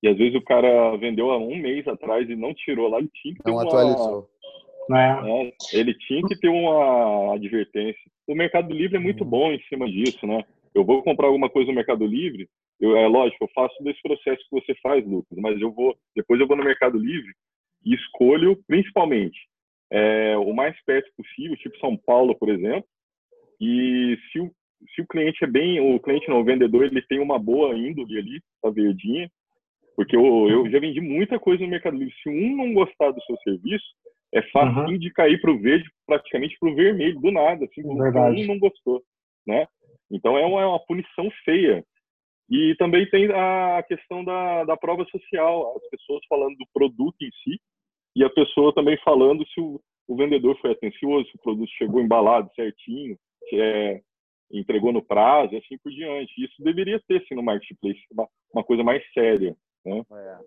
e 0.03 0.09
às 0.09 0.17
vezes 0.17 0.35
o 0.35 0.45
cara 0.45 0.97
vendeu 0.97 1.31
há 1.31 1.39
um 1.39 1.57
mês 1.57 1.87
atrás 1.89 2.29
e 2.29 2.37
não 2.37 2.53
tirou 2.53 2.89
lá, 2.89 2.99
ele 2.99 3.11
tinha 3.15 3.35
que 3.35 3.43
ter 3.43 3.51
não 3.51 3.57
uma... 3.57 3.65
atualizou. 3.65 4.29
É. 4.93 5.47
É, 5.47 5.53
ele 5.73 5.95
tinha 5.95 6.23
que 6.23 6.37
ter 6.37 6.49
uma 6.49 7.35
advertência. 7.35 8.01
O 8.27 8.35
Mercado 8.35 8.73
Livre 8.73 8.97
é 8.97 9.01
muito 9.01 9.25
uhum. 9.25 9.31
bom 9.31 9.53
em 9.53 9.61
cima 9.69 9.87
disso, 9.87 10.27
né? 10.27 10.45
Eu 10.75 10.85
vou 10.85 11.03
comprar 11.03 11.29
alguma 11.29 11.49
coisa 11.49 11.69
no 11.69 11.77
Mercado 11.77 12.05
Livre, 12.05 12.49
eu, 12.81 12.97
é 12.97 13.07
lógico, 13.07 13.45
eu 13.45 13.51
faço 13.55 13.83
desse 13.83 14.01
processo 14.03 14.43
que 14.49 14.61
você 14.61 14.75
faz, 14.83 15.07
Lucas, 15.07 15.39
mas 15.39 15.61
eu 15.61 15.71
vou, 15.71 15.97
depois 16.15 16.41
eu 16.41 16.47
vou 16.47 16.57
no 16.57 16.65
Mercado 16.65 16.99
Livre 16.99 17.33
e 17.85 17.95
escolho, 17.95 18.59
principalmente, 18.67 19.39
é, 19.91 20.37
o 20.37 20.53
mais 20.53 20.77
perto 20.85 21.11
possível, 21.17 21.57
tipo 21.57 21.79
São 21.79 21.97
Paulo, 21.97 22.35
por 22.35 22.49
exemplo, 22.49 22.89
e 23.61 24.17
se 24.31 24.41
o, 24.41 24.51
se 24.95 25.03
o 25.03 25.07
cliente 25.07 25.45
é 25.45 25.47
bem, 25.47 25.81
o 25.81 26.01
cliente 26.01 26.29
não, 26.29 26.41
o 26.41 26.45
vendedor, 26.45 26.85
ele 26.85 27.03
tem 27.03 27.19
uma 27.19 27.39
boa 27.39 27.77
índole 27.77 28.19
ali, 28.19 28.41
tá 28.63 28.71
verdinha, 28.71 29.31
porque 29.97 30.17
eu, 30.17 30.49
eu 30.49 30.71
já 30.71 30.79
vendi 30.79 31.01
muita 31.01 31.39
coisa 31.39 31.63
no 31.63 31.69
Mercado 31.69 31.97
Livre. 31.97 32.15
Se 32.23 32.31
um 32.31 32.57
não 32.57 32.73
gostar 32.73 33.11
do 33.11 33.23
seu 33.25 33.37
serviço, 33.39 33.85
é 34.33 34.41
fácil 34.51 34.83
uhum. 34.83 34.99
de 34.99 35.13
cair 35.13 35.41
para 35.41 35.51
o 35.51 35.61
verde, 35.61 35.91
praticamente 36.07 36.57
para 36.59 36.71
o 36.71 36.75
vermelho, 36.75 37.21
do 37.21 37.31
nada, 37.31 37.65
assim, 37.65 37.83
porque 37.83 38.19
um 38.19 38.47
não 38.47 38.59
gostou, 38.59 39.03
né? 39.47 39.67
Então 40.11 40.39
é 40.39 40.47
uma, 40.47 40.63
é 40.63 40.67
uma, 40.67 40.85
punição 40.87 41.29
feia. 41.45 41.85
E 42.49 42.75
também 42.79 43.09
tem 43.11 43.27
a 43.31 43.83
questão 43.87 44.25
da, 44.25 44.65
da 44.65 44.77
prova 44.77 45.05
social, 45.05 45.77
as 45.77 45.89
pessoas 45.91 46.21
falando 46.29 46.57
do 46.57 46.67
produto 46.73 47.17
em 47.21 47.31
si 47.43 47.61
e 48.15 48.25
a 48.25 48.31
pessoa 48.31 48.75
também 48.75 48.99
falando 49.05 49.47
se 49.49 49.61
o, 49.61 49.81
o 50.09 50.17
vendedor 50.17 50.59
foi 50.61 50.73
atencioso, 50.73 51.29
se 51.29 51.37
o 51.37 51.43
produto 51.43 51.71
chegou 51.79 52.01
embalado 52.01 52.51
certinho, 52.55 53.17
se 53.49 53.61
é, 53.61 54.01
entregou 54.53 54.93
no 54.93 55.03
prazo, 55.03 55.55
e 55.55 55.59
assim 55.59 55.79
por 55.79 55.93
diante. 55.93 56.33
Isso 56.43 56.63
deveria 56.63 57.01
ter, 57.07 57.25
sim, 57.27 57.35
no 57.35 57.43
marketplace, 57.43 58.01
uma, 58.11 58.29
uma 58.53 58.65
coisa 58.65 58.83
mais 58.83 59.03
séria. 59.13 59.57
Né? 59.85 60.03
É. 60.13 60.39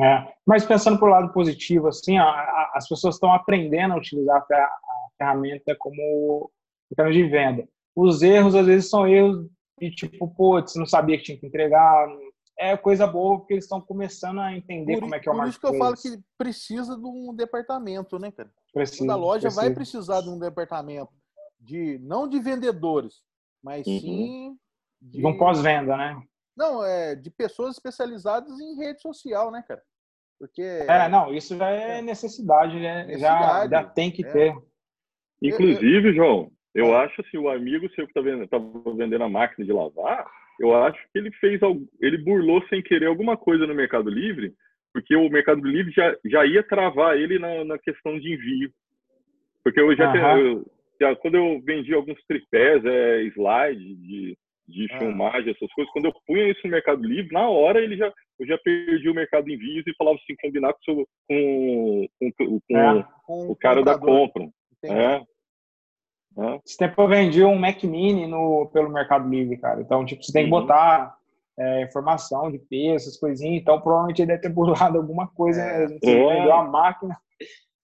É. 0.00 0.32
Mas 0.46 0.64
pensando 0.64 0.98
por 0.98 1.10
lado 1.10 1.32
positivo, 1.32 1.88
assim, 1.88 2.16
a, 2.16 2.70
as 2.74 2.88
pessoas 2.88 3.16
estão 3.16 3.32
aprendendo 3.32 3.92
a 3.92 3.98
utilizar 3.98 4.42
a, 4.50 4.56
a 4.56 5.08
ferramenta 5.18 5.76
como 5.78 6.50
ferramenta 6.96 7.22
de 7.22 7.28
venda. 7.28 7.68
Os 7.94 8.22
erros, 8.22 8.54
às 8.54 8.66
vezes, 8.66 8.88
são 8.88 9.06
erros 9.06 9.46
de 9.78 9.90
tipo, 9.90 10.34
putz, 10.34 10.76
não 10.76 10.86
sabia 10.86 11.18
que 11.18 11.24
tinha 11.24 11.38
que 11.38 11.46
entregar. 11.46 12.08
É 12.58 12.76
coisa 12.76 13.06
boa 13.06 13.38
porque 13.38 13.54
eles 13.54 13.64
estão 13.64 13.80
começando 13.80 14.40
a 14.40 14.54
entender 14.56 14.94
por, 14.94 15.02
como 15.02 15.14
é 15.14 15.20
que 15.20 15.28
é 15.28 15.32
o 15.32 15.36
Por 15.36 15.48
isso 15.48 15.60
que 15.60 15.66
eu 15.66 15.78
falo 15.78 15.96
que 15.96 16.20
precisa 16.36 16.96
de 16.96 17.04
um 17.04 17.34
departamento, 17.34 18.18
né, 18.18 18.30
cara? 18.30 18.50
Precisa, 18.72 19.00
Toda 19.00 19.16
loja 19.16 19.42
precisa. 19.42 19.62
vai 19.62 19.74
precisar 19.74 20.20
de 20.20 20.28
um 20.28 20.38
departamento 20.38 21.12
de 21.58 21.98
não 22.00 22.28
de 22.28 22.38
vendedores, 22.40 23.22
mas 23.62 23.86
uhum. 23.86 24.00
sim 24.00 24.58
de, 25.00 25.18
de 25.18 25.26
um 25.26 25.36
pós-venda, 25.36 25.96
né? 25.96 26.22
Não, 26.56 26.84
é 26.84 27.14
de 27.14 27.30
pessoas 27.30 27.76
especializadas 27.76 28.60
em 28.60 28.76
rede 28.76 29.00
social, 29.00 29.50
né, 29.50 29.64
cara? 29.66 29.82
Porque. 30.38 30.62
É, 30.62 31.08
não, 31.08 31.32
isso 31.32 31.56
já 31.56 31.70
é, 31.70 31.98
é 31.98 32.02
necessidade, 32.02 32.78
né? 32.78 33.04
Necessidade, 33.06 33.70
já, 33.70 33.82
já 33.82 33.84
tem 33.88 34.10
que 34.10 34.24
é. 34.24 34.30
ter. 34.30 34.56
Inclusive, 35.40 36.14
João, 36.14 36.52
eu 36.74 36.96
acho 36.96 37.20
assim, 37.20 37.38
o 37.38 37.48
amigo 37.48 37.88
seu 37.94 38.06
que 38.06 38.12
tá 38.12 38.20
vendo, 38.20 38.46
tava 38.46 38.66
vendendo 38.94 39.24
a 39.24 39.28
máquina 39.28 39.64
de 39.64 39.72
lavar, 39.72 40.26
eu 40.60 40.74
acho 40.74 40.98
que 41.12 41.18
ele 41.18 41.30
fez 41.32 41.60
ele 42.00 42.18
burlou 42.18 42.62
sem 42.68 42.82
querer 42.82 43.06
alguma 43.06 43.36
coisa 43.36 43.66
no 43.66 43.74
Mercado 43.74 44.10
Livre, 44.10 44.52
porque 44.92 45.16
o 45.16 45.28
Mercado 45.28 45.66
Livre 45.66 45.92
já, 45.92 46.14
já 46.24 46.46
ia 46.46 46.62
travar 46.62 47.16
ele 47.16 47.38
na, 47.38 47.64
na 47.64 47.78
questão 47.78 48.18
de 48.18 48.32
envio. 48.32 48.70
Porque 49.64 49.80
eu 49.80 49.96
já, 49.96 50.12
tenho, 50.12 50.38
eu, 50.38 50.66
já 51.00 51.16
quando 51.16 51.36
eu 51.36 51.60
vendi 51.64 51.94
alguns 51.94 52.20
tripés, 52.26 52.84
é, 52.84 53.22
slide 53.24 53.94
de 53.96 54.36
de 54.68 54.86
ah. 54.92 54.98
filmagem, 54.98 55.50
essas 55.50 55.72
coisas, 55.72 55.92
quando 55.92 56.06
eu 56.06 56.14
punha 56.26 56.48
isso 56.48 56.60
no 56.64 56.70
Mercado 56.70 57.02
Livre, 57.02 57.32
na 57.32 57.48
hora 57.48 57.80
ele 57.80 57.96
já, 57.96 58.12
eu 58.38 58.46
já 58.46 58.58
perdi 58.58 59.08
o 59.08 59.14
mercado 59.14 59.50
envios 59.50 59.86
e 59.86 59.94
falava 59.96 60.16
assim, 60.16 60.34
combinar 60.40 60.74
com, 60.84 61.04
com, 61.28 62.08
com, 62.18 62.60
com, 62.60 62.78
é, 62.78 63.06
com 63.24 63.50
o 63.50 63.56
cara 63.56 63.82
da 63.82 63.98
compra. 63.98 64.48
É. 64.84 65.20
é. 66.38 66.60
Esse 66.64 66.76
tempo 66.76 67.00
eu 67.00 67.08
vendi 67.08 67.44
um 67.44 67.58
Mac 67.58 67.82
Mini 67.84 68.26
no, 68.26 68.70
pelo 68.72 68.90
Mercado 68.90 69.28
Livre, 69.28 69.56
cara. 69.56 69.80
Então, 69.80 70.04
tipo, 70.04 70.22
você 70.22 70.32
tem 70.32 70.46
que 70.46 70.52
uhum. 70.52 70.60
botar 70.60 71.14
é, 71.58 71.82
informação 71.82 72.50
de 72.50 72.58
peso, 72.58 72.96
essas 72.96 73.16
coisinhas. 73.18 73.60
Então, 73.60 73.80
provavelmente 73.80 74.20
ele 74.22 74.28
deve 74.28 74.42
ter 74.42 74.48
burlado 74.52 74.98
alguma 74.98 75.26
coisa. 75.26 75.60
É. 75.60 75.88
Né? 75.88 75.98
Você 76.02 76.10
é. 76.10 76.34
vendeu 76.34 76.54
a 76.54 76.64
máquina 76.64 77.16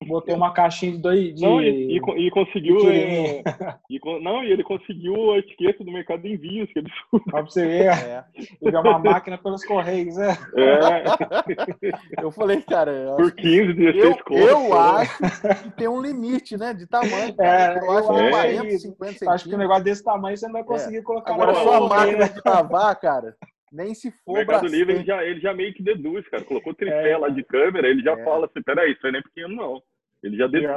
botou 0.07 0.37
uma 0.37 0.53
caixinha 0.53 0.93
de 0.93 0.99
dois 0.99 1.35
de... 1.35 1.43
Não, 1.43 1.61
e, 1.61 1.97
e, 1.97 2.27
e 2.27 2.31
conseguiu 2.31 2.89
é, 2.89 3.43
e, 3.91 4.01
não 4.23 4.45
e 4.45 4.53
ele 4.53 4.63
conseguiu 4.63 5.33
a 5.33 5.39
etiqueta 5.39 5.83
do 5.83 5.93
mercado 5.93 6.23
de 6.23 6.35
envios 6.35 6.73
que 6.73 6.79
ele 6.79 6.89
pra 7.29 7.43
você 7.43 7.67
ver 7.67 7.87
é. 7.87 8.25
ele 8.63 8.77
é 8.77 8.81
uma 8.81 8.99
máquina 8.99 9.37
pelos 9.37 9.65
correios 9.65 10.17
né 10.17 10.37
é. 10.57 12.23
eu 12.23 12.31
falei 12.31 12.63
cara 12.63 13.15
por 13.17 13.33
15 13.33 13.73
16 13.75 14.05
eu, 14.05 14.17
contas, 14.25 14.49
eu 14.49 14.79
acho 14.79 15.19
que 15.65 15.71
tem 15.73 15.89
um 15.89 16.01
limite 16.01 16.57
né 16.57 16.73
de 16.73 16.87
tamanho 16.87 17.35
cara. 17.35 17.75
É, 17.75 17.79
eu, 17.79 17.91
acho 17.91 18.09
que 18.09 18.31
40 18.31 18.79
50 18.79 19.31
acho 19.33 19.49
que 19.49 19.55
um 19.55 19.59
negócio 19.59 19.85
desse 19.85 20.05
tamanho 20.05 20.37
você 20.37 20.47
não 20.47 20.53
vai 20.53 20.65
conseguir 20.65 21.03
colocar 21.03 21.35
agora 21.35 21.55
só 21.55 21.85
a 21.85 21.89
máquina 21.89 22.19
né? 22.19 22.29
de 22.29 22.41
lavar 22.45 22.99
cara 23.01 23.37
nem 23.73 23.95
se 23.95 24.11
for. 24.11 24.33
O 24.33 24.35
Mercado 24.35 24.67
Livre 24.67 24.95
ele 24.95 25.05
já, 25.05 25.25
ele 25.25 25.41
já 25.41 25.55
meio 25.55 25.75
que 25.75 25.83
deduz, 25.83 26.27
cara. 26.29 26.45
Colocou 26.45 26.75
tripé 26.75 27.11
é. 27.11 27.19
lá 27.19 27.29
de 27.29 27.43
câmera, 27.45 27.89
ele 27.89 28.03
já 28.03 28.13
é. 28.13 28.25
fala 28.25 28.47
assim: 28.47 28.63
peraí, 28.63 28.93
isso 28.93 29.07
aí 29.07 29.13
não 29.13 29.21
é 29.21 29.23
pequeno, 29.23 29.55
não. 29.55 29.83
Ele 30.23 30.37
já 30.37 30.47
deduz. 30.47 30.69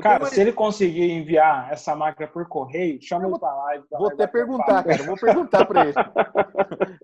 Cara, 0.00 0.20
cara 0.20 0.30
se 0.30 0.40
ele 0.40 0.52
conseguir 0.52 1.10
enviar 1.10 1.70
essa 1.70 1.94
máquina 1.94 2.26
por 2.26 2.48
correio, 2.48 2.98
chama 3.02 3.28
ele 3.28 3.38
pra 3.38 3.54
live. 3.54 3.84
Vou 3.90 4.08
até 4.08 4.26
perguntar, 4.26 4.82
cara. 4.82 5.02
Vou 5.02 5.16
perguntar 5.16 5.66
pra 5.66 5.82
ele. 5.82 5.94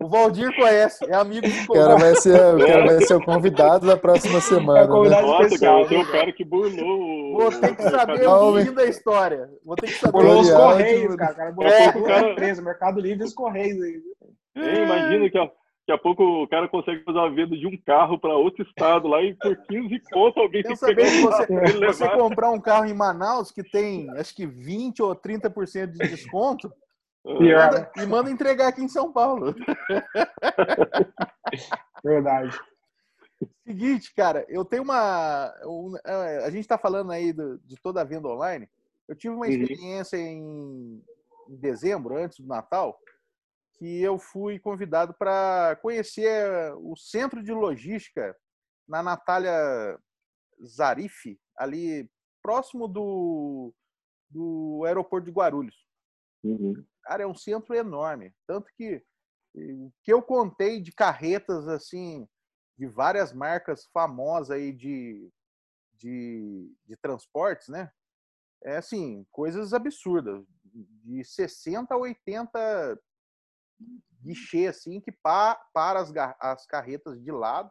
o 0.01 0.09
Valdir 0.09 0.57
conhece, 0.57 1.05
é 1.05 1.15
amigo 1.15 1.47
do 1.47 1.75
cara 1.75 1.97
vai 1.97 2.15
ser, 2.15 2.55
O 2.55 2.67
cara 2.67 2.87
vai 2.87 3.01
ser 3.03 3.15
o 3.15 3.23
convidado 3.23 3.87
da 3.87 3.97
próxima 3.97 4.41
semana. 4.41 4.81
É 4.81 4.85
o 4.85 4.89
convidado 4.89 5.27
né? 5.27 5.43
especial. 5.43 5.81
Nossa, 5.81 5.91
cara, 5.91 6.03
o 6.03 6.13
cara 6.13 6.33
que 6.33 6.45
burlou. 6.47 7.33
Vou 7.39 7.61
ter 7.61 7.77
que 7.77 7.83
saber 7.83 8.27
o 8.27 8.65
fim 8.65 8.73
da 8.73 8.87
história. 8.87 9.51
Vou 9.63 9.77
ter 9.77 9.87
que 9.89 9.93
saber. 9.93 10.13
Burlou 10.13 10.41
os 10.41 10.51
Correios, 10.51 11.17
cara. 11.17 11.33
O 11.33 11.37
cara 11.37 11.53
burlou 11.53 11.73
é, 11.75 11.85
a 11.85 11.93
cara... 11.93 12.31
empresa, 12.31 12.63
Mercado 12.63 13.01
Livre 13.01 13.23
e 13.23 13.27
os 13.27 13.35
Correios 13.35 13.83
aí. 13.83 14.01
Imagina 14.59 15.31
que, 15.31 15.39
Daqui 15.89 15.93
a 15.93 16.03
pouco 16.03 16.43
o 16.43 16.47
cara 16.47 16.69
consegue 16.69 17.03
fazer 17.03 17.17
uma 17.17 17.35
venda 17.35 17.57
de 17.57 17.67
um 17.67 17.75
carro 17.79 18.19
para 18.19 18.37
outro 18.37 18.63
estado 18.63 19.09
lá 19.09 19.23
e 19.23 19.35
por 19.35 19.57
15 19.57 20.03
conto 20.13 20.39
alguém 20.39 20.63
tem 20.63 20.77
que 20.77 20.85
pegar 20.85 21.05
um 21.05 21.23
você, 21.23 21.47
você 21.87 22.07
comprar 22.11 22.51
um 22.51 22.61
carro 22.61 22.85
em 22.85 22.93
Manaus 22.93 23.51
que 23.51 23.63
tem 23.63 24.11
acho 24.11 24.37
que 24.37 24.45
20 24.45 25.03
ou 25.03 25.17
30% 25.17 25.93
de 25.93 25.99
desconto 26.11 26.71
e 27.25 27.55
manda, 27.55 27.91
e 27.97 28.07
manda 28.07 28.31
entregar 28.31 28.69
aqui 28.69 28.83
em 28.83 28.89
São 28.89 29.11
Paulo. 29.11 29.55
Verdade. 32.05 32.55
Seguinte, 33.67 34.15
cara, 34.15 34.45
eu 34.49 34.67
tenho 34.67 34.83
uma. 34.83 35.55
É, 36.05 36.45
a 36.45 36.51
gente 36.51 36.61
está 36.61 36.77
falando 36.79 37.13
aí 37.13 37.33
de 37.33 37.77
toda 37.83 38.01
a 38.01 38.05
venda 38.05 38.29
online. 38.29 38.69
Eu 39.07 39.15
tive 39.15 39.35
uma 39.35 39.47
uhum. 39.47 39.53
experiência 39.53 40.17
em, 40.17 41.03
em 41.49 41.57
dezembro, 41.57 42.17
antes 42.17 42.41
do 42.41 42.47
Natal, 42.47 42.99
que 43.79 44.03
eu 44.03 44.19
fui 44.19 44.59
convidado 44.59 45.15
para 45.15 45.77
conhecer 45.81 46.75
o 46.79 46.97
centro 46.97 47.43
de 47.43 47.53
logística 47.53 48.37
na 48.87 49.03
Natália 49.03 49.99
Zarif, 50.67 51.39
ali 51.57 52.11
próximo 52.43 52.89
do, 52.89 53.73
do 54.29 54.83
aeroporto 54.85 55.27
de 55.27 55.33
Guarulhos. 55.33 55.87
Uhum. 56.43 56.85
Cara, 57.03 57.23
é 57.23 57.27
um 57.27 57.35
centro 57.35 57.75
enorme. 57.75 58.35
Tanto 58.47 58.69
que 58.77 59.03
o 59.55 59.93
que 60.03 60.13
eu 60.13 60.23
contei 60.23 60.81
de 60.81 60.93
carretas 60.93 61.67
assim 61.69 62.29
de 62.77 62.87
várias 62.87 63.33
marcas 63.33 63.87
famosas 63.93 64.51
aí 64.51 64.73
de, 64.73 65.31
de, 65.95 66.73
de 66.87 66.97
transportes, 66.97 67.69
né? 67.69 67.91
É 68.63 68.77
assim, 68.77 69.27
coisas 69.31 69.73
absurdas. 69.73 70.45
De 71.05 71.25
60 71.25 71.93
a 71.93 71.97
80 71.97 73.01
guichê, 74.23 74.67
assim, 74.67 75.01
que 75.01 75.13
pa, 75.13 75.55
para 75.73 76.01
as, 76.01 76.13
as 76.41 76.67
carretas 76.67 77.23
de 77.23 77.31
lado. 77.31 77.71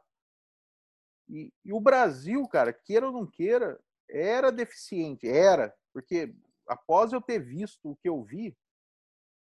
E, 1.28 1.54
e 1.64 1.74
o 1.74 1.80
Brasil, 1.80 2.48
cara, 2.48 2.72
queira 2.72 3.08
ou 3.08 3.12
não 3.12 3.26
queira, 3.26 3.80
era 4.10 4.52
deficiente, 4.52 5.28
era, 5.28 5.76
porque 5.94 6.34
após 6.68 7.12
eu 7.12 7.22
ter 7.22 7.40
visto 7.40 7.92
o 7.92 7.96
que 7.98 8.08
eu 8.08 8.24
vi, 8.24 8.58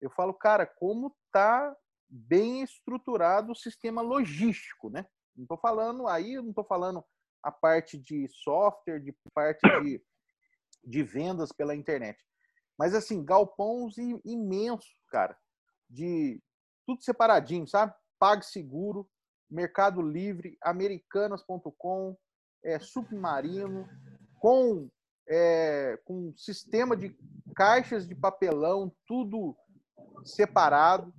eu 0.02 0.10
falo, 0.10 0.34
cara, 0.34 0.66
como 0.66 1.16
tá 1.32 1.76
bem 2.08 2.62
estruturado 2.62 3.52
o 3.52 3.56
sistema 3.56 4.02
logístico, 4.02 4.90
né? 4.90 5.06
Não 5.36 5.44
estou 5.44 5.58
falando 5.58 6.08
aí, 6.08 6.36
não 6.36 6.50
estou 6.50 6.64
falando 6.64 7.04
a 7.42 7.52
parte 7.52 7.98
de 7.98 8.28
software, 8.30 9.00
de 9.00 9.16
parte 9.34 9.62
de, 9.82 10.04
de 10.84 11.04
vendas 11.04 11.52
pela 11.52 11.76
internet. 11.76 12.24
Mas 12.78 12.94
assim, 12.94 13.24
galpões 13.24 13.96
imensos, 14.24 15.00
cara, 15.10 15.38
de 15.90 16.42
tudo 16.86 17.04
separadinho, 17.04 17.68
sabe? 17.68 17.94
PagSeguro, 18.20 19.08
Mercado 19.50 20.02
Livre, 20.02 20.58
Americanas.com, 20.62 22.18
é, 22.64 22.80
Submarino, 22.80 23.88
com, 24.40 24.90
é, 25.28 26.00
com 26.06 26.34
sistema 26.36 26.96
de 26.96 27.16
caixas 27.56 28.08
de 28.08 28.16
papelão, 28.16 28.92
tudo 29.08 29.56
separado. 30.24 31.14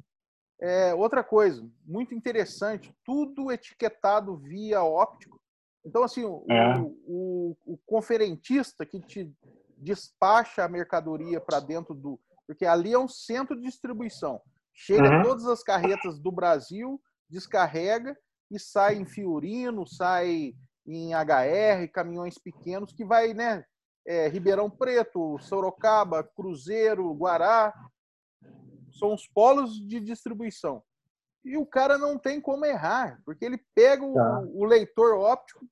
É, 0.61 0.95
outra 0.95 1.23
coisa, 1.23 1.69
muito 1.85 2.15
interessante, 2.15 2.95
tudo 3.05 3.53
etiquetado 3.53 4.37
via 4.37 4.83
óptico. 4.83 5.41
Então, 5.85 6.03
assim, 6.03 6.23
é. 6.23 6.79
o, 6.79 6.97
o, 7.07 7.57
o, 7.65 7.79
conferentista 7.87 8.85
que 8.85 9.01
te 9.01 9.33
despacha 9.77 10.65
a 10.65 10.69
mercadoria 10.69 11.41
para 11.41 11.61
dentro 11.61 11.95
do. 11.95 12.19
Porque 12.47 12.65
ali 12.65 12.93
é 12.93 12.99
um 12.99 13.07
centro 13.07 13.55
de 13.55 13.63
distribuição. 13.63 14.41
Chega 14.79 15.09
uhum. 15.09 15.23
todas 15.23 15.47
as 15.47 15.63
carretas 15.63 16.19
do 16.21 16.31
Brasil, 16.31 17.01
descarrega 17.31 18.15
e 18.51 18.61
sai 18.61 18.97
em 18.97 19.07
Fiorino, 19.07 19.87
sai 19.87 20.55
em 20.87 21.15
HR, 21.15 21.91
caminhões 21.93 22.39
pequenos, 22.39 22.93
que 22.93 23.05
vai, 23.05 23.33
né? 23.33 23.65
É, 24.07 24.29
Ribeirão 24.29 24.71
Preto, 24.71 25.39
Sorocaba, 25.41 26.23
Cruzeiro, 26.23 27.13
Guará, 27.15 27.75
são 28.93 29.15
os 29.15 29.27
polos 29.27 29.73
de 29.89 29.99
distribuição. 29.99 30.83
E 31.43 31.57
o 31.57 31.65
cara 31.65 31.97
não 31.97 32.19
tem 32.19 32.41
como 32.41 32.67
errar, 32.67 33.21
porque 33.25 33.45
ele 33.45 33.59
pega 33.75 34.05
o, 34.05 34.15
tá. 34.15 34.45
o 34.53 34.65
leitor 34.65 35.19
óptico, 35.19 35.67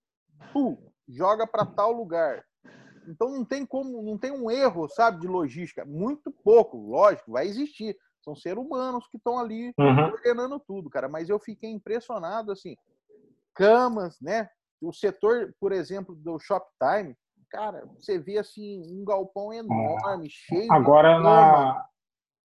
pum, 0.53 0.77
joga 1.07 1.47
para 1.47 1.67
tal 1.67 1.93
lugar. 1.93 2.43
Então 3.07 3.29
não 3.29 3.45
tem 3.45 3.67
como, 3.67 4.03
não 4.03 4.17
tem 4.17 4.33
um 4.33 4.51
erro, 4.51 4.89
sabe, 4.89 5.21
de 5.21 5.29
logística. 5.29 5.85
Muito 5.85 6.33
pouco, 6.33 6.79
lógico, 6.79 7.33
vai 7.33 7.47
existir. 7.47 7.97
São 8.25 8.35
seres 8.35 8.59
humanos 8.59 9.07
que 9.09 9.17
estão 9.17 9.39
ali 9.39 9.73
uhum. 9.79 10.11
coordenando 10.11 10.59
tudo, 10.59 10.89
cara. 10.89 11.09
Mas 11.09 11.29
eu 11.29 11.39
fiquei 11.39 11.71
impressionado, 11.71 12.51
assim, 12.51 12.77
camas, 13.55 14.19
né? 14.21 14.49
O 14.81 14.93
setor, 14.93 15.55
por 15.61 15.73
exemplo, 15.73 16.15
do 16.15 16.39
Shoptime, 16.39 17.17
cara, 17.51 17.87
você 17.99 18.19
vê 18.19 18.39
assim 18.39 18.83
um 18.91 19.05
galpão 19.05 19.53
enorme, 19.53 20.29
cheio. 20.29 20.73
Agora 20.73 21.21
na 21.21 21.87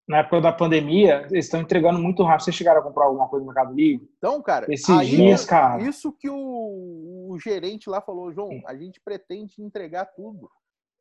na 0.09 0.17
época 0.17 0.41
da 0.41 0.51
pandemia, 0.51 1.27
eles 1.30 1.45
estão 1.45 1.61
entregando 1.61 1.99
muito 1.99 2.23
rápido. 2.23 2.45
Vocês 2.45 2.55
chegaram 2.55 2.80
a 2.80 2.84
comprar 2.84 3.05
alguma 3.05 3.30
coisa 3.30 3.45
no 3.45 3.53
Mercado 3.53 3.75
Livre? 3.75 4.09
Então, 4.17 4.41
cara, 4.41 4.65
esses 4.67 4.89
aí, 4.89 5.07
dias, 5.07 5.45
cara. 5.45 5.80
Isso 5.84 6.11
que 6.11 6.27
o, 6.27 7.30
o, 7.30 7.38
gerente 7.39 7.88
lá 7.88 8.01
falou, 8.01 8.34
João, 8.34 8.59
a 8.65 8.75
gente 8.75 8.99
pretende 8.99 9.61
entregar 9.61 10.05
tudo. 10.07 10.49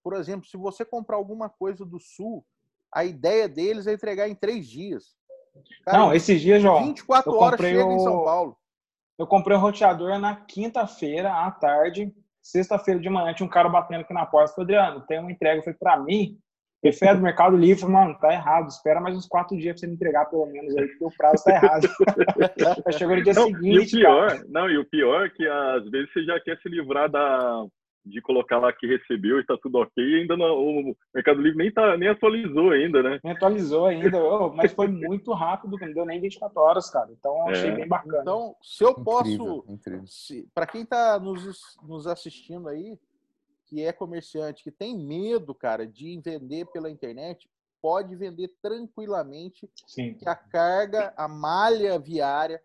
Por 0.05 0.13
exemplo, 0.13 0.47
se 0.47 0.59
você 0.59 0.85
comprar 0.85 1.17
alguma 1.17 1.49
coisa 1.49 1.87
do 1.87 1.99
Sul, 1.99 2.45
a 2.95 3.05
ideia 3.05 3.49
deles 3.49 3.87
é 3.87 3.93
entregar 3.93 4.29
em 4.29 4.35
três 4.35 4.67
dias. 4.67 5.17
Cara, 5.85 5.99
Não, 5.99 6.15
esses 6.15 6.41
dias, 6.41 6.63
João. 6.63 6.85
24 6.85 7.35
horas 7.35 7.61
chega 7.61 7.85
o... 7.85 7.93
em 7.93 7.99
São 8.01 8.25
Paulo. 8.25 8.57
Eu 9.19 9.27
comprei 9.27 9.57
um 9.57 9.61
roteador 9.61 10.19
na 10.19 10.37
quinta-feira 10.37 11.33
à 11.33 11.51
tarde. 11.51 12.15
Sexta-feira 12.41 13.01
de 13.01 13.11
manhã 13.11 13.35
tinha 13.35 13.47
um 13.47 13.51
cara 13.51 13.69
batendo 13.69 14.03
aqui 14.03 14.15
na 14.15 14.25
porta. 14.25 14.55
Falei, 14.55 14.77
Adriano, 14.77 15.07
tem 15.07 15.19
uma 15.19 15.33
entrega. 15.33 15.63
Foi 15.63 15.75
para 15.75 15.99
mim 15.99 16.39
Refé 16.83 17.13
do 17.13 17.21
Mercado 17.21 17.57
Livre, 17.57 17.87
mano, 17.87 18.17
tá 18.21 18.33
errado. 18.33 18.69
Espera 18.69 19.01
mais 19.01 19.17
uns 19.17 19.27
quatro 19.27 19.57
dias 19.57 19.73
pra 19.73 19.81
você 19.81 19.87
me 19.89 19.95
entregar, 19.95 20.27
pelo 20.27 20.47
menos, 20.47 20.77
aí, 20.77 20.87
porque 20.87 21.05
o 21.05 21.11
prazo 21.17 21.43
tá 21.43 21.55
errado. 21.55 21.89
Chegou 22.97 23.17
no 23.17 23.23
dia 23.23 23.33
não, 23.35 23.47
seguinte. 23.47 23.97
E 23.97 23.99
o 23.99 24.01
pior, 24.01 24.29
cara. 24.29 24.45
não, 24.49 24.71
e 24.71 24.79
o 24.79 24.85
pior 24.85 25.27
é 25.27 25.31
que 25.31 25.47
às 25.47 25.91
vezes 25.91 26.13
você 26.13 26.25
já 26.25 26.39
quer 26.39 26.57
se 26.59 26.69
livrar 26.69 27.11
da, 27.11 27.67
de 28.09 28.21
colocar 28.21 28.59
lá 28.59 28.73
que 28.73 28.87
recebeu 28.87 29.39
e 29.39 29.47
tá 29.47 29.57
tudo 29.61 29.79
ok, 29.79 30.03
e 30.03 30.21
ainda 30.21 30.37
não, 30.37 30.55
o 30.55 30.97
Mercado 31.15 31.41
Livre 31.41 31.59
nem, 31.59 31.73
tá, 31.73 31.97
nem 31.97 32.09
atualizou 32.09 32.71
ainda, 32.71 33.03
né? 33.03 33.21
Nem 33.23 33.33
atualizou 33.33 33.87
ainda, 33.87 34.19
mas 34.55 34.73
foi 34.73 34.89
muito 34.89 35.33
rápido, 35.33 35.77
não 35.79 35.93
deu 35.93 36.05
nem 36.05 36.21
24 36.21 36.61
horas, 36.61 36.91
cara. 36.91 37.11
Então 37.13 37.49
achei 37.49 37.71
é. 37.71 37.77
bem 37.77 37.89
bacana. 37.89 38.23
Então, 38.23 38.57
se 38.63 38.85
eu 38.85 38.95
posso, 38.95 39.65
para 40.55 40.67
quem 40.67 40.85
tá 40.85 41.19
nos, 41.19 41.77
nos 41.83 42.07
assistindo 42.07 42.69
aí, 42.69 42.99
que 43.67 43.83
é 43.83 43.93
comerciante, 43.93 44.65
que 44.65 44.71
tem 44.71 44.97
medo, 44.97 45.55
cara, 45.55 45.87
de 45.87 46.19
vender 46.25 46.67
pela 46.67 46.91
internet, 46.91 47.49
pode 47.81 48.17
vender 48.17 48.49
tranquilamente. 48.63 49.71
Sim. 49.87 50.15
Que 50.15 50.29
a 50.29 50.35
carga, 50.35 51.13
a 51.17 51.29
malha 51.29 51.99
viária, 51.99 52.61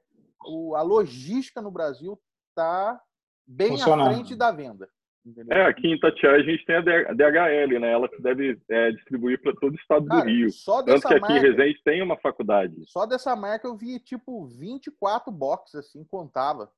o, 0.45 0.75
a 0.75 0.81
logística 0.81 1.61
no 1.61 1.71
Brasil 1.71 2.19
está 2.49 3.01
bem 3.45 3.81
à 3.81 3.85
frente 3.85 4.35
da 4.35 4.51
venda. 4.51 4.89
Entendeu? 5.25 5.57
É, 5.57 5.65
aqui 5.65 5.87
em 5.87 5.93
Itatiaia 5.93 6.37
a 6.37 6.43
gente 6.43 6.65
tem 6.65 6.75
a 6.75 6.81
DHL, 6.81 7.79
né? 7.79 7.91
Ela 7.91 8.09
que 8.09 8.21
deve 8.21 8.59
é, 8.69 8.91
distribuir 8.91 9.41
para 9.41 9.53
todo 9.55 9.71
o 9.71 9.75
estado 9.75 10.05
Cara, 10.05 10.21
do 10.21 10.27
Rio. 10.27 10.51
Só 10.51 10.83
Tanto 10.83 11.07
que 11.07 11.13
aqui 11.13 11.21
marca, 11.21 11.37
em 11.37 11.39
Resende 11.39 11.81
tem 11.83 12.01
uma 12.01 12.17
faculdade. 12.17 12.75
Só 12.87 13.05
dessa 13.05 13.33
marca 13.35 13.67
eu 13.67 13.77
vi, 13.77 13.99
tipo, 13.99 14.45
24 14.47 15.31
boxes, 15.31 15.75
assim, 15.75 16.03
contava. 16.03 16.69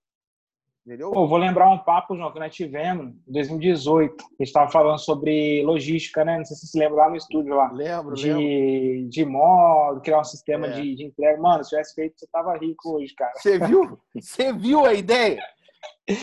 Entendeu? 0.85 1.09
Pô, 1.09 1.27
vou 1.27 1.39
lembrar 1.39 1.67
um 1.71 1.79
papo, 1.79 2.15
João, 2.15 2.31
que 2.31 2.37
nós 2.37 2.53
tivemos 2.53 3.07
em 3.27 3.33
2018. 3.33 4.23
A 4.23 4.27
gente 4.33 4.41
estava 4.43 4.69
falando 4.69 4.99
sobre 4.99 5.63
logística, 5.63 6.23
né? 6.23 6.37
Não 6.37 6.45
sei 6.45 6.55
se 6.55 6.67
você 6.67 6.71
se 6.73 6.77
lembra 6.77 6.97
lá 6.97 7.09
no 7.09 7.15
estúdio 7.15 7.55
lá. 7.55 7.71
Lembro, 7.71 8.13
de, 8.13 8.31
lembro. 8.31 9.09
De 9.09 9.25
modo, 9.25 10.01
criar 10.01 10.19
um 10.19 10.23
sistema 10.23 10.67
é. 10.67 10.69
de, 10.73 10.95
de, 10.95 11.03
entrega. 11.05 11.41
Mano, 11.41 11.63
se 11.63 11.71
tivesse 11.71 11.95
feito, 11.95 12.19
você 12.19 12.27
tava 12.31 12.55
rico 12.55 12.97
hoje, 12.97 13.15
cara. 13.15 13.33
Você 13.35 13.57
viu? 13.57 13.99
Você 14.13 14.53
viu 14.53 14.85
a 14.85 14.93
ideia? 14.93 15.43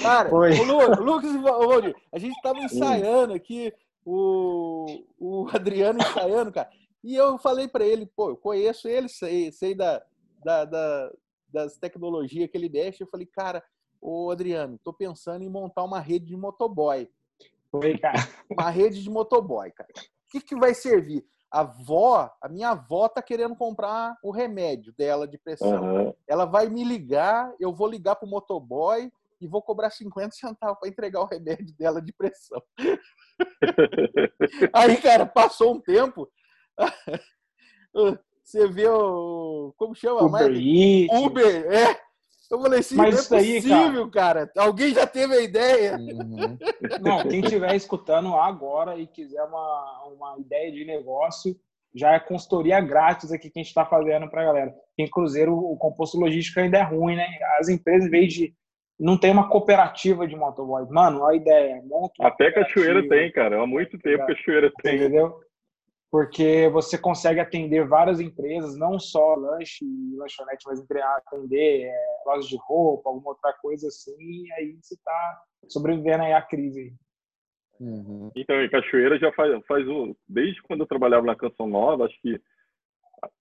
Cara, 0.03 0.33
o 0.33 0.39
Lucas, 0.65 0.99
Lucas 0.99 1.95
a 2.13 2.19
gente 2.19 2.41
tava 2.43 2.61
ensaiando 2.61 3.35
aqui, 3.35 3.73
o, 4.05 5.05
o 5.19 5.49
Adriano 5.53 6.01
ensaiando, 6.01 6.53
cara. 6.53 6.71
E 7.03 7.15
eu 7.15 7.39
falei 7.39 7.67
para 7.67 7.85
ele, 7.85 8.07
pô, 8.07 8.31
eu 8.31 8.37
conheço 8.37 8.89
ele, 8.89 9.09
sei, 9.09 9.51
sei 9.51 9.75
da, 9.75 10.03
da, 10.45 10.65
da 10.65 11.13
das 11.53 11.77
tecnologias 11.77 12.49
que 12.49 12.57
ele 12.57 12.71
mexe. 12.71 13.03
Eu 13.03 13.07
falei, 13.09 13.27
cara, 13.27 13.63
Ô, 14.03 14.33
Adriano, 14.33 14.81
tô 14.83 14.93
pensando 14.93 15.45
em 15.45 15.49
montar 15.49 15.85
uma 15.85 16.01
rede 16.01 16.27
de 16.27 16.37
motoboy. 16.37 17.09
Oi, 17.73 17.97
cara. 17.97 18.19
Uma 18.51 18.69
rede 18.69 19.01
de 19.01 19.09
motoboy, 19.09 19.71
cara. 19.71 19.89
O 19.97 20.29
que, 20.29 20.41
que 20.41 20.57
vai 20.57 20.75
servir? 20.75 21.25
A 21.49 21.61
avó, 21.61 22.29
a 22.43 22.49
minha 22.49 22.71
avó 22.71 23.09
tá 23.09 23.23
querendo 23.23 23.55
comprar 23.55 24.17
o 24.21 24.33
remédio 24.33 24.93
dela 24.95 25.29
de 25.29 25.39
pressão. 25.39 25.83
Uhum. 25.83 26.15
Ela 26.27 26.45
vai 26.45 26.69
me 26.69 26.83
ligar, 26.83 27.55
eu 27.61 27.73
vou 27.73 27.87
ligar 27.87 28.17
pro 28.17 28.29
motoboy 28.29 29.13
e 29.43 29.49
vou 29.49 29.63
cobrar 29.63 29.91
50 29.91 30.31
centavos 30.33 30.79
para 30.79 30.89
entregar 30.89 31.21
o 31.21 31.27
remédio 31.27 31.75
dela 31.77 32.01
de 32.01 32.13
pressão. 32.13 32.63
Aí, 34.73 34.97
cara, 34.97 35.27
passou 35.27 35.75
um 35.75 35.81
tempo. 35.81 36.31
Você 38.43 38.67
vê 38.69 38.89
o. 38.89 39.75
Como 39.77 39.95
chama? 39.95 40.23
Uber. 40.23 40.51
Uber, 41.11 41.73
é. 41.73 42.01
Eu 42.51 42.61
falei 42.61 42.81
assim, 42.81 42.97
Mas 42.97 43.19
isso 43.19 43.35
é 43.35 43.39
possível, 43.39 44.11
cara. 44.11 44.47
cara. 44.47 44.67
Alguém 44.67 44.93
já 44.93 45.07
teve 45.07 45.35
a 45.35 45.41
ideia? 45.41 45.97
Uhum. 45.97 46.59
Não, 47.01 47.27
quem 47.27 47.41
estiver 47.41 47.75
escutando 47.75 48.35
agora 48.35 48.99
e 48.99 49.07
quiser 49.07 49.43
uma, 49.45 50.09
uma 50.09 50.39
ideia 50.39 50.71
de 50.71 50.85
negócio, 50.85 51.59
já 51.95 52.13
é 52.13 52.21
consultoria 52.21 52.79
grátis 52.79 53.33
aqui 53.33 53.49
que 53.49 53.59
a 53.59 53.63
gente 53.63 53.69
está 53.69 53.87
fazendo 53.87 54.29
para 54.29 54.43
a 54.43 54.45
galera. 54.45 54.75
Em 54.99 55.09
Cruzeiro, 55.09 55.57
o 55.57 55.79
composto 55.79 56.19
logístico 56.19 56.61
ainda 56.61 56.77
é 56.77 56.83
ruim, 56.83 57.17
né? 57.17 57.27
As 57.59 57.71
empresas, 57.71 58.07
em 58.07 58.11
vez 58.11 58.35
de 58.35 58.55
não 58.99 59.19
tem 59.19 59.31
uma 59.31 59.49
cooperativa 59.49 60.27
de 60.27 60.37
motoboys. 60.37 60.89
Mano, 60.91 61.27
a 61.27 61.35
ideia. 61.35 61.83
Até 62.21 62.53
Cachoeira 62.53 63.09
tem, 63.09 63.33
cara. 63.33 63.63
Há 63.63 63.67
muito 63.67 63.99
tempo 63.99 64.19
tá 64.19 64.27
Cachoeira 64.27 64.73
tem. 64.83 64.97
Entendeu? 64.97 65.41
Porque 66.11 66.69
você 66.71 66.99
consegue 66.99 67.41
atender 67.41 67.87
várias 67.87 68.21
empresas, 68.21 68.77
não 68.77 68.99
só 68.99 69.35
lanche 69.35 69.83
e 69.83 70.17
lanchonete, 70.17 70.67
mas 70.67 70.85
atender 71.17 71.85
é, 71.85 71.95
lojas 72.27 72.47
de 72.47 72.59
roupa, 72.59 73.09
alguma 73.09 73.31
outra 73.31 73.53
coisa 73.55 73.89
assim, 73.89 74.15
e 74.21 74.53
aí 74.53 74.77
você 74.81 74.95
está 74.95 75.43
sobrevivendo 75.69 76.25
aí 76.25 76.35
à 76.35 76.43
crise. 76.43 76.95
Uhum. 77.81 78.31
Então, 78.37 78.63
em 78.63 78.69
Cachoeira 78.69 79.19
já 79.19 79.33
faz, 79.33 79.59
faz 79.67 79.89
um, 79.89 80.15
desde 80.29 80.63
quando 80.63 80.81
eu 80.81 80.87
trabalhava 80.87 81.25
na 81.25 81.35
Canção 81.35 81.67
Nova, 81.67 82.05
acho 82.05 82.21
que 82.21 82.39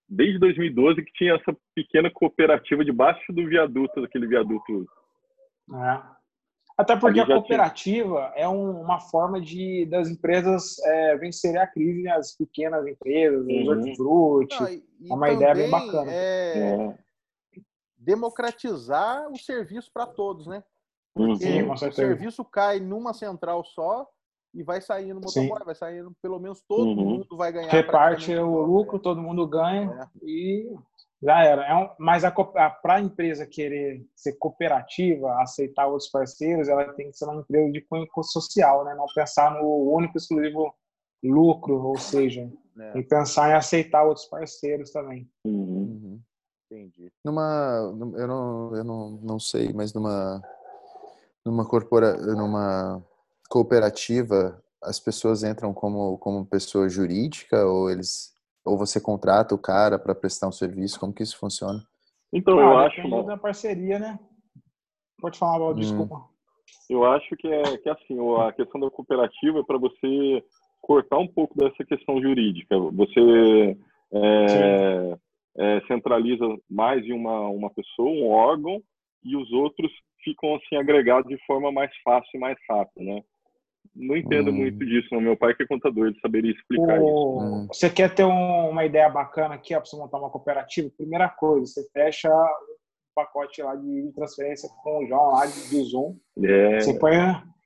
desde 0.08 0.40
2012 0.40 1.04
que 1.04 1.14
tinha 1.14 1.36
essa 1.36 1.56
pequena 1.76 2.10
cooperativa 2.10 2.84
debaixo 2.84 3.32
do 3.32 3.48
viaduto, 3.48 4.02
daquele 4.02 4.28
viaduto. 4.28 4.86
É. 5.74 6.22
Até 6.78 6.96
porque 6.96 7.20
a 7.20 7.26
cooperativa 7.26 8.32
é 8.36 8.48
um, 8.48 8.82
uma 8.82 9.00
forma 9.00 9.40
de 9.40 9.86
das 9.86 10.10
empresas 10.10 10.80
é, 10.80 11.16
vencerem 11.18 11.62
a 11.62 11.68
crise, 11.68 12.02
né? 12.02 12.12
as 12.12 12.36
pequenas 12.36 12.88
empresas, 12.88 13.46
uhum. 13.46 13.62
os 13.62 13.68
hortifruti. 13.68 14.84
É 15.10 15.14
uma 15.14 15.30
ideia 15.30 15.54
bem 15.54 15.70
bacana. 15.70 16.12
É... 16.12 16.58
É. 16.58 16.96
Democratizar 17.98 19.30
o 19.32 19.38
serviço 19.38 19.92
para 19.94 20.08
todos, 20.08 20.48
né? 20.48 20.64
Porque 21.14 21.46
Sim, 21.46 21.70
o 21.70 21.78
serviço 21.78 22.44
cai 22.44 22.80
numa 22.80 23.14
central 23.14 23.64
só, 23.64 24.08
e 24.54 24.64
vai 24.64 24.82
saindo 24.82 25.22
motoboy, 25.22 25.64
vai 25.64 25.76
saindo, 25.76 26.14
pelo 26.22 26.40
menos 26.40 26.62
todo 26.62 26.88
uhum. 26.88 26.96
mundo 26.96 27.38
vai 27.38 27.52
ganhar. 27.52 27.72
Reparte 27.72 28.36
o 28.36 28.62
lucro, 28.62 29.00
todo 29.00 29.22
mundo 29.22 29.48
ganha 29.48 30.10
é. 30.16 30.26
e 30.26 30.76
já 31.22 31.44
era. 31.44 31.66
É 31.66 31.76
um, 31.76 31.90
mas 32.00 32.24
para 32.82 32.96
a 32.96 33.02
empresa 33.02 33.46
querer 33.46 34.06
ser 34.16 34.34
cooperativa, 34.34 35.42
aceitar 35.42 35.88
outros 35.88 36.10
parceiros, 36.10 36.68
ela 36.68 36.94
tem 36.94 37.12
que 37.12 37.18
ser 37.18 37.26
uma 37.26 37.42
empresa 37.42 37.72
de 37.72 37.82
cunho 37.82 38.08
social, 38.24 38.84
né? 38.84 38.96
Não 38.96 39.06
pensar 39.14 39.52
no 39.52 39.92
único 39.92 40.18
exclusivo 40.18 40.74
lucro, 41.24 41.76
ou 41.76 41.98
seja, 41.98 42.52
é. 42.80 42.98
e 42.98 43.04
pensar 43.04 43.52
em 43.52 43.54
aceitar 43.54 44.04
outros 44.04 44.26
parceiros 44.26 44.92
também. 44.92 45.30
Uhum. 45.46 45.54
uhum. 45.54 46.22
Entendi. 46.72 47.12
Numa, 47.24 47.94
eu 48.16 48.28
não, 48.28 48.76
eu 48.78 48.84
não, 48.84 49.12
não 49.22 49.40
sei, 49.40 49.74
mas 49.74 49.94
numa, 49.94 50.42
numa 51.46 51.68
corpora, 51.68 52.16
numa 52.16 53.04
cooperativa, 53.50 54.64
as 54.82 54.98
pessoas 54.98 55.44
entram 55.44 55.74
como, 55.74 56.18
como 56.18 56.46
pessoa 56.46 56.88
jurídica 56.88 57.66
ou 57.66 57.92
eles 57.92 58.34
ou 58.66 58.78
você 58.78 59.02
contrata 59.02 59.56
o 59.56 59.62
cara 59.62 59.98
para 59.98 60.16
prestar 60.16 60.48
um 60.48 60.52
serviço? 60.52 61.00
Como 61.00 61.14
que 61.14 61.24
isso 61.24 61.38
funciona? 61.38 61.80
Então, 62.34 62.60
ah, 62.60 62.62
eu 62.62 62.78
acho 62.78 63.02
uma... 63.02 63.24
da 63.24 63.38
parceria, 63.38 64.00
né? 64.00 64.20
Pode 65.20 65.38
falar, 65.38 65.60
Val, 65.60 65.72
hum. 65.72 65.76
desculpa. 65.76 66.32
Eu 66.90 67.06
acho 67.06 67.36
que 67.36 67.48
é 67.48 67.78
que 67.78 67.90
é 67.90 67.92
assim, 67.92 68.18
a 68.40 68.52
questão 68.52 68.80
da 68.80 68.90
cooperativa 68.90 69.60
é 69.60 69.64
para 69.64 69.78
você 69.78 70.44
cortar 70.82 71.20
um 71.20 71.28
pouco 71.28 71.58
dessa 71.58 71.84
questão 71.86 72.22
jurídica. 72.22 72.78
Você 72.78 73.78
é, 74.14 75.18
é, 75.58 75.82
centraliza 75.88 76.46
mais 76.70 77.06
em 77.06 77.14
uma, 77.14 77.48
uma 77.50 77.70
pessoa, 77.70 78.10
um 78.10 78.30
órgão, 78.30 78.82
e 79.24 79.36
os 79.36 79.52
outros 79.52 79.92
ficam 80.24 80.56
assim 80.56 80.76
agregados 80.76 81.30
de 81.30 81.38
forma 81.46 81.72
mais 81.72 81.92
fácil 82.04 82.30
e 82.34 82.40
mais 82.40 82.58
rápida, 82.70 83.06
né? 83.06 83.22
Não 83.96 84.16
entendo 84.16 84.52
hum. 84.52 84.54
muito 84.54 84.86
disso. 84.86 85.08
Não. 85.12 85.22
Meu 85.22 85.38
pai 85.38 85.54
que 85.54 85.64
é 85.64 85.68
contador, 85.68 86.08
ele 86.08 86.20
saberia 86.20 86.52
explicar 86.52 87.00
o... 87.00 87.06
isso. 87.06 87.40
Hum. 87.40 87.68
Você 87.68 87.90
quer 87.90 88.14
ter 88.14 88.24
um, 88.24 88.70
uma 88.70 88.86
ideia 88.86 89.10
bacana 89.10 89.56
aqui 89.56 89.74
para 89.74 89.86
você 89.86 89.96
montar 89.96 90.18
uma 90.18 90.30
cooperativa? 90.30 90.90
Primeira 90.98 91.30
coisa, 91.30 91.66
você 91.66 91.88
fecha 91.92 92.30
um 92.30 93.14
pacote 93.16 93.62
lá 93.62 93.76
de 93.76 94.12
transferência 94.16 94.70
com 94.84 95.04
o 95.04 95.08
João 95.08 95.32
lá 95.32 95.46
do 95.46 95.84
Zoom. 95.84 96.16
É. 96.44 96.80
Você, 96.80 96.94
põe, 96.98 97.16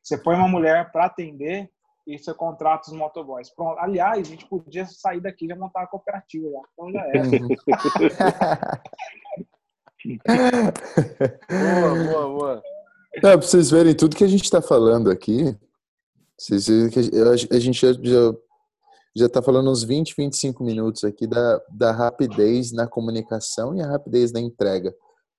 você 0.03 0.17
põe 0.17 0.35
uma 0.35 0.47
mulher 0.47 0.91
para 0.91 1.05
atender 1.05 1.69
e 2.07 2.17
você 2.17 2.33
contrata 2.33 2.89
os 2.89 2.97
motoboys. 2.97 3.49
Pronto. 3.49 3.79
Aliás, 3.79 4.19
a 4.19 4.29
gente 4.29 4.47
podia 4.47 4.85
sair 4.85 5.21
daqui 5.21 5.45
e 5.45 5.47
já 5.47 5.55
montar 5.55 5.81
uma 5.81 5.87
cooperativa. 5.87 6.47
Já. 6.49 6.59
Então 6.73 6.91
já 6.91 7.01
é. 7.07 7.11
boa, 11.49 12.03
boa, 12.03 12.27
boa. 12.27 12.63
Não, 13.15 13.31
pra 13.31 13.41
vocês 13.41 13.71
verem 13.71 13.95
tudo 13.95 14.15
que 14.15 14.23
a 14.23 14.27
gente 14.27 14.43
está 14.43 14.61
falando 14.61 15.09
aqui, 15.09 15.57
a 17.51 17.59
gente 17.59 17.79
já, 17.79 17.93
já, 17.93 18.33
já 19.15 19.29
tá 19.29 19.41
falando 19.41 19.71
uns 19.71 19.83
20, 19.83 20.13
25 20.17 20.63
minutos 20.63 21.03
aqui 21.03 21.25
da, 21.25 21.61
da 21.71 21.91
rapidez 21.91 22.71
na 22.71 22.87
comunicação 22.87 23.75
e 23.75 23.81
a 23.81 23.87
rapidez 23.87 24.31
na 24.31 24.39
entrega. 24.39 24.93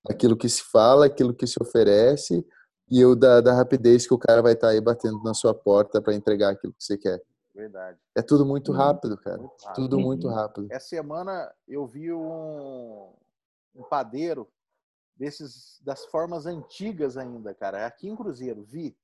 Aquilo 0.09 0.37
que 0.37 0.47
se 0.47 0.63
fala, 0.63 1.05
aquilo 1.05 1.33
que 1.33 1.45
se 1.45 1.61
oferece 1.61 2.45
e 2.89 3.03
o 3.03 3.15
da, 3.15 3.41
da 3.41 3.53
rapidez 3.53 4.07
que 4.07 4.13
o 4.13 4.17
cara 4.17 4.41
vai 4.41 4.53
estar 4.53 4.67
tá 4.67 4.73
aí 4.73 4.81
batendo 4.81 5.21
na 5.23 5.33
sua 5.33 5.53
porta 5.53 6.01
para 6.01 6.15
entregar 6.15 6.51
aquilo 6.51 6.73
que 6.73 6.83
você 6.83 6.97
quer. 6.97 7.21
Verdade. 7.53 7.97
É 8.15 8.21
tudo 8.21 8.45
muito 8.45 8.71
rápido, 8.71 9.17
cara. 9.17 9.37
Muito 9.39 9.63
rápido. 9.63 9.75
Tudo 9.75 9.99
muito 9.99 10.27
rápido. 10.29 10.67
Essa 10.69 10.87
semana 10.87 11.51
eu 11.67 11.85
vi 11.87 12.13
um, 12.13 13.11
um 13.75 13.83
padeiro 13.89 14.47
desses 15.15 15.81
das 15.83 16.05
formas 16.05 16.45
antigas 16.45 17.17
ainda, 17.17 17.53
cara. 17.53 17.85
Aqui 17.85 18.07
em 18.07 18.15
Cruzeiro, 18.15 18.63
vi. 18.63 18.95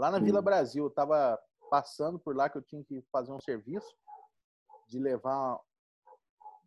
Lá 0.00 0.10
na 0.10 0.18
Vila 0.18 0.40
Brasil, 0.40 0.84
eu 0.84 0.88
estava 0.88 1.38
passando 1.68 2.18
por 2.18 2.34
lá 2.34 2.48
que 2.48 2.56
eu 2.56 2.62
tinha 2.62 2.82
que 2.82 3.02
fazer 3.12 3.32
um 3.32 3.40
serviço 3.42 3.94
de 4.88 4.98
levar 4.98 5.60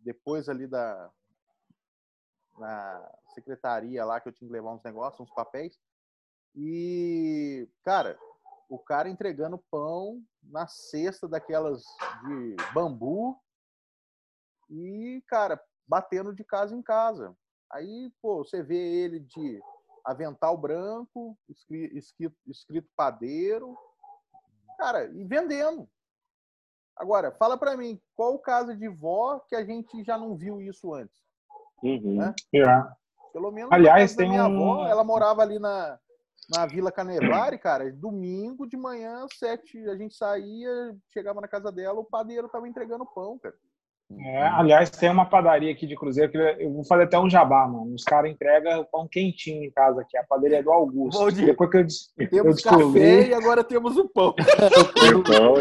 depois 0.03 0.47
ali 0.47 0.67
da 0.67 1.11
na 2.59 3.11
secretaria 3.33 4.05
lá 4.05 4.21
que 4.21 4.29
eu 4.29 4.31
tinha 4.31 4.47
que 4.47 4.53
levar 4.53 4.73
uns 4.73 4.83
negócios, 4.83 5.19
uns 5.19 5.33
papéis. 5.33 5.81
E, 6.55 7.67
cara, 7.83 8.19
o 8.69 8.77
cara 8.77 9.09
entregando 9.09 9.57
pão 9.71 10.23
na 10.43 10.67
cesta 10.67 11.27
daquelas 11.27 11.83
de 12.27 12.55
bambu 12.71 13.35
e, 14.69 15.23
cara, 15.25 15.59
batendo 15.87 16.35
de 16.35 16.43
casa 16.43 16.75
em 16.75 16.83
casa. 16.83 17.35
Aí, 17.71 18.13
pô, 18.21 18.43
você 18.43 18.61
vê 18.61 18.77
ele 18.77 19.19
de 19.21 19.59
avental 20.03 20.57
branco, 20.57 21.37
escrito, 21.49 22.35
escrito 22.47 22.89
padeiro, 22.95 23.77
cara, 24.77 25.05
e 25.05 25.23
vendendo. 25.23 25.87
Agora, 26.95 27.31
fala 27.31 27.57
para 27.57 27.75
mim, 27.75 27.99
qual 28.15 28.35
o 28.35 28.39
caso 28.39 28.75
de 28.75 28.87
vó 28.87 29.39
que 29.47 29.55
a 29.55 29.63
gente 29.63 30.03
já 30.03 30.17
não 30.17 30.35
viu 30.35 30.61
isso 30.61 30.93
antes? 30.93 31.15
Uhum. 31.81 32.17
Né? 32.17 32.33
É. 32.53 32.63
Pelo 33.31 33.51
menos 33.51 33.71
Aliás, 33.71 34.15
tem 34.15 34.29
minha 34.29 34.47
um... 34.47 34.71
avó, 34.71 34.87
ela 34.87 35.03
morava 35.03 35.41
ali 35.41 35.57
na, 35.57 35.99
na 36.49 36.65
Vila 36.67 36.91
Canevari, 36.91 37.57
cara, 37.57 37.91
domingo 37.91 38.67
de 38.67 38.77
manhã, 38.77 39.25
sete, 39.33 39.77
a 39.89 39.95
gente 39.95 40.15
saía, 40.15 40.95
chegava 41.11 41.41
na 41.41 41.47
casa 41.47 41.71
dela, 41.71 41.99
o 41.99 42.05
padeiro 42.05 42.47
tava 42.47 42.67
entregando 42.67 43.05
pão, 43.05 43.39
cara. 43.39 43.55
É, 44.11 44.41
aliás, 44.47 44.89
tem 44.89 45.09
uma 45.09 45.25
padaria 45.25 45.71
aqui 45.71 45.87
de 45.87 45.95
Cruzeiro 45.95 46.31
que 46.31 46.37
eu 46.37 46.71
vou 46.71 46.85
fazer 46.85 47.03
até 47.03 47.17
um 47.17 47.29
jabá, 47.29 47.67
mano. 47.67 47.93
Os 47.93 48.03
caras 48.03 48.31
entregam 48.31 48.85
pão 48.91 49.07
quentinho 49.07 49.63
em 49.63 49.71
casa 49.71 50.01
aqui. 50.01 50.17
A 50.17 50.23
padaria 50.23 50.59
é 50.59 50.63
do 50.63 50.71
Augusto. 50.71 51.19
Bom 51.19 51.31
dia. 51.31 51.47
Depois 51.47 51.69
que 51.69 51.77
eu, 51.77 52.29
temos 52.29 52.45
eu 52.45 52.53
descobri... 52.53 52.99
café 53.01 53.27
e 53.29 53.33
agora 53.33 53.63
temos 53.63 53.97
o 53.97 54.07
pão. 54.07 54.35
Então, 55.15 55.55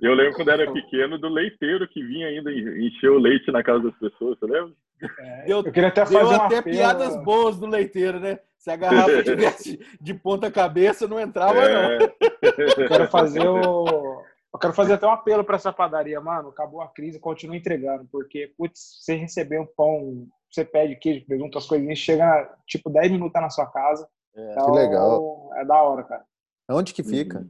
eu 0.00 0.14
lembro 0.14 0.34
quando 0.34 0.50
era 0.50 0.70
pequeno 0.72 1.18
do 1.18 1.28
leiteiro 1.28 1.88
que 1.88 2.02
vinha 2.02 2.28
ainda 2.28 2.52
encher 2.52 3.10
o 3.10 3.18
leite 3.18 3.50
na 3.50 3.62
casa 3.62 3.84
das 3.84 3.98
pessoas, 3.98 4.38
você 4.38 4.46
lembra? 4.46 4.72
É, 5.20 5.44
eu, 5.46 5.58
eu, 5.58 5.72
queria 5.72 5.88
até 5.88 6.04
fazer 6.04 6.18
deu 6.18 6.42
até 6.42 6.62
piadas 6.62 7.16
boas 7.24 7.58
do 7.58 7.66
leiteiro, 7.66 8.18
né? 8.20 8.38
Se 8.56 8.70
a 8.70 8.76
garrafa 8.76 9.22
tivesse 9.22 9.78
de 10.00 10.14
ponta 10.14 10.50
cabeça, 10.50 11.06
não 11.06 11.20
entrava, 11.20 11.58
é. 11.60 11.98
não. 11.98 12.06
Eu 12.42 12.88
quero 12.88 13.08
fazer 13.08 13.46
o 13.46 14.07
eu 14.52 14.58
quero 14.58 14.72
fazer 14.72 14.94
até 14.94 15.06
um 15.06 15.10
apelo 15.10 15.44
para 15.44 15.56
essa 15.56 15.72
padaria, 15.72 16.20
mano. 16.20 16.48
Acabou 16.48 16.80
a 16.80 16.88
crise, 16.88 17.20
continua 17.20 17.56
entregando, 17.56 18.08
porque, 18.10 18.52
putz, 18.56 18.98
você 19.00 19.14
receber 19.14 19.60
um 19.60 19.66
pão, 19.66 20.26
você 20.50 20.64
pede 20.64 20.96
queijo, 20.96 21.26
pergunta 21.26 21.58
as 21.58 21.66
coisinhas, 21.66 21.98
chega 21.98 22.56
tipo 22.66 22.90
10 22.90 23.12
minutos 23.12 23.40
na 23.40 23.50
sua 23.50 23.66
casa. 23.66 24.08
É, 24.34 24.52
então, 24.52 24.66
que 24.66 24.78
legal. 24.78 25.50
É 25.56 25.64
da 25.64 25.82
hora, 25.82 26.04
cara. 26.04 26.24
Onde 26.70 26.94
que 26.94 27.02
fica? 27.02 27.46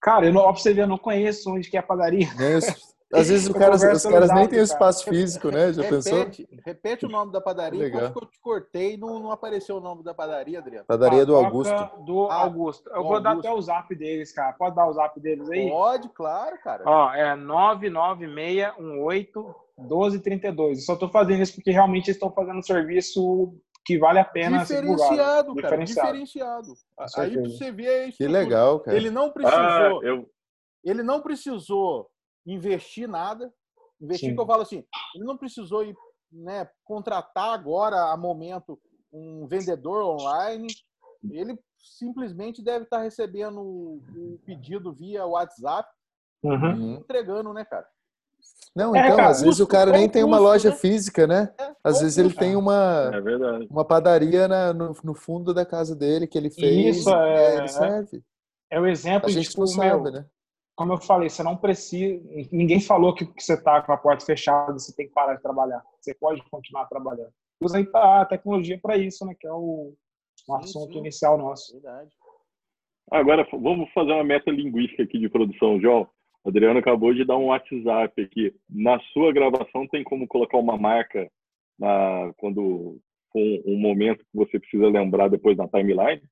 Cara, 0.00 0.26
eu 0.26 0.32
não, 0.32 0.42
pra 0.42 0.52
você 0.52 0.72
ver, 0.72 0.82
eu 0.82 0.88
não 0.88 0.98
conheço 0.98 1.50
onde 1.50 1.70
que 1.70 1.76
é 1.76 1.80
a 1.80 1.82
padaria. 1.82 2.28
Nem 2.34 2.56
os, 2.56 2.64
às 3.12 3.28
vezes 3.28 3.48
o 3.48 3.54
cara, 3.54 3.74
os 3.74 4.02
caras 4.02 4.32
nem 4.32 4.48
têm 4.48 4.60
espaço 4.60 5.04
físico, 5.04 5.50
né? 5.50 5.72
Já 5.72 5.82
repete, 5.82 6.02
pensou? 6.02 6.26
Repete 6.64 7.06
o 7.06 7.08
nome 7.08 7.30
da 7.30 7.40
padaria. 7.40 7.80
Legal. 7.80 8.04
Acho 8.04 8.12
que 8.12 8.24
eu 8.24 8.28
te 8.28 8.40
cortei 8.40 8.94
e 8.94 8.96
não, 8.96 9.20
não 9.20 9.30
apareceu 9.30 9.76
o 9.76 9.80
nome 9.80 10.02
da 10.02 10.12
padaria, 10.14 10.58
Adriano. 10.58 10.86
Padaria 10.86 11.24
do 11.26 11.36
Augusto. 11.36 12.04
Do 12.04 12.28
ah, 12.30 12.36
Augusto. 12.36 12.88
Eu 12.88 13.02
vou 13.02 13.16
Augusto. 13.16 13.22
dar 13.22 13.36
até 13.38 13.52
o 13.52 13.60
zap 13.60 13.94
deles, 13.94 14.32
cara. 14.32 14.54
Pode 14.54 14.74
dar 14.74 14.88
o 14.88 14.94
zap 14.94 15.20
deles 15.20 15.50
aí? 15.50 15.68
Pode, 15.68 16.08
claro, 16.08 16.56
cara. 16.62 16.82
Ó, 16.86 17.12
é 17.12 17.36
99618 17.36 19.54
1232. 19.78 20.78
Eu 20.78 20.84
só 20.84 20.96
tô 20.96 21.08
fazendo 21.08 21.42
isso 21.42 21.54
porque 21.54 21.70
realmente 21.70 22.06
eles 22.06 22.16
estão 22.16 22.32
fazendo 22.32 22.58
um 22.58 22.62
serviço 22.62 23.54
que 23.84 23.98
vale 23.98 24.20
a 24.20 24.24
pena 24.24 24.58
diferenciado, 24.58 25.54
cara, 25.56 25.84
diferenciado. 25.84 26.24
diferenciado. 26.24 26.74
Aí 27.16 27.36
você 27.36 27.72
vê 27.72 28.12
Que 28.12 28.28
legal, 28.28 28.78
cara. 28.80 28.96
Ele 28.96 29.10
não 29.10 29.30
precisou. 29.30 29.58
Ah, 29.58 29.98
eu... 30.02 30.30
Ele 30.84 31.02
não 31.02 31.20
precisou 31.20 32.08
investir 32.46 33.08
nada. 33.08 33.52
Investir 34.00 34.30
Sim. 34.30 34.34
que 34.34 34.40
eu 34.40 34.46
falo 34.46 34.62
assim, 34.62 34.84
ele 35.14 35.24
não 35.24 35.36
precisou 35.36 35.84
ir, 35.84 35.96
né, 36.30 36.68
contratar 36.84 37.54
agora, 37.54 38.12
a 38.12 38.16
momento, 38.16 38.80
um 39.12 39.46
vendedor 39.46 40.04
online. 40.04 40.68
ele 41.30 41.58
simplesmente 41.78 42.62
deve 42.62 42.84
estar 42.84 42.98
recebendo 42.98 43.60
o 43.60 44.40
pedido 44.44 44.92
via 44.92 45.26
WhatsApp 45.26 45.88
uhum. 46.42 46.76
e 46.76 46.92
entregando, 46.96 47.52
né, 47.52 47.64
cara? 47.64 47.86
Não, 48.74 48.96
é, 48.96 49.00
então, 49.00 49.16
cara, 49.16 49.28
às 49.28 49.42
vezes 49.42 49.60
o 49.60 49.66
cara 49.66 49.92
nem 49.92 50.08
tem 50.08 50.24
uma 50.24 50.38
loja 50.38 50.70
né? 50.70 50.76
física, 50.76 51.26
né? 51.26 51.52
É, 51.58 51.72
às 51.84 52.00
vezes 52.00 52.16
ele 52.16 52.32
tem 52.32 52.56
uma, 52.56 53.10
é 53.12 53.66
uma 53.70 53.84
padaria 53.84 54.48
na, 54.48 54.72
no, 54.72 54.96
no, 55.04 55.14
fundo 55.14 55.52
da 55.52 55.66
casa 55.66 55.94
dele 55.94 56.26
que 56.26 56.38
ele 56.38 56.50
fez. 56.50 56.98
Isso, 56.98 57.14
é, 57.14 57.58
ele 57.58 57.68
serve. 57.68 58.24
É 58.70 58.80
o 58.80 58.86
exemplo 58.86 59.28
a 59.28 59.32
gente 59.32 59.50
tipo, 59.50 59.60
não 59.60 59.66
sabe, 59.66 60.02
meu, 60.02 60.12
né? 60.12 60.26
Como 60.74 60.92
eu 60.92 61.00
falei, 61.00 61.28
você 61.28 61.42
não 61.42 61.56
precisa. 61.56 62.22
Ninguém 62.50 62.80
falou 62.80 63.14
que, 63.14 63.26
que 63.26 63.42
você 63.42 63.54
está 63.54 63.82
com 63.82 63.92
a 63.92 63.96
porta 63.96 64.24
fechada, 64.24 64.72
você 64.72 64.94
tem 64.94 65.06
que 65.06 65.12
parar 65.12 65.34
de 65.34 65.42
trabalhar. 65.42 65.82
Você 66.00 66.14
pode 66.14 66.42
continuar 66.50 66.86
trabalhando. 66.86 67.32
Usa 67.60 67.78
a 67.94 68.24
tecnologia 68.24 68.78
para 68.80 68.96
isso, 68.96 69.24
né? 69.24 69.34
Que 69.38 69.46
é 69.46 69.52
o, 69.52 69.94
o 70.48 70.54
assunto 70.56 70.94
sim. 70.94 70.98
inicial 70.98 71.36
nosso. 71.36 71.72
Verdade. 71.72 72.10
Agora, 73.10 73.46
vamos 73.52 73.92
fazer 73.92 74.12
uma 74.12 74.24
meta 74.24 74.50
linguística 74.50 75.02
aqui 75.02 75.18
de 75.18 75.28
produção, 75.28 75.80
João. 75.80 76.08
O 76.44 76.48
Adriano 76.48 76.78
acabou 76.78 77.14
de 77.14 77.24
dar 77.24 77.36
um 77.36 77.46
WhatsApp 77.46 78.20
aqui. 78.20 78.54
Na 78.68 78.98
sua 79.12 79.32
gravação 79.32 79.86
tem 79.86 80.02
como 80.02 80.26
colocar 80.26 80.58
uma 80.58 80.76
marca 80.76 81.30
na, 81.78 82.32
quando 82.36 82.98
for 83.32 83.40
um, 83.66 83.78
momento 83.78 84.24
que 84.24 84.34
você 84.34 84.58
precisa 84.58 84.88
lembrar 84.88 85.28
depois 85.28 85.56
na 85.56 85.68
timeline? 85.68 86.22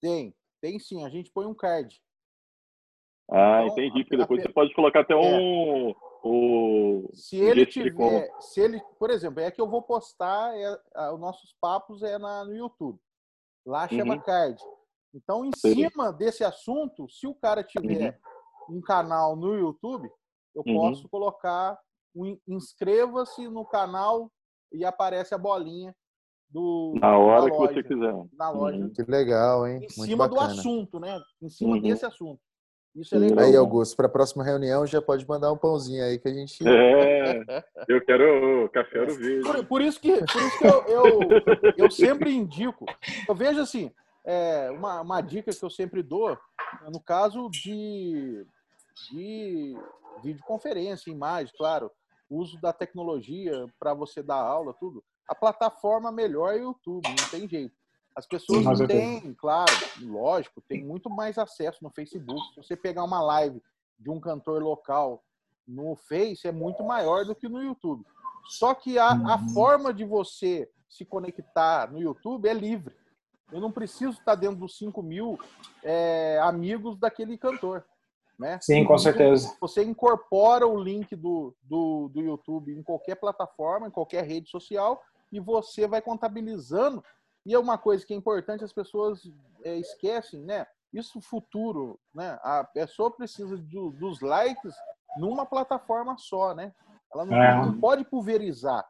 Tem, 0.00 0.34
tem 0.60 0.78
sim. 0.78 1.04
A 1.04 1.08
gente 1.08 1.30
põe 1.32 1.46
um 1.46 1.54
card. 1.54 2.00
Ah, 3.30 3.64
então, 3.64 3.84
entendi. 3.84 4.04
Porque 4.04 4.16
depois 4.16 4.40
a, 4.40 4.42
você 4.42 4.52
pode 4.52 4.74
colocar 4.74 5.00
até 5.00 5.14
um, 5.14 5.90
é. 5.90 5.94
o. 6.22 7.10
Se 7.14 7.36
ele 7.36 7.66
tiver, 7.66 8.30
se 8.40 8.60
ele, 8.60 8.80
por 8.98 9.10
exemplo, 9.10 9.40
é 9.40 9.50
que 9.50 9.60
eu 9.60 9.68
vou 9.68 9.82
postar 9.82 10.54
é, 10.56 11.10
os 11.12 11.20
nossos 11.20 11.54
papos 11.60 12.02
é 12.02 12.18
na, 12.18 12.44
no 12.44 12.54
YouTube. 12.54 12.98
Lá 13.66 13.88
chama 13.88 14.14
uhum. 14.14 14.20
card. 14.20 14.62
Então, 15.14 15.44
em 15.44 15.50
Sim. 15.56 15.74
cima 15.74 16.12
desse 16.12 16.42
assunto, 16.42 17.08
se 17.08 17.26
o 17.26 17.34
cara 17.34 17.62
tiver 17.62 18.18
uhum. 18.68 18.78
um 18.78 18.80
canal 18.80 19.36
no 19.36 19.54
YouTube, 19.54 20.10
eu 20.54 20.62
uhum. 20.66 20.74
posso 20.74 21.08
colocar 21.08 21.78
um 22.14 22.36
inscreva-se 22.46 23.48
no 23.48 23.64
canal 23.64 24.30
e 24.72 24.84
aparece 24.84 25.34
a 25.34 25.38
bolinha 25.38 25.94
do 26.50 26.94
na 27.00 27.16
hora 27.16 27.50
que 27.50 27.56
você 27.56 27.82
quiser. 27.82 28.14
Na 28.34 28.50
loja. 28.50 28.78
Uhum. 28.78 28.92
Que 28.92 29.02
legal, 29.02 29.66
hein? 29.66 29.76
Em 29.76 29.80
Muito 29.80 29.92
cima 29.92 30.28
bacana. 30.28 30.48
do 30.48 30.58
assunto, 30.58 31.00
né? 31.00 31.20
Em 31.40 31.48
cima 31.48 31.76
uhum. 31.76 31.80
desse 31.80 32.04
assunto. 32.04 32.40
Isso 32.94 33.14
é 33.14 33.18
legal. 33.18 33.44
Aí, 33.44 33.56
Augusto, 33.56 33.96
para 33.96 34.06
a 34.06 34.10
próxima 34.10 34.44
reunião 34.44 34.86
já 34.86 35.00
pode 35.00 35.26
mandar 35.26 35.50
um 35.50 35.56
pãozinho 35.56 36.04
aí 36.04 36.18
que 36.18 36.28
a 36.28 36.32
gente. 36.32 36.62
É, 36.66 37.42
eu 37.88 38.04
quero 38.04 38.68
café 38.70 39.06
no 39.06 39.14
vídeo. 39.14 39.42
Por, 39.42 39.64
por, 39.64 39.80
isso 39.82 39.98
que, 39.98 40.12
por 40.18 40.42
isso 40.42 40.58
que 40.58 40.66
eu, 40.66 40.84
eu, 40.86 41.20
eu 41.78 41.90
sempre 41.90 42.30
indico. 42.30 42.84
Eu 43.26 43.34
vejo 43.34 43.60
assim, 43.60 43.90
é, 44.24 44.70
uma, 44.70 45.00
uma 45.00 45.20
dica 45.20 45.52
que 45.52 45.64
eu 45.64 45.70
sempre 45.70 46.02
dou, 46.02 46.38
no 46.92 47.00
caso 47.00 47.48
de, 47.50 48.44
de 49.10 49.74
videoconferência, 50.22 51.10
imagem, 51.10 51.52
claro, 51.56 51.90
uso 52.28 52.60
da 52.60 52.72
tecnologia 52.72 53.66
para 53.78 53.94
você 53.94 54.22
dar 54.22 54.36
aula, 54.36 54.74
tudo. 54.78 55.02
A 55.28 55.34
plataforma 55.34 56.12
melhor 56.12 56.54
é 56.54 56.60
o 56.60 56.64
YouTube, 56.64 57.08
não 57.08 57.30
tem 57.30 57.48
jeito. 57.48 57.74
As 58.14 58.26
pessoas 58.26 58.64
não 58.64 58.86
têm, 58.86 59.34
claro, 59.34 59.72
lógico, 60.00 60.60
tem 60.60 60.84
muito 60.84 61.08
mais 61.08 61.38
acesso 61.38 61.82
no 61.82 61.90
Facebook. 61.90 62.40
Se 62.54 62.62
você 62.62 62.76
pegar 62.76 63.04
uma 63.04 63.22
live 63.22 63.62
de 63.98 64.10
um 64.10 64.20
cantor 64.20 64.62
local 64.62 65.22
no 65.66 65.96
Face, 65.96 66.46
é 66.46 66.52
muito 66.52 66.82
maior 66.82 67.24
do 67.24 67.34
que 67.34 67.48
no 67.48 67.62
YouTube. 67.62 68.04
Só 68.48 68.74
que 68.74 68.98
a, 68.98 69.10
a 69.10 69.36
uhum. 69.36 69.48
forma 69.50 69.94
de 69.94 70.04
você 70.04 70.68
se 70.88 71.04
conectar 71.04 71.90
no 71.90 72.00
YouTube 72.00 72.48
é 72.48 72.52
livre. 72.52 72.94
Eu 73.50 73.60
não 73.60 73.72
preciso 73.72 74.18
estar 74.18 74.34
dentro 74.34 74.56
dos 74.56 74.76
5 74.76 75.02
mil 75.02 75.38
é, 75.82 76.38
amigos 76.42 76.98
daquele 76.98 77.38
cantor. 77.38 77.84
Né? 78.38 78.58
Sim, 78.60 78.84
com 78.84 78.98
certeza. 78.98 79.54
Você 79.60 79.84
incorpora 79.84 80.66
o 80.66 80.82
link 80.82 81.14
do, 81.14 81.54
do, 81.62 82.10
do 82.12 82.20
YouTube 82.20 82.72
em 82.72 82.82
qualquer 82.82 83.14
plataforma, 83.14 83.86
em 83.86 83.90
qualquer 83.90 84.24
rede 84.24 84.50
social, 84.50 85.00
e 85.30 85.38
você 85.38 85.86
vai 85.86 86.02
contabilizando. 86.02 87.04
E 87.44 87.54
é 87.54 87.58
uma 87.58 87.76
coisa 87.76 88.06
que 88.06 88.14
é 88.14 88.16
importante, 88.16 88.64
as 88.64 88.72
pessoas 88.72 89.22
é, 89.64 89.76
esquecem, 89.76 90.40
né? 90.40 90.66
Isso 90.92 91.20
futuro, 91.20 91.98
né? 92.14 92.38
A 92.42 92.64
pessoa 92.64 93.10
precisa 93.10 93.56
dos 93.56 94.20
likes 94.20 94.74
numa 95.16 95.46
plataforma 95.46 96.16
só, 96.18 96.54
né? 96.54 96.72
Ela 97.12 97.24
não, 97.24 97.42
é. 97.42 97.66
não 97.66 97.80
pode 97.80 98.04
pulverizar. 98.04 98.84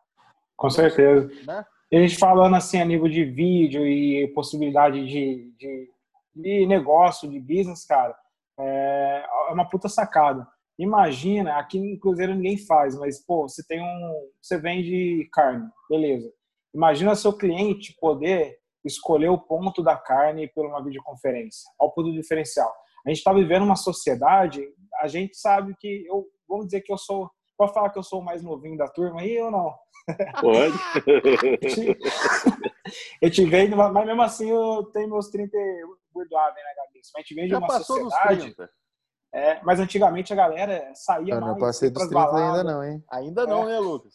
Com 0.57 0.71
certeza. 0.71 1.29
Né? 1.45 1.65
a 1.93 1.97
gente 1.97 2.17
falando 2.17 2.57
assim 2.57 2.81
a 2.81 2.85
nível 2.85 3.09
de 3.09 3.25
vídeo 3.25 3.87
e 3.87 4.29
possibilidade 4.29 5.07
de, 5.07 5.53
de, 5.59 5.91
de 6.35 6.67
negócio, 6.67 7.29
de 7.29 7.39
business, 7.39 7.85
cara, 7.85 8.17
é, 8.59 9.25
é 9.49 9.53
uma 9.53 9.69
puta 9.69 9.89
sacada. 9.89 10.47
Imagina, 10.79 11.59
aqui 11.59 11.79
no 11.79 11.99
Cruzeiro 12.01 12.35
ninguém 12.35 12.57
faz, 12.57 12.99
mas 12.99 13.25
pô, 13.25 13.49
você 13.49 13.63
tem 13.67 13.83
um, 13.83 14.31
você 14.41 14.59
vende 14.59 15.29
carne, 15.33 15.69
beleza? 15.89 16.33
Imagina 16.75 17.15
seu 17.15 17.33
cliente 17.33 17.97
poder 18.01 18.59
escolher 18.85 19.29
o 19.29 19.39
ponto 19.39 19.83
da 19.83 19.97
carne 19.97 20.49
por 20.49 20.67
uma 20.67 20.83
videoconferência. 20.83 21.71
Olha 21.79 21.89
o 21.89 21.93
ponto 21.93 22.13
diferencial. 22.13 22.73
A 23.07 23.11
gente 23.11 23.19
está 23.19 23.33
vivendo 23.33 23.63
uma 23.63 23.77
sociedade, 23.77 24.65
a 25.01 25.09
gente 25.09 25.37
sabe 25.37 25.75
que 25.79 26.05
eu, 26.07 26.27
vamos 26.49 26.67
dizer 26.67 26.83
que 26.83 26.93
eu 26.93 26.99
sou, 26.99 27.31
pode 27.57 27.73
falar 27.73 27.91
que 27.91 27.99
eu 27.99 28.03
sou 28.03 28.21
o 28.21 28.25
mais 28.25 28.43
novinho 28.43 28.77
da 28.77 28.89
turma 28.89 29.21
aí 29.21 29.41
ou 29.41 29.51
não? 29.51 29.75
Pode. 30.41 30.77
eu 33.23 33.31
te 33.31 33.45
vejo, 33.45 33.77
mas 33.77 34.07
mesmo 34.07 34.23
assim 34.23 34.51
eu 34.51 34.85
tenho 34.93 35.11
meus 35.11 35.29
30 35.29 35.57
burdoáveis 36.13 36.65
na 36.65 36.85
cabeça. 36.85 37.11
Mas 37.15 37.27
te 37.27 37.35
vejo 37.35 37.49
Já 37.49 37.59
uma 37.59 37.67
passou 37.67 38.11
sociedade. 38.11 38.55
É, 39.35 39.63
mas 39.63 39.81
antigamente 39.81 40.33
a 40.33 40.37
galera 40.37 40.93
saía 40.95 41.35
eu 41.35 41.41
mais. 41.41 41.53
Não 41.53 41.59
passei 41.59 41.91
dos 41.91 42.07
30 42.07 42.15
baladas. 42.15 42.59
ainda 42.59 42.65
não, 42.65 42.85
hein? 42.85 43.05
Ainda 43.11 43.47
não, 43.47 43.63
é. 43.63 43.73
né, 43.73 43.79
Lucas? 43.79 44.15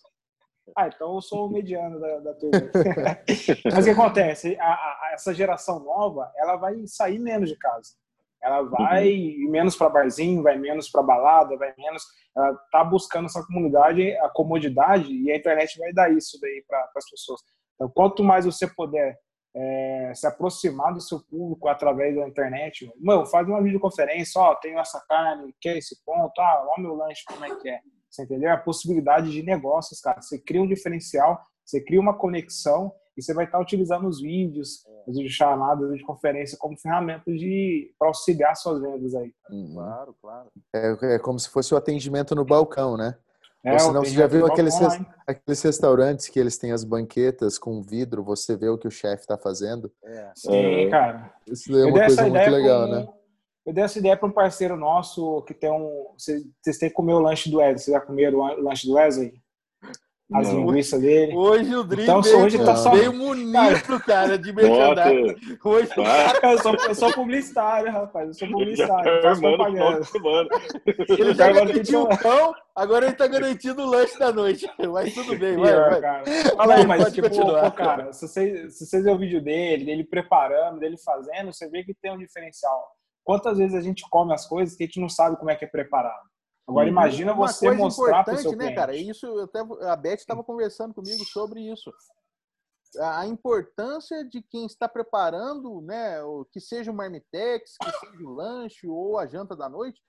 Ah, 0.75 0.87
então 0.87 1.15
eu 1.15 1.21
sou 1.21 1.47
o 1.47 1.51
mediano 1.51 1.99
da, 1.99 2.19
da 2.19 2.33
turma. 2.33 2.59
mas 3.65 3.79
o 3.79 3.83
que 3.83 3.89
acontece? 3.89 4.57
A, 4.59 4.73
a, 4.73 5.11
essa 5.13 5.33
geração 5.33 5.79
nova, 5.79 6.31
ela 6.37 6.55
vai 6.57 6.75
sair 6.85 7.19
menos 7.19 7.49
de 7.49 7.57
casa. 7.57 7.93
Ela 8.41 8.61
vai 8.63 9.09
uhum. 9.09 9.49
menos 9.49 9.75
para 9.75 9.89
barzinho, 9.89 10.43
vai 10.43 10.57
menos 10.57 10.89
para 10.89 11.01
balada, 11.01 11.57
vai 11.57 11.73
menos. 11.77 12.03
Ela 12.35 12.53
tá 12.71 12.83
buscando 12.83 13.25
essa 13.25 13.43
comunidade, 13.45 14.11
a 14.17 14.29
comodidade, 14.29 15.11
e 15.11 15.31
a 15.31 15.37
internet 15.37 15.77
vai 15.79 15.91
dar 15.91 16.11
isso 16.11 16.39
daí 16.39 16.63
para 16.67 16.89
as 16.95 17.09
pessoas. 17.09 17.41
Então, 17.75 17.89
quanto 17.89 18.23
mais 18.23 18.45
você 18.45 18.67
puder 18.67 19.17
é, 19.55 20.11
se 20.13 20.27
aproximar 20.27 20.93
do 20.93 21.01
seu 21.01 21.19
público 21.19 21.67
através 21.67 22.15
da 22.15 22.27
internet, 22.27 22.91
mano, 22.99 23.25
faz 23.25 23.47
uma 23.47 23.61
videoconferência, 23.61 24.39
ó, 24.39 24.53
tenho 24.55 24.79
essa 24.79 25.03
carne, 25.07 25.55
quer 25.59 25.77
esse 25.77 26.03
ponto, 26.05 26.39
ah, 26.39 26.67
ó, 26.77 26.81
meu 26.81 26.95
lanche, 26.95 27.23
como 27.27 27.43
é 27.43 27.55
que 27.55 27.69
é? 27.69 27.79
Você 28.09 28.23
entendeu? 28.23 28.51
A 28.51 28.57
possibilidade 28.57 29.31
de 29.31 29.43
negócios, 29.43 29.99
cara. 29.99 30.21
Você 30.21 30.39
cria 30.39 30.61
um 30.61 30.67
diferencial, 30.67 31.39
você 31.65 31.81
cria 31.81 31.99
uma 31.99 32.17
conexão 32.17 32.91
e 33.17 33.21
você 33.21 33.33
vai 33.33 33.45
estar 33.45 33.59
utilizando 33.59 34.07
os 34.07 34.21
vídeos, 34.21 34.85
é. 34.87 35.11
os 35.11 35.31
chamadas 35.31 35.95
de 35.95 36.03
conferência 36.03 36.57
como 36.57 36.77
ferramentas 36.77 37.39
de 37.39 37.91
para 37.97 38.07
auxiliar 38.07 38.55
suas 38.55 38.81
vendas 38.81 39.15
aí. 39.15 39.33
Uhum. 39.49 39.73
Claro, 39.73 40.15
claro. 40.21 40.49
É, 40.75 41.15
é, 41.15 41.19
como 41.19 41.39
se 41.39 41.49
fosse 41.49 41.73
o 41.73 41.77
atendimento 41.77 42.35
no 42.35 42.45
balcão, 42.45 42.95
né? 42.95 43.17
É, 43.65 43.73
Ou 43.73 43.79
senão 43.79 44.05
você 44.05 44.11
já 44.11 44.27
viu 44.27 44.45
aqueles, 44.45 44.75
aqueles 45.25 45.61
restaurantes 45.61 46.29
que 46.29 46.39
eles 46.39 46.57
têm 46.57 46.71
as 46.71 46.83
banquetas 46.83 47.57
com 47.57 47.81
vidro, 47.81 48.23
você 48.23 48.55
vê 48.55 48.69
o 48.69 48.77
que 48.77 48.87
o 48.87 48.91
chefe 48.91 49.23
está 49.23 49.37
fazendo? 49.37 49.91
É. 50.03 50.31
Sim, 50.35 50.55
é, 50.55 50.89
cara. 50.89 51.33
Isso 51.45 51.75
é 51.75 51.85
uma 51.85 51.99
coisa 51.99 52.21
muito 52.21 52.49
legal, 52.49 52.87
né? 52.87 53.07
Eu 53.67 53.73
dei 53.73 53.83
essa 53.83 53.99
ideia 53.99 54.15
para 54.15 54.29
um 54.29 54.31
parceiro 54.31 54.77
nosso 54.77 55.41
que 55.41 55.53
tem 55.53 55.69
um. 55.69 56.13
Vocês, 56.17 56.41
vocês 56.61 56.77
têm 56.77 56.87
que 56.87 56.95
comer 56.95 57.11
o 57.11 57.19
lanche 57.19 57.51
do 57.51 57.57
Wesley. 57.57 57.79
Vocês 57.79 57.93
já 57.93 57.99
comeram 57.99 58.39
o 58.39 58.61
lanche 58.61 58.87
do 58.87 58.93
Wesley? 58.93 59.33
as 60.33 60.49
linguiças 60.49 60.99
dele. 60.99 61.33
Hoje 61.33 61.73
o 61.73 61.83
Dream 61.83 62.03
então, 62.03 62.21
veio, 62.21 62.39
hoje 62.39 62.57
tá 62.57 62.75
só... 62.75 62.91
veio 62.91 63.13
munido, 63.13 63.99
cara, 64.05 64.37
de 64.37 64.51
merchandising. 64.51 65.57
Hoje 65.63 65.89
ah. 65.97 66.33
eu, 66.51 66.57
sou, 66.59 66.75
eu 66.75 66.95
sou 66.95 67.13
publicitário, 67.13 67.91
rapaz. 67.91 68.27
Eu 68.27 68.33
sou 68.33 68.47
publicitário. 68.49 69.21
Faço 69.21 69.41
propaganda. 69.41 70.01
Ele 70.85 71.33
já 71.33 71.51
garantiu 71.51 72.03
o 72.03 72.19
pão, 72.19 72.53
agora 72.75 73.05
ele 73.05 73.15
tá 73.15 73.25
garantindo 73.27 73.83
o 73.83 73.89
lanche 73.89 74.19
da 74.19 74.31
noite. 74.33 74.69
Mas 74.91 75.13
tudo 75.13 75.37
bem, 75.37 75.55
vai, 75.55 75.73
vai. 75.73 76.01
Cara. 76.01 76.23
Fala 76.57 76.75
aí, 76.75 76.85
mas 76.85 77.13
tipo, 77.13 77.29
pô, 77.29 77.71
cara, 77.71 78.11
se 78.11 78.27
vocês, 78.27 78.77
se 78.77 78.85
vocês 78.85 79.03
ver 79.03 79.11
o 79.11 79.17
vídeo 79.17 79.41
dele, 79.41 79.85
dele 79.85 80.03
preparando, 80.03 80.79
dele 80.79 80.97
fazendo, 80.97 81.53
você 81.53 81.69
vê 81.69 81.83
que 81.83 81.93
tem 81.93 82.11
um 82.11 82.17
diferencial. 82.17 82.96
Quantas 83.27 83.57
vezes 83.57 83.75
a 83.75 83.81
gente 83.81 84.09
come 84.09 84.33
as 84.33 84.47
coisas 84.47 84.73
que 84.73 84.85
a 84.85 84.85
gente 84.85 85.01
não 85.01 85.09
sabe 85.09 85.35
como 85.35 85.51
é 85.51 85.55
que 85.57 85.65
é 85.65 85.67
preparado? 85.67 86.29
Agora 86.65 86.87
imagina 86.87 87.33
Uma 87.33 87.49
você 87.49 87.69
mostrar 87.71 88.23
para 88.23 88.35
o 88.35 88.37
seu 88.37 88.55
né, 88.55 88.73
cara? 88.73 88.95
Isso 88.95 89.27
até 89.41 89.59
a 89.59 89.97
Beth 89.97 90.13
estava 90.13 90.41
conversando 90.45 90.93
comigo 90.93 91.25
sobre 91.25 91.59
isso. 91.59 91.91
A 93.01 93.27
importância 93.27 94.23
de 94.23 94.41
quem 94.41 94.65
está 94.65 94.87
preparando, 94.87 95.81
né, 95.81 96.19
que 96.53 96.61
seja 96.61 96.89
o 96.89 96.95
marmitex, 96.95 97.75
que 97.77 97.91
seja 97.99 98.23
o 98.23 98.33
lanche 98.33 98.87
ou 98.87 99.19
a 99.19 99.25
janta 99.25 99.57
da 99.57 99.67
noite, 99.67 100.01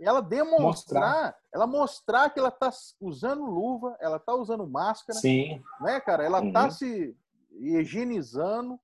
ela 0.00 0.22
demonstrar, 0.22 0.62
mostrar. 0.62 1.36
ela 1.52 1.66
mostrar 1.66 2.30
que 2.30 2.38
ela 2.38 2.48
está 2.48 2.70
usando 2.98 3.44
luva, 3.44 3.98
ela 4.00 4.16
está 4.16 4.34
usando 4.34 4.66
máscara, 4.66 5.18
Sim. 5.18 5.62
né, 5.82 6.00
cara? 6.00 6.24
Ela 6.24 6.42
está 6.42 6.64
uhum. 6.64 6.70
se 6.70 7.16
higienizando, 7.52 8.80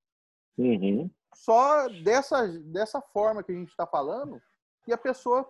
uhum. 0.58 1.10
Só 1.34 1.88
dessa, 1.88 2.46
dessa 2.46 3.00
forma 3.00 3.42
que 3.42 3.52
a 3.52 3.54
gente 3.54 3.70
está 3.70 3.86
falando 3.86 4.40
que 4.84 4.92
a 4.92 4.98
pessoa 4.98 5.48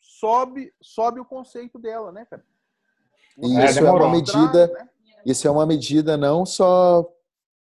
sobe, 0.00 0.72
sobe 0.80 1.20
o 1.20 1.24
conceito 1.24 1.78
dela, 1.78 2.10
né, 2.10 2.26
cara? 2.28 2.44
E 3.38 3.64
isso 3.64 3.78
é, 3.78 3.90
uma 3.90 4.10
medida, 4.10 4.66
né? 4.66 4.88
isso 5.24 5.48
é 5.48 5.50
uma 5.50 5.64
medida 5.64 6.16
não 6.16 6.44
só 6.44 7.08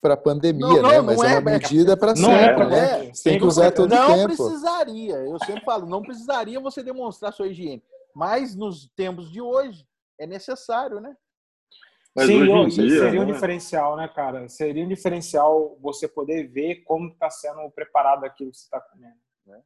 para 0.01 0.15
pandemia, 0.15 0.65
não, 0.65 0.81
não, 0.81 0.89
né? 0.89 1.01
Mas 1.01 1.21
é, 1.21 1.33
é 1.33 1.39
uma 1.39 1.51
medida 1.51 1.97
para 1.97 2.15
sempre, 2.15 2.63
é, 2.63 2.67
né? 2.67 3.05
É, 3.07 3.11
tem 3.23 3.37
que 3.37 3.45
usar 3.45 3.71
todo 3.71 3.89
não 3.89 4.07
tempo. 4.07 4.29
Não 4.29 4.35
precisaria, 4.35 5.15
eu 5.15 5.39
sempre 5.39 5.63
falo, 5.63 5.85
não 5.85 6.01
precisaria 6.01 6.59
você 6.59 6.81
demonstrar 6.81 7.33
sua 7.33 7.47
higiene. 7.47 7.83
Mas 8.15 8.55
nos 8.55 8.87
tempos 8.95 9.29
de 9.29 9.41
hoje 9.41 9.85
é 10.17 10.25
necessário, 10.25 10.99
né? 10.99 11.15
Mas 12.15 12.25
Sim, 12.25 12.67
dia, 12.67 12.99
seria 12.99 13.21
um 13.21 13.25
né? 13.25 13.33
diferencial, 13.33 13.95
né, 13.95 14.07
cara? 14.07 14.49
Seria 14.49 14.83
um 14.83 14.87
diferencial 14.87 15.77
você 15.79 16.07
poder 16.07 16.47
ver 16.47 16.83
como 16.83 17.09
está 17.09 17.29
sendo 17.29 17.69
preparado 17.71 18.25
aquilo 18.25 18.51
que 18.51 18.57
você 18.57 18.63
está 18.63 18.81
comendo. 18.81 19.15
Né? 19.45 19.61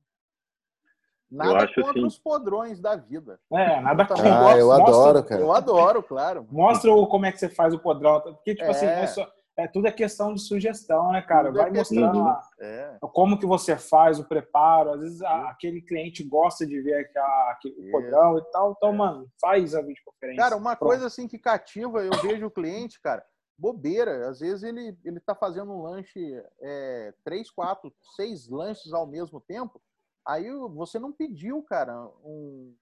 Nada 1.32 1.68
contra 1.68 1.92
assim. 1.92 2.06
os 2.06 2.20
podrões 2.20 2.80
da 2.80 2.96
vida. 2.96 3.40
É, 3.52 3.82
nada 3.82 4.06
contra. 4.06 4.52
Ah, 4.52 4.58
eu 4.58 4.68
Mostra, 4.68 4.84
adoro, 4.84 5.24
cara. 5.24 5.42
Eu 5.42 5.52
adoro, 5.52 6.04
claro. 6.04 6.48
Mostra 6.52 6.92
como 7.08 7.26
é 7.26 7.32
que 7.32 7.40
você 7.40 7.50
faz 7.50 7.74
o 7.74 7.80
podrão. 7.80 8.22
Porque, 8.22 8.54
tipo 8.54 8.70
assim, 8.70 8.86
é. 8.86 9.04
assim, 9.04 9.26
é, 9.58 9.64
é 9.64 9.68
tudo 9.68 9.88
é 9.88 9.92
questão 9.92 10.34
de 10.34 10.42
sugestão, 10.42 11.12
né, 11.12 11.22
cara? 11.22 11.48
Tudo 11.48 11.60
é 11.60 11.64
Vai 11.64 11.72
é 11.72 11.74
mostrando 11.74 12.22
a, 12.22 12.50
é. 12.60 12.98
como 13.14 13.40
que 13.40 13.46
você 13.46 13.78
faz 13.78 14.20
o 14.20 14.28
preparo. 14.28 14.92
Às 14.92 15.02
vezes 15.02 15.22
a, 15.22 15.50
aquele 15.50 15.82
cliente 15.82 16.24
gosta 16.24 16.66
de 16.66 16.82
ver 16.82 17.06
aquela, 17.06 17.52
aquele 17.52 17.92
podrão 17.92 18.38
e 18.38 18.52
tal. 18.52 18.74
Então, 18.76 18.94
mano, 18.94 19.30
faz 19.40 19.76
a 19.76 19.82
videoconferência. 19.82 20.44
Cara, 20.44 20.56
uma 20.56 20.76
Pronto. 20.76 20.90
coisa 20.90 21.08
assim 21.08 21.28
que 21.28 21.38
cativa, 21.38 22.04
eu 22.04 22.12
vejo 22.22 22.48
o 22.48 22.52
cliente, 22.52 23.02
cara, 23.02 23.24
bobeira. 23.58 24.30
Às 24.30 24.40
vezes 24.40 24.64
ele, 24.64 24.98
ele 25.04 25.20
tá 25.20 25.36
fazendo 25.36 25.72
um 25.72 25.84
lanche, 25.84 26.20
é, 26.62 27.14
três, 27.24 27.50
quatro, 27.50 27.94
seis 28.16 28.48
lanches 28.50 28.94
ao 28.94 29.06
mesmo 29.06 29.40
tempo. 29.42 29.82
Aí 30.26 30.50
você 30.74 31.00
não 31.00 31.12
pediu, 31.12 31.62
cara, 31.64 32.08
um, 32.24 32.74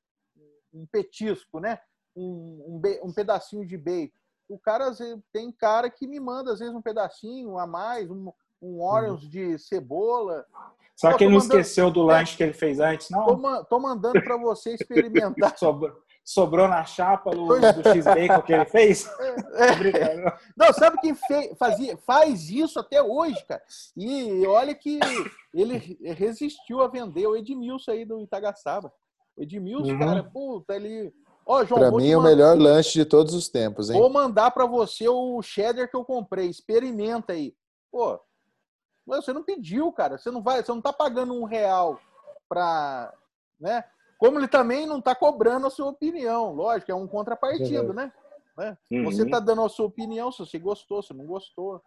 um 0.74 0.86
petisco, 0.86 1.59
né? 1.59 1.80
Um, 2.15 2.82
um, 2.84 3.07
um 3.07 3.13
pedacinho 3.13 3.65
de 3.65 3.78
bacon. 3.78 4.20
O 4.52 4.60
cara 4.60 4.91
tem 5.32 5.52
cara 5.52 5.89
que 5.89 6.08
me 6.08 6.20
manda 6.20 6.52
às 6.52 6.60
vezes 6.60 6.76
um 6.76 6.82
pedacinho 6.82 7.58
a 7.58 7.66
mais, 7.66 8.10
um, 8.10 8.32
um 8.62 8.82
Oreos 8.84 9.24
uhum. 9.24 9.30
de 9.30 9.58
cebola. 9.58 10.45
Só 10.95 11.18
que 11.18 11.24
ele 11.24 11.34
não 11.34 11.39
mandando... 11.39 11.60
esqueceu 11.60 11.89
do 11.89 12.04
lanche 12.04 12.38
que 12.38 12.43
ele 12.43 12.54
fez 12.54 12.80
antes, 12.80 13.10
não? 13.10 13.26
Tô, 13.26 13.66
tô 13.66 13.80
mandando 13.80 14.22
para 14.22 14.38
você 14.38 14.76
experimentar. 14.76 15.58
Sobrou, 15.58 15.97
sobrou 16.24 16.68
na 16.68 16.84
chapa 16.86 17.32
do, 17.32 17.47
do 17.47 17.89
X-Bacon 17.89 18.41
que 18.41 18.54
ele 18.54 18.66
fez? 18.66 19.10
É, 19.54 20.16
é. 20.16 20.38
Não, 20.56 20.74
sabe 20.74 20.97
quem 21.02 21.14
fez, 21.14 21.56
fazia, 21.58 21.97
faz 21.97 22.49
isso 22.49 22.80
até 22.80 23.02
hoje, 23.02 23.43
cara? 23.45 23.62
E 23.95 24.45
olha 24.47 24.74
que 24.74 24.99
ele 25.54 25.97
resistiu 26.14 26.82
a 26.82 26.88
vender 26.88 27.28
o 27.28 27.36
Edmilson 27.36 27.91
aí 27.91 28.06
do 28.06 28.22
Itagaçaba. 28.22 28.91
O 29.36 29.43
Edmilson, 29.43 29.91
uhum. 29.93 29.99
cara, 29.99 30.24
puta, 30.24 30.76
ele. 30.76 31.14
Ó, 31.46 31.66
João, 31.66 31.80
pra 31.80 31.92
mim, 31.92 32.10
é 32.10 32.18
o 32.18 32.22
melhor 32.22 32.58
lanche 32.58 32.94
de 32.94 33.06
todos 33.06 33.34
os 33.34 33.50
tempos, 33.50 33.89
hein? 33.89 34.00
Vou 34.00 34.10
mandar 34.10 34.52
para 34.52 34.66
você 34.66 35.08
o 35.08 35.42
cheddar 35.42 35.89
que 35.89 35.96
eu 35.96 36.06
comprei. 36.06 36.48
Experimenta 36.48 37.34
aí. 37.34 37.56
Pô, 37.92 38.20
você 39.06 39.34
não 39.34 39.44
pediu, 39.44 39.92
cara. 39.92 40.18
Você 40.18 40.32
não 40.32 40.42
vai, 40.42 40.64
você 40.64 40.72
não 40.72 40.82
tá 40.82 40.94
pagando 40.94 41.34
um 41.34 41.44
real 41.44 42.00
pra. 42.48 43.14
Né? 43.60 43.84
Como 44.18 44.39
ele 44.39 44.48
também 44.48 44.86
não 44.86 45.02
tá 45.02 45.16
cobrando 45.16 45.68
a 45.68 45.72
sua 45.72 45.88
opinião. 45.88 46.54
Lógico, 46.54 46.92
é 46.92 46.96
um 46.96 47.08
contrapartido, 47.08 47.88
uhum. 47.88 47.94
né? 47.94 48.14
né? 48.58 48.78
Uhum. 48.92 49.06
Você 49.06 49.28
tá 49.28 49.39
dando 49.39 49.64
a 49.64 49.70
sua 49.70 49.88
opinião, 49.88 50.32
se 50.32 50.39
você 50.39 50.60
gostou, 50.60 51.02
se 51.02 51.14
não 51.14 51.26
gostou. 51.26 51.82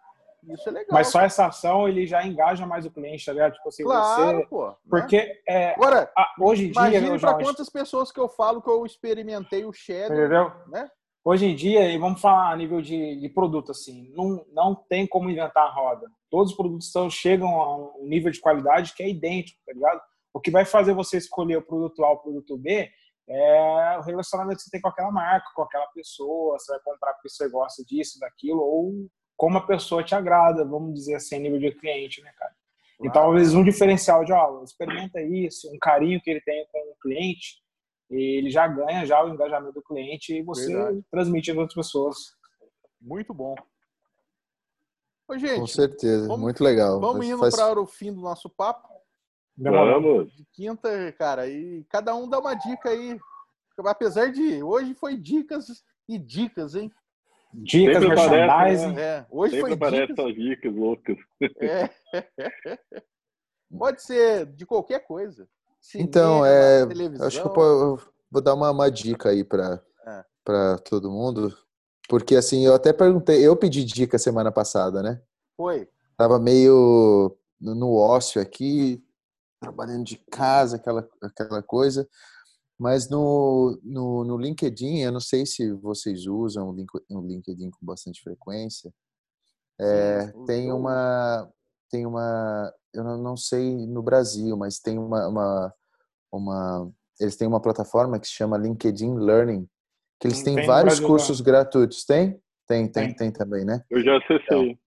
Isso 0.49 0.69
é 0.69 0.73
legal. 0.73 0.89
Mas 0.93 1.09
só 1.09 1.21
essa 1.21 1.47
ação 1.47 1.89
ele 1.89 2.07
já 2.07 2.27
engaja 2.27 2.67
mais 2.67 2.85
o 2.85 2.91
cliente, 2.91 3.25
tá 3.25 3.33
ligado? 3.33 3.55
Tipo 3.55 3.69
assim, 3.69 3.85
claro, 3.85 4.39
você... 4.39 4.47
pô. 4.47 4.69
Né? 4.69 4.75
Porque 4.89 5.43
é, 5.49 5.75
Agora, 5.75 6.11
a, 6.17 6.35
hoje 6.41 6.69
em 6.69 6.71
dia. 6.71 6.99
Imagine 6.99 7.19
para 7.19 7.43
quantas 7.43 7.71
pessoas 7.71 8.13
que 8.13 8.21
eu 8.21 8.29
falo 8.29 8.61
que 8.61 8.69
eu 8.69 8.85
experimentei 8.85 9.65
o 9.65 9.73
cheddar. 9.73 10.17
Entendeu? 10.17 10.53
Né? 10.69 10.89
Hoje 11.27 11.47
em 11.47 11.55
dia, 11.55 11.91
e 11.91 11.97
vamos 11.97 12.21
falar 12.21 12.53
a 12.53 12.57
nível 12.57 12.83
de, 12.83 13.19
de, 13.19 13.29
produto, 13.31 13.71
assim, 13.71 14.13
não, 14.15 14.45
não 14.53 14.75
tem 14.75 15.07
como 15.07 15.31
inventar 15.31 15.67
a 15.69 15.73
roda. 15.73 16.07
Todos 16.31 16.51
os 16.51 16.57
produtos 16.57 16.93
são, 16.93 17.09
chegam 17.09 17.49
a 17.49 17.77
um 17.99 18.07
nível 18.07 18.31
de 18.31 18.41
qualidade 18.41 18.93
que 18.95 19.03
é 19.03 19.09
idêntico, 19.09 19.59
tá 19.65 19.73
ligado? 19.73 20.03
O 20.35 20.41
que 20.41 20.51
vai 20.51 20.67
fazer 20.67 20.93
você 20.93 21.17
escolher 21.17 21.57
o 21.57 21.63
produto 21.63 22.05
A 22.05 22.11
ou 22.11 22.17
o 22.17 22.19
produto 22.19 22.59
B 22.59 22.91
é 23.27 23.97
o 23.99 24.03
relacionamento 24.03 24.59
que 24.59 24.65
você 24.65 24.71
tem 24.71 24.83
com 24.83 24.89
aquela 24.89 25.11
marca, 25.11 25.47
com 25.55 25.63
aquela 25.63 25.87
pessoa, 25.95 26.59
você 26.59 26.73
vai 26.73 26.81
comprar 26.83 27.15
porque 27.15 27.31
você 27.31 27.49
gosta 27.49 27.83
disso, 27.85 28.21
daquilo, 28.21 28.61
ou 28.61 29.09
como 29.37 29.59
a 29.59 29.67
pessoa 29.67 30.05
te 30.05 30.15
agrada, 30.15 30.65
vamos 30.65 30.95
dizer 30.95 31.15
assim, 31.15 31.39
nível 31.39 31.59
de 31.59 31.73
cliente, 31.73 32.23
né, 32.23 32.33
cara? 32.39 32.55
E 33.03 33.11
talvez 33.11 33.55
um 33.55 33.65
diferencial 33.65 34.25
de, 34.25 34.33
ó, 34.33 34.63
experimenta 34.63 35.21
isso, 35.21 35.69
um 35.73 35.79
carinho 35.79 36.21
que 36.21 36.31
ele 36.31 36.41
tem 36.41 36.67
com 36.71 36.79
o 36.79 36.97
cliente, 37.01 37.63
ele 38.09 38.51
já 38.51 38.69
ganha 38.69 39.05
já 39.05 39.23
o 39.25 39.29
engajamento 39.29 39.75
do 39.75 39.83
cliente 39.83 40.35
e 40.35 40.43
você 40.43 40.73
Verdade. 40.73 41.05
transmite 41.11 41.51
às 41.51 41.57
outras 41.57 41.75
pessoas. 41.75 42.17
Muito 43.01 43.35
bom. 43.35 43.55
Ô, 45.27 45.39
gente, 45.39 45.61
com 45.61 45.67
certeza, 45.67 46.27
vamos, 46.29 46.43
muito 46.43 46.63
legal. 46.63 47.01
Vamos 47.01 47.27
indo 47.27 47.39
faz... 47.39 47.57
para 47.57 47.81
o 47.81 47.87
fim 47.87 48.13
do 48.13 48.21
nosso 48.21 48.49
papo. 48.49 48.89
Vamos. 49.57 50.33
De 50.35 50.45
quinta, 50.53 51.13
cara, 51.13 51.49
e 51.49 51.85
cada 51.89 52.15
um 52.15 52.29
dá 52.29 52.39
uma 52.39 52.55
dica 52.55 52.91
aí. 52.91 53.19
Apesar 53.79 54.31
de 54.31 54.63
hoje 54.63 54.95
foi 54.95 55.17
dicas 55.17 55.67
e 56.09 56.19
dicas, 56.19 56.75
hein? 56.75 56.93
Dicas 57.57 58.03
sempre 58.03 58.09
merchandising. 58.09 58.99
É, 58.99 59.27
hoje 59.31 59.57
sempre 59.61 59.77
foi 59.77 59.91
dicas. 59.91 60.27
As 60.27 60.35
dicas 60.35 60.75
loucas. 60.75 61.17
É. 61.61 61.91
Pode 63.79 64.03
ser 64.03 64.47
de 64.47 64.67
qualquer 64.67 65.01
coisa. 65.07 65.49
Cinema, 65.81 66.09
então, 66.09 66.47
é, 66.47 66.83
acho 67.21 67.43
que 67.43 67.47
eu 67.47 67.99
vou 68.31 68.43
dar 68.43 68.55
uma, 68.55 68.71
uma 68.71 68.91
dica 68.91 69.29
aí 69.29 69.45
para 69.45 69.81
é. 70.07 70.25
para 70.43 70.79
todo 70.79 71.11
mundo, 71.11 71.55
porque 72.09 72.37
assim 72.37 72.65
eu 72.65 72.75
até 72.75 72.93
perguntei, 72.93 73.47
eu 73.47 73.55
pedi 73.57 73.85
dica 73.85 74.19
semana 74.19 74.51
passada, 74.51 75.03
né? 75.03 75.21
Foi. 75.57 75.89
Tava 76.17 76.39
meio 76.39 77.37
no 77.61 77.95
ócio 77.95 78.41
aqui, 78.41 79.05
trabalhando 79.61 80.05
de 80.05 80.17
casa, 80.31 80.77
aquela 80.77 81.09
aquela 81.23 81.63
coisa. 81.63 82.09
Mas 82.79 83.09
no, 83.09 83.79
no, 83.83 84.25
no, 84.25 84.37
LinkedIn, 84.37 85.01
eu 85.01 85.13
não 85.13 85.21
sei 85.21 85.47
se 85.47 85.73
vocês 85.73 86.27
usam 86.27 86.71
o 86.71 87.21
LinkedIn 87.21 87.71
com 87.71 87.87
bastante 87.87 88.21
frequência. 88.23 88.93
É, 89.81 90.27
Sim, 90.27 90.45
tem 90.45 90.73
uma 90.73 91.51
tem 91.91 92.07
uma 92.07 92.73
eu 92.93 93.05
não 93.05 93.37
sei 93.37 93.87
no 93.87 94.03
Brasil, 94.03 94.57
mas 94.57 94.79
tem 94.79 94.99
uma, 94.99 95.29
uma, 95.29 95.75
uma 96.33 96.93
eles 97.21 97.37
têm 97.37 97.47
uma 97.47 97.61
plataforma 97.61 98.19
que 98.19 98.27
se 98.27 98.33
chama 98.33 98.59
LinkedIn 98.59 99.17
Learning, 99.17 99.69
que 100.21 100.29
eles 100.29 100.43
têm 100.43 100.65
vários 100.67 101.01
cursos 101.01 101.41
gratuitos. 101.41 102.05
Tem? 102.05 102.41
Tem, 102.67 102.89
tem, 102.91 103.07
tem, 103.09 103.15
tem 103.15 103.33
também, 103.33 103.65
né? 103.65 103.83
Eu 103.91 104.03
já 104.03 104.17
acessei. 104.17 104.71
Então, 104.71 104.79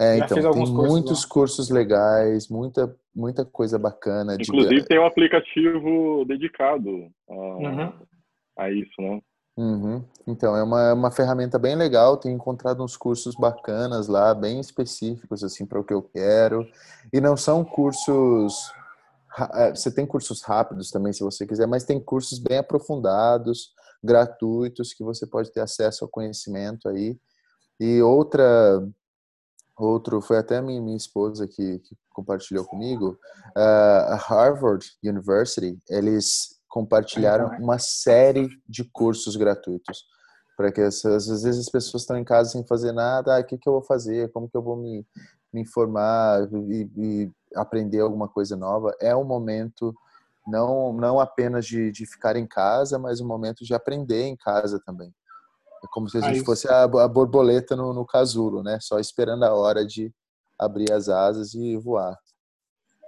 é, 0.00 0.18
então, 0.18 0.36
tem 0.36 0.52
cursos 0.52 0.70
muitos 0.70 1.22
lá. 1.22 1.28
cursos 1.28 1.70
legais, 1.70 2.48
muita, 2.48 2.94
muita 3.14 3.44
coisa 3.44 3.78
bacana. 3.78 4.34
Inclusive 4.34 4.82
de... 4.82 4.86
tem 4.86 4.98
um 4.98 5.06
aplicativo 5.06 6.24
dedicado 6.26 7.10
a, 7.28 7.34
uhum. 7.34 7.92
a 8.58 8.70
isso, 8.70 9.00
né? 9.00 9.20
Uhum. 9.56 10.04
Então, 10.26 10.56
é 10.56 10.62
uma, 10.64 10.92
uma 10.94 11.10
ferramenta 11.12 11.58
bem 11.58 11.76
legal, 11.76 12.16
tenho 12.16 12.34
encontrado 12.34 12.82
uns 12.82 12.96
cursos 12.96 13.36
bacanas 13.36 14.08
lá, 14.08 14.34
bem 14.34 14.58
específicos, 14.58 15.44
assim, 15.44 15.64
para 15.64 15.78
o 15.78 15.84
que 15.84 15.94
eu 15.94 16.02
quero. 16.02 16.66
E 17.12 17.20
não 17.20 17.36
são 17.36 17.64
cursos... 17.64 18.72
É, 19.54 19.70
você 19.70 19.92
tem 19.92 20.06
cursos 20.06 20.42
rápidos 20.42 20.90
também, 20.90 21.12
se 21.12 21.22
você 21.22 21.46
quiser, 21.46 21.66
mas 21.66 21.84
tem 21.84 22.00
cursos 22.00 22.38
bem 22.38 22.58
aprofundados, 22.58 23.72
gratuitos, 24.02 24.92
que 24.92 25.04
você 25.04 25.26
pode 25.26 25.52
ter 25.52 25.60
acesso 25.60 26.04
ao 26.04 26.10
conhecimento 26.10 26.88
aí. 26.88 27.16
E 27.80 28.02
outra 28.02 28.86
outro 29.76 30.20
foi 30.20 30.38
até 30.38 30.60
minha, 30.60 30.80
minha 30.80 30.96
esposa 30.96 31.46
que, 31.46 31.78
que 31.80 31.96
compartilhou 32.10 32.64
comigo. 32.64 33.18
Uh, 33.56 34.12
a 34.12 34.16
Harvard 34.16 34.86
University 35.02 35.78
eles 35.88 36.60
compartilharam 36.68 37.48
uma 37.60 37.78
série 37.78 38.48
de 38.68 38.84
cursos 38.84 39.36
gratuitos 39.36 40.04
para 40.56 40.72
que 40.72 40.80
às 40.80 41.02
vezes 41.02 41.58
as 41.58 41.68
pessoas 41.68 42.02
estão 42.02 42.16
em 42.16 42.24
casa 42.24 42.50
sem 42.50 42.66
fazer 42.66 42.92
nada 42.92 43.36
ah, 43.36 43.40
o 43.40 43.44
que 43.44 43.58
que 43.58 43.68
eu 43.68 43.74
vou 43.74 43.82
fazer? 43.82 44.30
Como 44.32 44.48
que 44.48 44.56
eu 44.56 44.62
vou 44.62 44.76
me, 44.76 45.06
me 45.52 45.60
informar 45.60 46.48
e, 46.52 46.90
e 46.96 47.30
aprender 47.54 48.00
alguma 48.00 48.28
coisa 48.28 48.56
nova? 48.56 48.94
É 49.00 49.14
um 49.14 49.24
momento 49.24 49.94
não 50.46 50.92
não 50.92 51.18
apenas 51.18 51.64
de, 51.64 51.90
de 51.90 52.06
ficar 52.06 52.36
em 52.36 52.46
casa 52.46 52.98
mas 52.98 53.20
um 53.20 53.26
momento 53.26 53.64
de 53.64 53.72
aprender 53.72 54.22
em 54.24 54.36
casa 54.36 54.80
também 54.84 55.12
é 55.84 55.86
como 55.90 56.08
se 56.08 56.18
a 56.18 56.20
gente 56.22 56.44
fosse 56.44 56.68
a, 56.68 56.84
a 56.84 57.08
borboleta 57.08 57.76
no, 57.76 57.92
no, 57.92 58.06
casulo, 58.06 58.62
né? 58.62 58.78
Só 58.80 58.98
esperando 58.98 59.44
a 59.44 59.54
hora 59.54 59.84
de 59.84 60.10
abrir 60.58 60.90
as 60.92 61.08
asas 61.08 61.54
e 61.54 61.76
voar. 61.76 62.16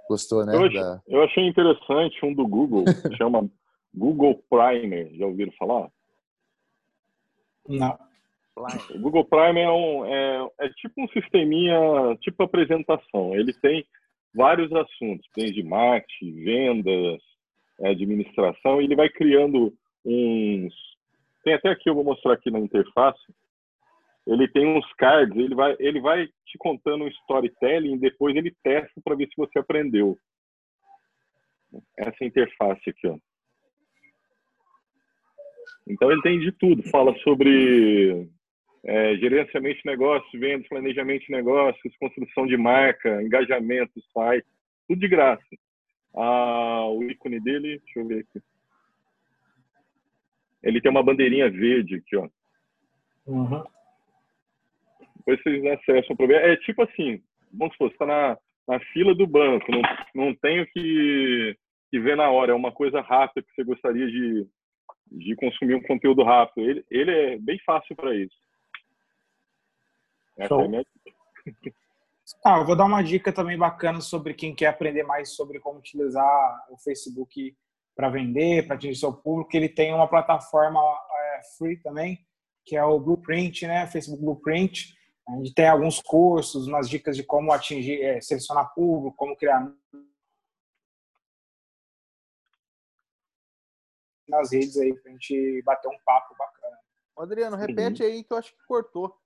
Gostou, 0.07 0.45
né? 0.45 0.55
Eu 0.55 0.65
achei, 0.65 0.79
da... 0.79 1.01
eu 1.07 1.23
achei 1.23 1.47
interessante 1.47 2.25
um 2.25 2.33
do 2.33 2.47
Google, 2.47 2.85
que 2.85 3.17
chama 3.17 3.49
Google 3.93 4.41
Primer. 4.49 5.13
Já 5.15 5.25
ouviram 5.25 5.51
falar? 5.57 5.89
Não. 7.67 7.97
O 8.95 8.99
Google 8.99 9.25
Primer 9.25 9.65
é, 9.65 9.71
um, 9.71 10.05
é, 10.05 10.49
é 10.61 10.69
tipo 10.69 11.01
um 11.01 11.07
sisteminha, 11.09 11.77
tipo 12.21 12.41
apresentação. 12.43 13.35
Ele 13.35 13.53
tem 13.53 13.85
vários 14.33 14.71
assuntos, 14.71 15.27
desde 15.35 15.63
marketing, 15.63 16.43
vendas, 16.43 17.21
administração, 17.83 18.81
e 18.81 18.85
ele 18.85 18.95
vai 18.95 19.09
criando 19.09 19.73
uns. 20.05 20.73
Tem 21.43 21.53
até 21.53 21.69
aqui, 21.69 21.89
eu 21.89 21.95
vou 21.95 22.03
mostrar 22.03 22.33
aqui 22.33 22.51
na 22.51 22.59
interface. 22.59 23.21
Ele 24.25 24.47
tem 24.49 24.67
uns 24.67 24.85
cards, 24.93 25.37
ele 25.37 25.55
vai, 25.55 25.75
ele 25.79 26.01
vai 26.01 26.27
te 26.45 26.57
contando 26.57 27.05
um 27.05 27.07
storytelling 27.07 27.95
e 27.95 27.99
depois 27.99 28.35
ele 28.35 28.53
testa 28.61 28.99
para 29.01 29.15
ver 29.15 29.27
se 29.27 29.37
você 29.37 29.59
aprendeu. 29.59 30.17
Essa 31.97 32.25
interface 32.25 32.89
aqui, 32.89 33.07
ó. 33.07 33.17
Então 35.87 36.11
ele 36.11 36.21
tem 36.21 36.39
de 36.39 36.51
tudo, 36.51 36.83
fala 36.89 37.17
sobre 37.19 38.29
é, 38.83 39.15
gerenciamento 39.15 39.81
de 39.81 39.85
negócios, 39.85 40.31
vendas, 40.39 40.67
planejamento 40.67 41.25
de 41.25 41.31
negócios, 41.31 41.97
construção 41.97 42.45
de 42.45 42.57
marca, 42.57 43.21
engajamento, 43.21 44.01
site, 44.13 44.47
tudo 44.87 44.99
de 44.99 45.07
graça. 45.07 45.43
Ah, 46.13 46.87
o 46.89 47.03
ícone 47.03 47.39
dele, 47.39 47.79
deixa 47.79 47.99
eu 47.99 48.07
ver 48.07 48.19
aqui. 48.19 48.41
Ele 50.67 50.81
tem 50.81 50.91
uma 50.91 51.01
bandeirinha 51.01 51.49
verde 51.49 51.95
aqui, 51.95 52.17
ó. 52.17 52.27
Uhum. 53.25 53.63
Depois 55.15 55.41
vocês 55.41 55.65
acessam 55.65 56.13
o 56.13 56.17
problema. 56.17 56.41
É 56.41 56.57
tipo 56.57 56.83
assim, 56.83 57.23
vamos 57.53 57.73
supor, 57.73 57.89
você 57.89 57.95
está 57.95 58.05
na, 58.05 58.37
na 58.67 58.79
fila 58.91 59.15
do 59.15 59.25
banco, 59.25 59.71
não, 59.71 59.81
não 60.13 60.35
tenho 60.35 60.67
que, 60.67 61.57
que 61.89 61.99
ver 61.99 62.17
na 62.17 62.29
hora, 62.29 62.51
é 62.51 62.55
uma 62.55 62.71
coisa 62.71 62.99
rápida 62.99 63.45
que 63.47 63.53
você 63.55 63.63
gostaria 63.63 64.07
de, 64.07 64.45
de 65.09 65.35
consumir 65.37 65.75
um 65.75 65.83
conteúdo 65.83 66.21
rápido. 66.21 66.69
Ele, 66.69 66.85
ele 66.91 67.11
é 67.11 67.37
bem 67.37 67.57
fácil 67.65 67.95
para 67.95 68.13
isso. 68.13 68.35
Essa 70.37 70.53
é 70.53 70.65
a 70.65 70.67
minha 70.67 70.83
ah, 72.45 72.57
eu 72.57 72.65
vou 72.65 72.75
dar 72.75 72.83
uma 72.83 73.01
dica 73.01 73.31
também 73.31 73.57
bacana 73.57 74.01
sobre 74.01 74.33
quem 74.33 74.53
quer 74.53 74.67
aprender 74.67 75.03
mais 75.03 75.33
sobre 75.33 75.61
como 75.61 75.79
utilizar 75.79 76.65
o 76.69 76.77
Facebook 76.77 77.55
para 77.97 78.09
vender, 78.09 78.67
para 78.67 78.75
atingir 78.75 78.95
seu 78.95 79.11
público. 79.11 79.49
Ele 79.57 79.67
tem 79.67 79.91
uma 79.91 80.07
plataforma 80.07 80.79
é, 80.79 81.41
free 81.57 81.77
também, 81.77 82.23
que 82.63 82.77
é 82.77 82.83
o 82.83 82.99
Blueprint, 82.99 83.65
né? 83.65 83.87
Facebook 83.87 84.23
Blueprint. 84.23 84.95
A 85.27 85.35
gente 85.37 85.53
tem 85.55 85.67
alguns 85.67 85.99
cursos, 85.99 86.67
umas 86.67 86.87
dicas 86.87 87.17
de 87.17 87.23
como 87.23 87.51
atingir, 87.51 88.01
é, 88.03 88.21
selecionar 88.21 88.71
público, 88.73 89.17
como 89.17 89.35
criar 89.35 89.73
nas 94.29 94.51
redes 94.51 94.77
aí 94.77 94.93
pra 94.93 95.11
gente 95.11 95.61
bater 95.65 95.87
um 95.87 95.97
papo 96.05 96.35
bacana. 96.37 96.77
Adriano, 97.17 97.57
repete 97.57 98.03
uhum. 98.03 98.09
aí 98.09 98.23
que 98.23 98.31
eu 98.31 98.37
acho 98.37 98.51
que 98.51 98.65
cortou. 98.67 99.17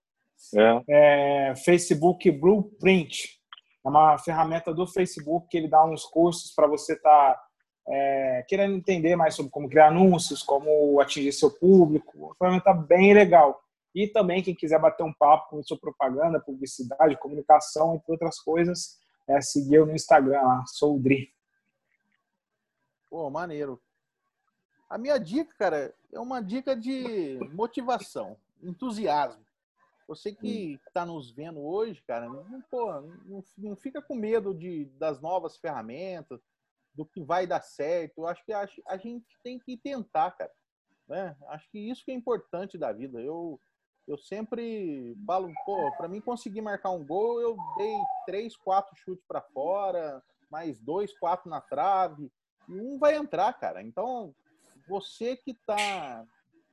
É. 0.56 1.50
é. 1.50 1.56
Facebook 1.56 2.32
Blueprint. 2.32 3.42
É 3.84 3.90
uma 3.90 4.18
ferramenta 4.18 4.74
do 4.74 4.88
Facebook 4.88 5.48
que 5.50 5.58
ele 5.58 5.68
dá 5.68 5.84
uns 5.84 6.06
cursos 6.06 6.54
para 6.54 6.68
você 6.68 6.94
estar 6.94 7.34
tá, 7.34 7.51
é, 7.88 8.46
querendo 8.48 8.76
entender 8.76 9.16
mais 9.16 9.36
sobre 9.36 9.52
como 9.52 9.70
criar 9.70 9.88
anúncios, 9.88 10.44
como 10.44 11.00
atingir 11.00 11.32
seu 11.32 11.52
público. 11.52 12.18
Uma 12.18 12.36
ferramenta 12.36 12.74
bem 12.74 13.14
legal. 13.14 13.62
E 13.94 14.08
também, 14.08 14.42
quem 14.42 14.56
quiser 14.56 14.80
bater 14.80 15.04
um 15.04 15.14
papo 15.14 15.50
com 15.50 15.64
sua 15.64 15.78
propaganda, 15.78 16.40
publicidade, 16.40 17.20
comunicação, 17.20 17.96
entre 17.96 18.12
outras 18.12 18.40
coisas, 18.40 19.00
é 19.28 19.42
seguir 19.42 19.76
eu 19.76 19.86
no 19.86 19.94
Instagram 19.94 20.42
lá, 20.42 20.64
sou 20.68 20.96
o 20.96 21.00
Dri. 21.00 21.34
Pô, 23.10 23.30
maneiro. 23.30 23.82
A 24.90 24.98
minha 24.98 25.18
dica, 25.18 25.54
cara, 25.58 25.94
é 26.12 26.20
uma 26.20 26.42
dica 26.42 26.76
de 26.76 27.40
motivação, 27.54 28.38
entusiasmo. 28.62 29.44
Você 30.08 30.34
que 30.34 30.78
está 30.88 31.06
nos 31.06 31.32
vendo 31.32 31.62
hoje, 31.62 32.02
cara, 32.06 32.28
não, 32.28 32.64
não, 33.24 33.44
não, 33.58 33.76
fica 33.78 34.02
com 34.02 34.14
medo 34.14 34.54
de, 34.54 34.86
das 34.98 35.22
novas 35.22 35.56
ferramentas, 35.56 36.42
do 36.94 37.06
que 37.06 37.22
vai 37.22 37.48
dar 37.48 37.62
certo. 37.62 38.20
Eu 38.20 38.28
acho 38.28 38.44
que 38.46 38.54
a, 38.54 38.68
a 38.88 38.98
gente 38.98 39.38
tem 39.44 39.60
que 39.60 39.78
tentar, 39.78 40.32
cara. 40.32 40.52
Né? 41.08 41.36
Acho 41.50 41.70
que 41.70 41.80
isso 41.80 42.04
que 42.04 42.12
é 42.12 42.16
importante 42.16 42.78
da 42.78 42.92
vida. 42.92 43.20
Eu, 43.20 43.60
eu 44.08 44.18
sempre 44.18 45.16
falo, 45.26 45.52
pô, 45.66 45.92
para 45.98 46.08
mim 46.08 46.22
conseguir 46.22 46.62
marcar 46.62 46.92
um 46.92 47.06
gol, 47.06 47.42
eu 47.42 47.58
dei 47.78 47.96
três, 48.26 48.56
quatro 48.56 48.96
chutes 48.96 49.26
para 49.28 49.42
fora, 49.42 50.22
mais 50.50 50.80
dois, 50.80 51.18
quatro 51.18 51.50
na 51.50 51.62
trave, 51.62 52.32
e 52.68 52.80
um 52.80 52.98
vai 53.00 53.16
entrar, 53.16 53.54
cara. 53.54 53.82
Então, 53.82 54.34
você 54.88 55.36
que 55.36 55.52
está 55.52 56.26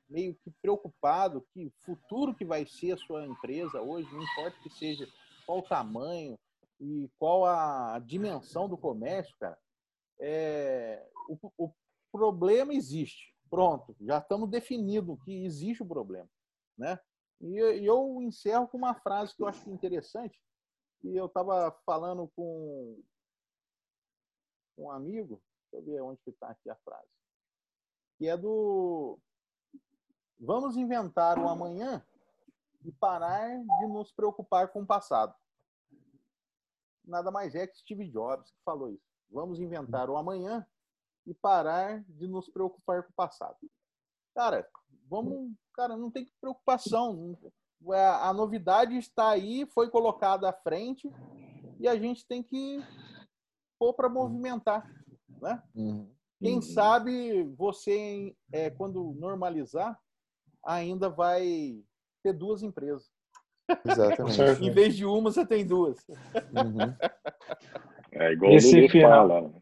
meio 0.09 0.35
que 0.43 0.51
preocupado 0.63 1.47
que 1.53 1.71
futuro 1.85 2.35
que 2.35 2.45
vai 2.45 2.67
ser 2.67 2.93
a 2.93 2.97
sua 2.97 3.27
empresa 3.27 3.81
hoje, 3.81 4.09
não 4.13 4.23
importa 4.23 4.57
que 4.63 4.71
seja 4.71 5.07
qual 5.47 5.59
o 5.59 5.63
tamanho 5.63 6.39
e 6.81 7.11
qual 7.19 7.45
a 7.45 7.99
dimensão 7.99 8.69
do 8.69 8.77
comércio, 8.77 9.35
cara, 9.39 9.59
é, 10.21 11.09
o, 11.29 11.39
o 11.57 11.73
problema 12.13 12.73
existe. 12.73 13.35
Pronto, 13.51 13.97
já 14.01 14.19
estamos 14.19 14.51
definindo 14.51 15.17
que 15.19 15.45
existe 15.45 15.83
o 15.83 15.87
problema, 15.87 16.29
né? 16.77 16.99
E, 17.41 17.59
e 17.59 17.87
eu 17.87 18.21
encerro 18.21 18.69
com 18.69 18.77
uma 18.77 18.95
frase 18.95 19.35
que 19.35 19.43
eu 19.43 19.47
acho 19.47 19.71
interessante, 19.71 20.39
que 21.01 21.17
eu 21.17 21.27
estava 21.27 21.71
falando 21.87 22.29
com 22.35 23.01
um 24.77 24.91
amigo, 24.91 25.41
deixa 25.71 25.77
eu 25.77 25.83
ver 25.83 26.01
onde 26.03 26.21
está 26.27 26.51
aqui 26.51 26.69
a 26.69 26.77
frase, 26.77 27.09
que 28.19 28.29
é 28.29 28.37
do 28.37 29.19
Vamos 30.41 30.77
inventar 30.77 31.37
o 31.37 31.49
amanhã 31.49 32.05
e 32.85 32.93
parar 32.93 33.49
de 33.49 33.87
nos 33.89 34.13
preocupar 34.13 34.69
com 34.69 34.83
o 34.83 34.87
passado. 34.87 35.35
Nada 37.05 37.31
mais 37.31 37.57
é 37.57 37.67
que 37.67 37.77
Steve 37.77 38.09
Jobs 38.09 38.51
que 38.53 38.63
falou 38.65 38.91
isso. 38.91 39.08
Vamos 39.31 39.61
inventar 39.61 40.09
o 40.09 40.17
amanhã 40.17 40.67
e 41.27 41.35
parar 41.35 42.03
de 42.09 42.27
nos 42.27 42.49
preocupar 42.49 43.03
com 43.03 43.11
o 43.11 43.15
passado. 43.15 43.57
Cara, 44.35 44.67
vamos, 45.09 45.53
cara, 45.75 45.97
não 45.97 46.11
tem 46.11 46.27
preocupação. 46.41 47.37
A 48.21 48.33
novidade 48.33 48.97
está 48.97 49.31
aí, 49.31 49.67
foi 49.67 49.91
colocada 49.91 50.49
à 50.49 50.53
frente 50.53 51.11
e 51.79 51.87
a 51.87 51.97
gente 51.97 52.27
tem 52.27 52.43
que 52.43 52.83
pôr 53.79 53.95
para 53.95 54.09
movimentar, 54.09 54.91
né? 55.41 55.63
Uhum. 55.75 56.11
Quem 56.41 56.57
uhum. 56.57 56.63
sabe 56.63 57.45
você, 57.57 58.35
é, 58.53 58.71
quando 58.71 59.15
normalizar, 59.19 59.99
ainda 60.65 61.09
vai 61.09 61.83
ter 62.23 62.33
duas 62.33 62.63
empresas. 62.63 63.11
Exatamente. 63.85 64.41
em 64.65 64.71
vez 64.71 64.97
de 64.97 65.05
uma, 65.05 65.31
você 65.31 65.47
tem 65.47 65.67
duas. 65.67 65.99
Uhum. 66.09 66.97
É 68.13 68.33
igual 68.33 68.53
Esse 68.53 68.75
o 68.75 68.77
Lulu 68.77 68.91
final. 68.91 69.11
fala. 69.11 69.53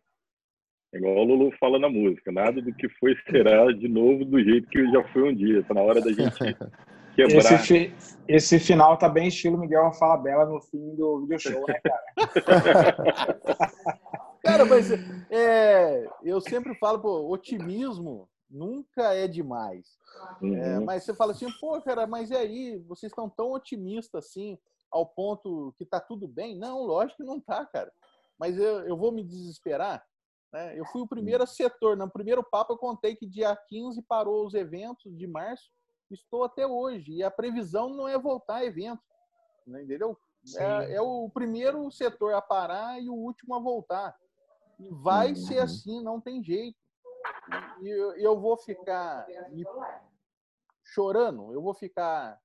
É 0.94 0.98
igual 0.98 1.16
o 1.16 1.24
Lulu 1.24 1.52
fala 1.58 1.78
na 1.78 1.88
música. 1.88 2.32
Nada 2.32 2.60
do 2.62 2.74
que 2.74 2.88
foi 2.88 3.14
será 3.30 3.70
de 3.72 3.88
novo 3.88 4.24
do 4.24 4.42
jeito 4.42 4.68
que 4.68 4.90
já 4.90 5.04
foi 5.12 5.30
um 5.30 5.34
dia. 5.34 5.60
Está 5.60 5.74
na 5.74 5.82
hora 5.82 6.00
da 6.00 6.12
gente 6.12 6.38
quebrar. 7.16 7.38
Esse, 7.38 7.58
fi... 7.58 7.94
Esse 8.28 8.60
final 8.60 8.96
tá 8.96 9.08
bem 9.08 9.28
estilo 9.28 9.58
Miguel 9.58 9.92
Fala 9.92 10.16
Bela 10.16 10.46
no 10.46 10.60
fim 10.60 10.94
do 10.94 11.22
video 11.22 11.38
show, 11.38 11.64
né, 11.66 11.80
cara? 11.82 12.02
cara, 14.44 14.64
mas 14.64 14.90
é, 15.30 16.08
eu 16.22 16.40
sempre 16.40 16.74
falo, 16.76 17.00
pô, 17.00 17.32
otimismo 17.32 18.28
nunca 18.50 19.14
é 19.14 19.26
demais. 19.26 19.98
Uhum. 20.40 20.56
É, 20.56 20.80
mas 20.80 21.02
você 21.02 21.14
fala 21.14 21.32
assim, 21.32 21.50
pô, 21.60 21.80
cara, 21.82 22.06
mas 22.06 22.30
e 22.30 22.36
aí? 22.36 22.78
Vocês 22.86 23.10
estão 23.10 23.28
tão 23.28 23.52
otimistas 23.52 24.26
assim, 24.26 24.56
ao 24.90 25.06
ponto 25.06 25.74
que 25.76 25.84
tá 25.84 26.00
tudo 26.00 26.28
bem? 26.28 26.56
Não, 26.56 26.82
lógico 26.82 27.18
que 27.18 27.28
não 27.28 27.40
tá, 27.40 27.66
cara. 27.66 27.92
Mas 28.38 28.58
eu, 28.58 28.86
eu 28.86 28.96
vou 28.96 29.12
me 29.12 29.22
desesperar? 29.22 30.04
Né? 30.52 30.78
Eu 30.78 30.84
fui 30.86 31.02
o 31.02 31.08
primeiro 31.08 31.42
uhum. 31.42 31.48
setor. 31.48 31.96
No 31.96 32.10
primeiro 32.10 32.42
papo 32.42 32.74
eu 32.74 32.78
contei 32.78 33.16
que 33.16 33.26
dia 33.26 33.56
15 33.68 34.02
parou 34.02 34.46
os 34.46 34.54
eventos 34.54 35.16
de 35.16 35.26
março. 35.26 35.70
Estou 36.10 36.44
até 36.44 36.66
hoje. 36.66 37.12
E 37.12 37.22
a 37.22 37.30
previsão 37.30 37.88
não 37.88 38.06
é 38.06 38.18
voltar 38.18 38.56
a 38.56 38.64
evento. 38.64 39.02
Né? 39.66 39.82
Entendeu? 39.82 40.18
É, 40.56 40.94
é, 40.94 41.00
o 41.00 41.28
primeiro 41.30 41.90
setor 41.90 42.34
a 42.34 42.40
parar 42.40 43.00
e 43.00 43.10
o 43.10 43.14
último 43.14 43.54
a 43.54 43.58
voltar. 43.58 44.16
E 44.78 44.88
vai 44.90 45.30
uhum. 45.30 45.36
ser 45.36 45.58
assim, 45.58 46.02
não 46.02 46.20
tem 46.20 46.42
jeito. 46.42 46.78
E 47.82 47.88
eu, 47.88 48.12
eu 48.16 48.40
vou 48.40 48.56
ficar 48.56 49.26
chorando, 50.84 51.52
eu 51.52 51.60
vou 51.60 51.74
ficar 51.74 52.40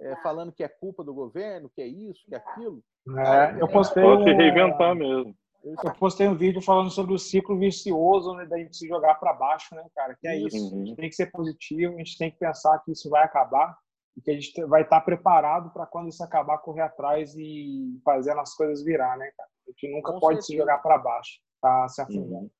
é, 0.00 0.16
falando 0.22 0.52
que 0.52 0.64
é 0.64 0.68
culpa 0.68 1.04
do 1.04 1.12
governo, 1.12 1.70
que 1.70 1.82
é 1.82 1.86
isso, 1.86 2.24
que 2.26 2.34
é 2.34 2.38
aquilo. 2.38 2.82
É, 3.08 3.60
eu 3.60 3.68
postei 3.68 4.02
Pode 4.02 4.24
se 4.24 4.32
reinventar 4.32 4.94
mesmo. 4.94 5.34
Eu 5.64 5.94
postei 5.94 6.26
um 6.28 6.36
vídeo 6.36 6.60
falando 6.60 6.90
sobre 6.90 7.14
o 7.14 7.18
ciclo 7.18 7.56
vicioso 7.56 8.34
né, 8.34 8.46
da 8.46 8.58
gente 8.58 8.76
se 8.76 8.88
jogar 8.88 9.14
para 9.14 9.32
baixo, 9.32 9.74
né, 9.74 9.84
cara? 9.94 10.16
Que 10.20 10.26
é 10.26 10.36
isso. 10.36 10.56
Uhum. 10.56 10.82
A 10.82 10.84
gente 10.86 10.96
tem 10.96 11.08
que 11.08 11.14
ser 11.14 11.30
positivo, 11.30 11.94
a 11.94 11.98
gente 11.98 12.18
tem 12.18 12.30
que 12.30 12.38
pensar 12.38 12.78
que 12.80 12.90
isso 12.90 13.08
vai 13.08 13.22
acabar 13.22 13.76
e 14.16 14.20
que 14.20 14.30
a 14.30 14.34
gente 14.34 14.64
vai 14.64 14.82
estar 14.82 15.00
preparado 15.02 15.70
para 15.70 15.86
quando 15.86 16.08
isso 16.08 16.22
acabar 16.22 16.58
correr 16.58 16.82
atrás 16.82 17.34
e 17.36 18.00
fazer 18.04 18.36
as 18.36 18.54
coisas 18.54 18.84
virar, 18.84 19.16
né, 19.16 19.30
cara? 19.36 19.48
A 19.68 19.70
gente 19.70 19.94
nunca 19.94 20.12
Com 20.12 20.20
pode 20.20 20.44
certeza. 20.44 20.46
se 20.46 20.56
jogar 20.58 20.78
para 20.78 20.98
baixo, 20.98 21.38
tá 21.60 21.88
se 21.88 22.02
afundando. 22.02 22.34
Uhum. 22.34 22.50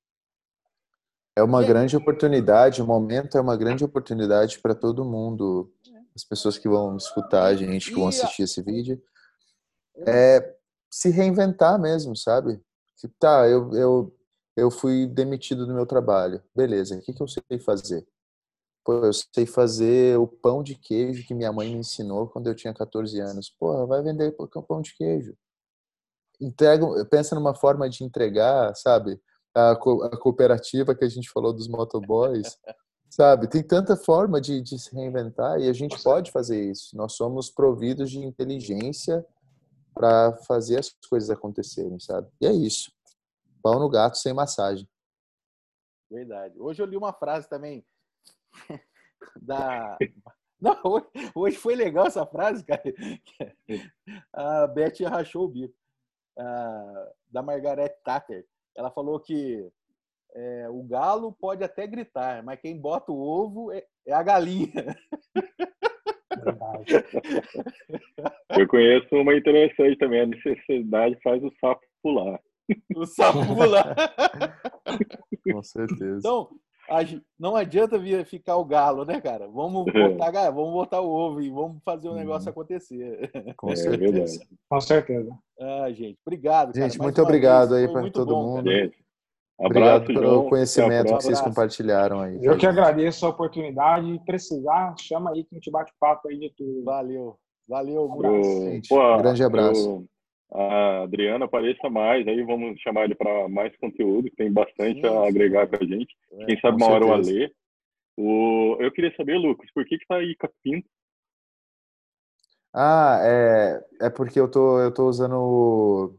É 1.35 1.43
uma 1.43 1.62
grande 1.64 1.97
oportunidade, 1.97 2.82
o 2.82 2.86
momento 2.86 3.39
é 3.39 3.40
uma 3.40 3.56
grande 3.56 3.82
oportunidade 3.82 4.59
para 4.60 4.74
todo 4.74 5.05
mundo, 5.05 5.73
as 6.14 6.23
pessoas 6.23 6.59
que 6.59 6.69
vão 6.69 6.97
escutar 6.97 7.44
a 7.44 7.55
gente, 7.55 7.89
que 7.90 7.98
vão 7.98 8.09
assistir 8.09 8.43
esse 8.43 8.62
vídeo, 8.62 9.02
é 9.97 10.56
se 10.90 11.10
reinventar 11.10 11.81
mesmo, 11.81 12.16
sabe? 12.16 12.60
Tá, 13.19 13.48
eu, 13.48 13.73
eu, 13.73 14.16
eu 14.56 14.70
fui 14.70 15.06
demitido 15.06 15.66
do 15.66 15.74
meu 15.74 15.86
trabalho. 15.86 16.43
Beleza, 16.55 16.97
o 16.97 17.01
que, 17.01 17.12
que 17.12 17.23
eu 17.23 17.28
sei 17.28 17.59
fazer? 17.59 18.06
Pô, 18.85 18.94
eu 18.94 19.12
sei 19.12 19.47
fazer 19.47 20.19
o 20.19 20.27
pão 20.27 20.62
de 20.62 20.74
queijo 20.74 21.27
que 21.27 21.35
minha 21.35 21.52
mãe 21.52 21.73
me 21.73 21.78
ensinou 21.78 22.28
quando 22.28 22.48
eu 22.48 22.55
tinha 22.55 22.74
14 22.74 23.19
anos. 23.20 23.48
Porra, 23.48 23.86
vai 23.86 24.02
vender 24.02 24.36
pão 24.69 24.81
de 24.81 24.94
queijo. 24.94 25.36
Entrega, 26.40 26.86
pensa 27.06 27.35
numa 27.35 27.55
forma 27.55 27.89
de 27.89 28.02
entregar, 28.02 28.74
sabe? 28.74 29.20
A, 29.55 29.77
co 29.77 30.02
a 30.02 30.16
cooperativa 30.16 30.94
que 30.94 31.05
a 31.05 31.09
gente 31.09 31.31
falou 31.31 31.52
dos 31.52 31.69
motoboys, 31.69 32.59
sabe? 33.09 33.47
Tem 33.47 33.62
tanta 33.62 33.97
forma 33.97 34.40
de, 34.40 34.60
de 34.60 34.78
se 34.78 34.93
reinventar 34.94 35.60
e 35.60 35.69
a 35.69 35.73
gente 35.73 36.02
pode 36.02 36.32
fazer 36.32 36.60
isso. 36.60 36.97
Nós 36.97 37.12
somos 37.12 37.51
providos 37.51 38.10
de 38.10 38.19
inteligência 38.19 39.24
para 39.94 40.36
fazer 40.47 40.78
as 40.78 40.90
coisas 41.09 41.31
acontecerem, 41.31 41.98
sabe? 41.98 42.31
E 42.40 42.47
é 42.47 42.52
isso. 42.52 42.93
Pão 43.62 43.78
no 43.78 43.89
gato 43.89 44.16
sem 44.16 44.32
massagem. 44.32 44.89
Verdade. 46.10 46.59
Hoje 46.60 46.82
eu 46.82 46.86
li 46.86 46.97
uma 46.97 47.12
frase 47.12 47.48
também 47.48 47.85
da. 49.40 49.97
Não, 50.60 50.78
hoje, 50.85 51.06
hoje 51.35 51.56
foi 51.56 51.74
legal 51.74 52.06
essa 52.06 52.24
frase, 52.24 52.64
cara. 52.64 52.82
A 54.32 54.66
Beth 54.69 55.01
rachou 55.09 55.44
o 55.44 55.48
bico. 55.48 55.74
da 57.28 57.43
Margaret 57.43 57.97
Thatcher. 58.05 58.47
Ela 58.77 58.90
falou 58.90 59.19
que 59.19 59.69
é, 60.35 60.69
o 60.70 60.82
galo 60.85 61.32
pode 61.32 61.64
até 61.64 61.86
gritar, 61.86 62.43
mas 62.43 62.60
quem 62.60 62.78
bota 62.78 63.10
o 63.10 63.20
ovo 63.20 63.73
é, 63.73 63.85
é 64.06 64.12
a 64.12 64.23
galinha. 64.23 64.97
Eu 68.59 68.69
conheço 68.69 69.14
uma 69.14 69.35
interessante 69.35 69.97
também. 69.98 70.20
A 70.20 70.27
necessidade 70.27 71.19
faz 71.23 71.43
o 71.43 71.51
sapo 71.60 71.81
pular. 72.02 72.40
O 72.94 73.06
sapo 73.06 73.47
pular. 73.47 73.94
Com 75.52 75.62
certeza. 75.62 76.19
Então, 76.19 76.51
não 77.39 77.56
adianta 77.56 77.98
vir 77.98 78.24
ficar 78.24 78.56
o 78.56 78.64
galo, 78.64 79.05
né, 79.05 79.20
cara? 79.20 79.48
Vamos 79.48 79.86
é. 79.94 80.09
botar, 80.09 80.51
vamos 80.51 80.73
botar 80.73 81.01
o 81.01 81.09
ovo 81.09 81.40
e 81.40 81.51
vamos 81.51 81.82
fazer 81.85 82.09
o 82.09 82.14
negócio 82.14 82.47
uhum. 82.47 82.51
acontecer. 82.51 83.31
Com 83.56 83.70
é, 83.70 83.77
certeza. 83.77 84.47
Com 84.69 84.81
certeza. 84.81 85.39
Ah, 85.60 85.90
gente, 85.90 86.19
obrigado. 86.24 86.74
Gente, 86.74 86.93
cara. 86.93 87.02
muito 87.02 87.23
obrigado 87.23 87.74
aí 87.74 87.89
para 87.89 88.10
todo 88.10 88.35
bom, 88.35 88.56
mundo. 88.56 88.70
Gente, 88.70 89.02
obrigado 89.67 90.07
pelo 90.07 90.23
João. 90.23 90.49
conhecimento 90.49 91.17
que 91.17 91.23
vocês 91.23 91.41
compartilharam 91.41 92.21
aí. 92.21 92.39
Eu 92.43 92.57
que 92.57 92.67
agradeço 92.67 93.27
a 93.27 93.31
oportunidade. 93.31 94.21
Precisar, 94.25 94.95
chama 94.99 95.31
aí 95.31 95.45
que 95.45 95.55
a 95.55 95.57
gente 95.57 95.71
bate 95.71 95.93
papo 95.99 96.29
aí 96.29 96.39
de 96.39 96.51
tudo. 96.57 96.85
Valeu. 96.85 97.37
Valeu, 97.69 98.07
um 98.07 98.13
abraço. 98.13 98.89
Pô, 98.89 99.15
um 99.15 99.19
grande 99.19 99.45
abraço. 99.45 99.89
Eu 99.89 100.13
a 100.55 101.03
Adriana 101.05 101.47
apareça 101.47 101.89
mais, 101.89 102.29
aí 102.29 102.43
vamos 102.43 102.79
chamar 102.81 103.05
ele 103.05 103.15
para 103.15 103.49
mais 103.49 103.75
conteúdo, 103.79 104.29
que 104.29 104.37
tem 104.37 104.53
bastante 104.53 105.01
sim, 105.01 105.07
a 105.07 105.27
agregar 105.27 105.67
para 105.67 105.83
a 105.83 105.87
gente. 105.87 106.15
É, 106.33 106.45
Quem 106.45 106.61
sabe 106.61 106.77
uma 106.77 106.93
hora 106.93 107.07
o 107.07 107.13
Alê. 107.13 107.51
O... 108.19 108.77
Eu 108.79 108.93
queria 108.93 109.15
saber, 109.17 109.39
Lucas, 109.39 109.71
por 109.75 109.85
que 109.87 109.97
que 109.97 110.07
tá 110.07 110.17
aí 110.17 110.37
Capinto? 110.37 110.87
Ah, 112.75 113.19
é, 113.23 114.07
é 114.07 114.11
porque 114.11 114.39
eu 114.39 114.51
tô, 114.51 114.79
eu 114.79 114.93
tô 114.93 115.09
usando 115.09 115.37
o, 115.37 116.15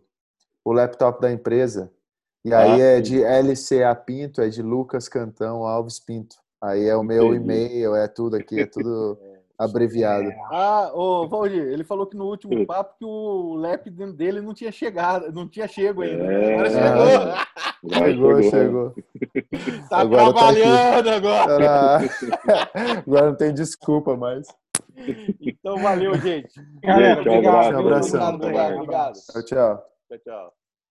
o 0.65 0.72
laptop 0.72 1.22
da 1.22 1.32
empresa. 1.32 1.94
E 2.45 2.53
aí 2.53 2.82
ah, 2.82 2.86
é 2.86 3.02
de 3.02 3.22
LCA 3.24 3.95
Pinto, 3.95 4.41
é 4.41 4.49
de 4.49 4.61
Lucas 4.61 5.07
Cantão 5.07 5.65
Alves 5.65 5.99
Pinto. 5.99 6.36
Aí 6.61 6.88
é 6.88 6.95
o 6.95 7.03
meu 7.03 7.34
e-mail, 7.34 7.95
é 7.95 8.07
tudo 8.07 8.36
aqui, 8.36 8.61
é 8.61 8.65
tudo 8.65 9.18
abreviado. 9.57 10.30
É. 10.30 10.36
Ah, 10.52 10.91
o 10.94 11.28
Valdir, 11.28 11.64
ele 11.64 11.84
falou 11.84 12.06
que 12.06 12.18
no 12.18 12.26
último 12.26 12.65
papo 12.65 12.95
que 12.98 13.06
o 13.06 13.56
lap 13.56 13.90
dele 13.90 14.41
não 14.41 14.53
tinha 14.53 14.72
chegado, 14.72 15.32
não 15.32 15.48
tinha 15.48 15.68
chego 15.68 16.02
ainda. 16.02 16.24
É, 16.24 16.56
agora 16.56 16.70
chegou. 18.02 18.41
chegou, 18.41 18.44
chegou. 18.44 18.95
Tá 19.90 19.98
agora 19.99 20.34
trabalhando 20.34 21.06
tá 21.06 21.15
agora. 21.15 21.99
Agora 23.06 23.26
não 23.28 23.36
tem 23.36 23.53
desculpa 23.53 24.15
mais. 24.18 24.48
Então 25.41 25.78
valeu, 25.78 26.14
gente. 26.15 26.53
Galera, 26.82 27.22
obrigado. 27.22 27.76
Um 27.76 27.80
abraço. 27.80 28.18
Obrigado, 28.18 28.76
obrigado. 28.76 29.14
Tchau, 29.14 29.44
tchau. 29.44 29.86
Tchau, 30.10 30.20
tchau. 30.20 30.62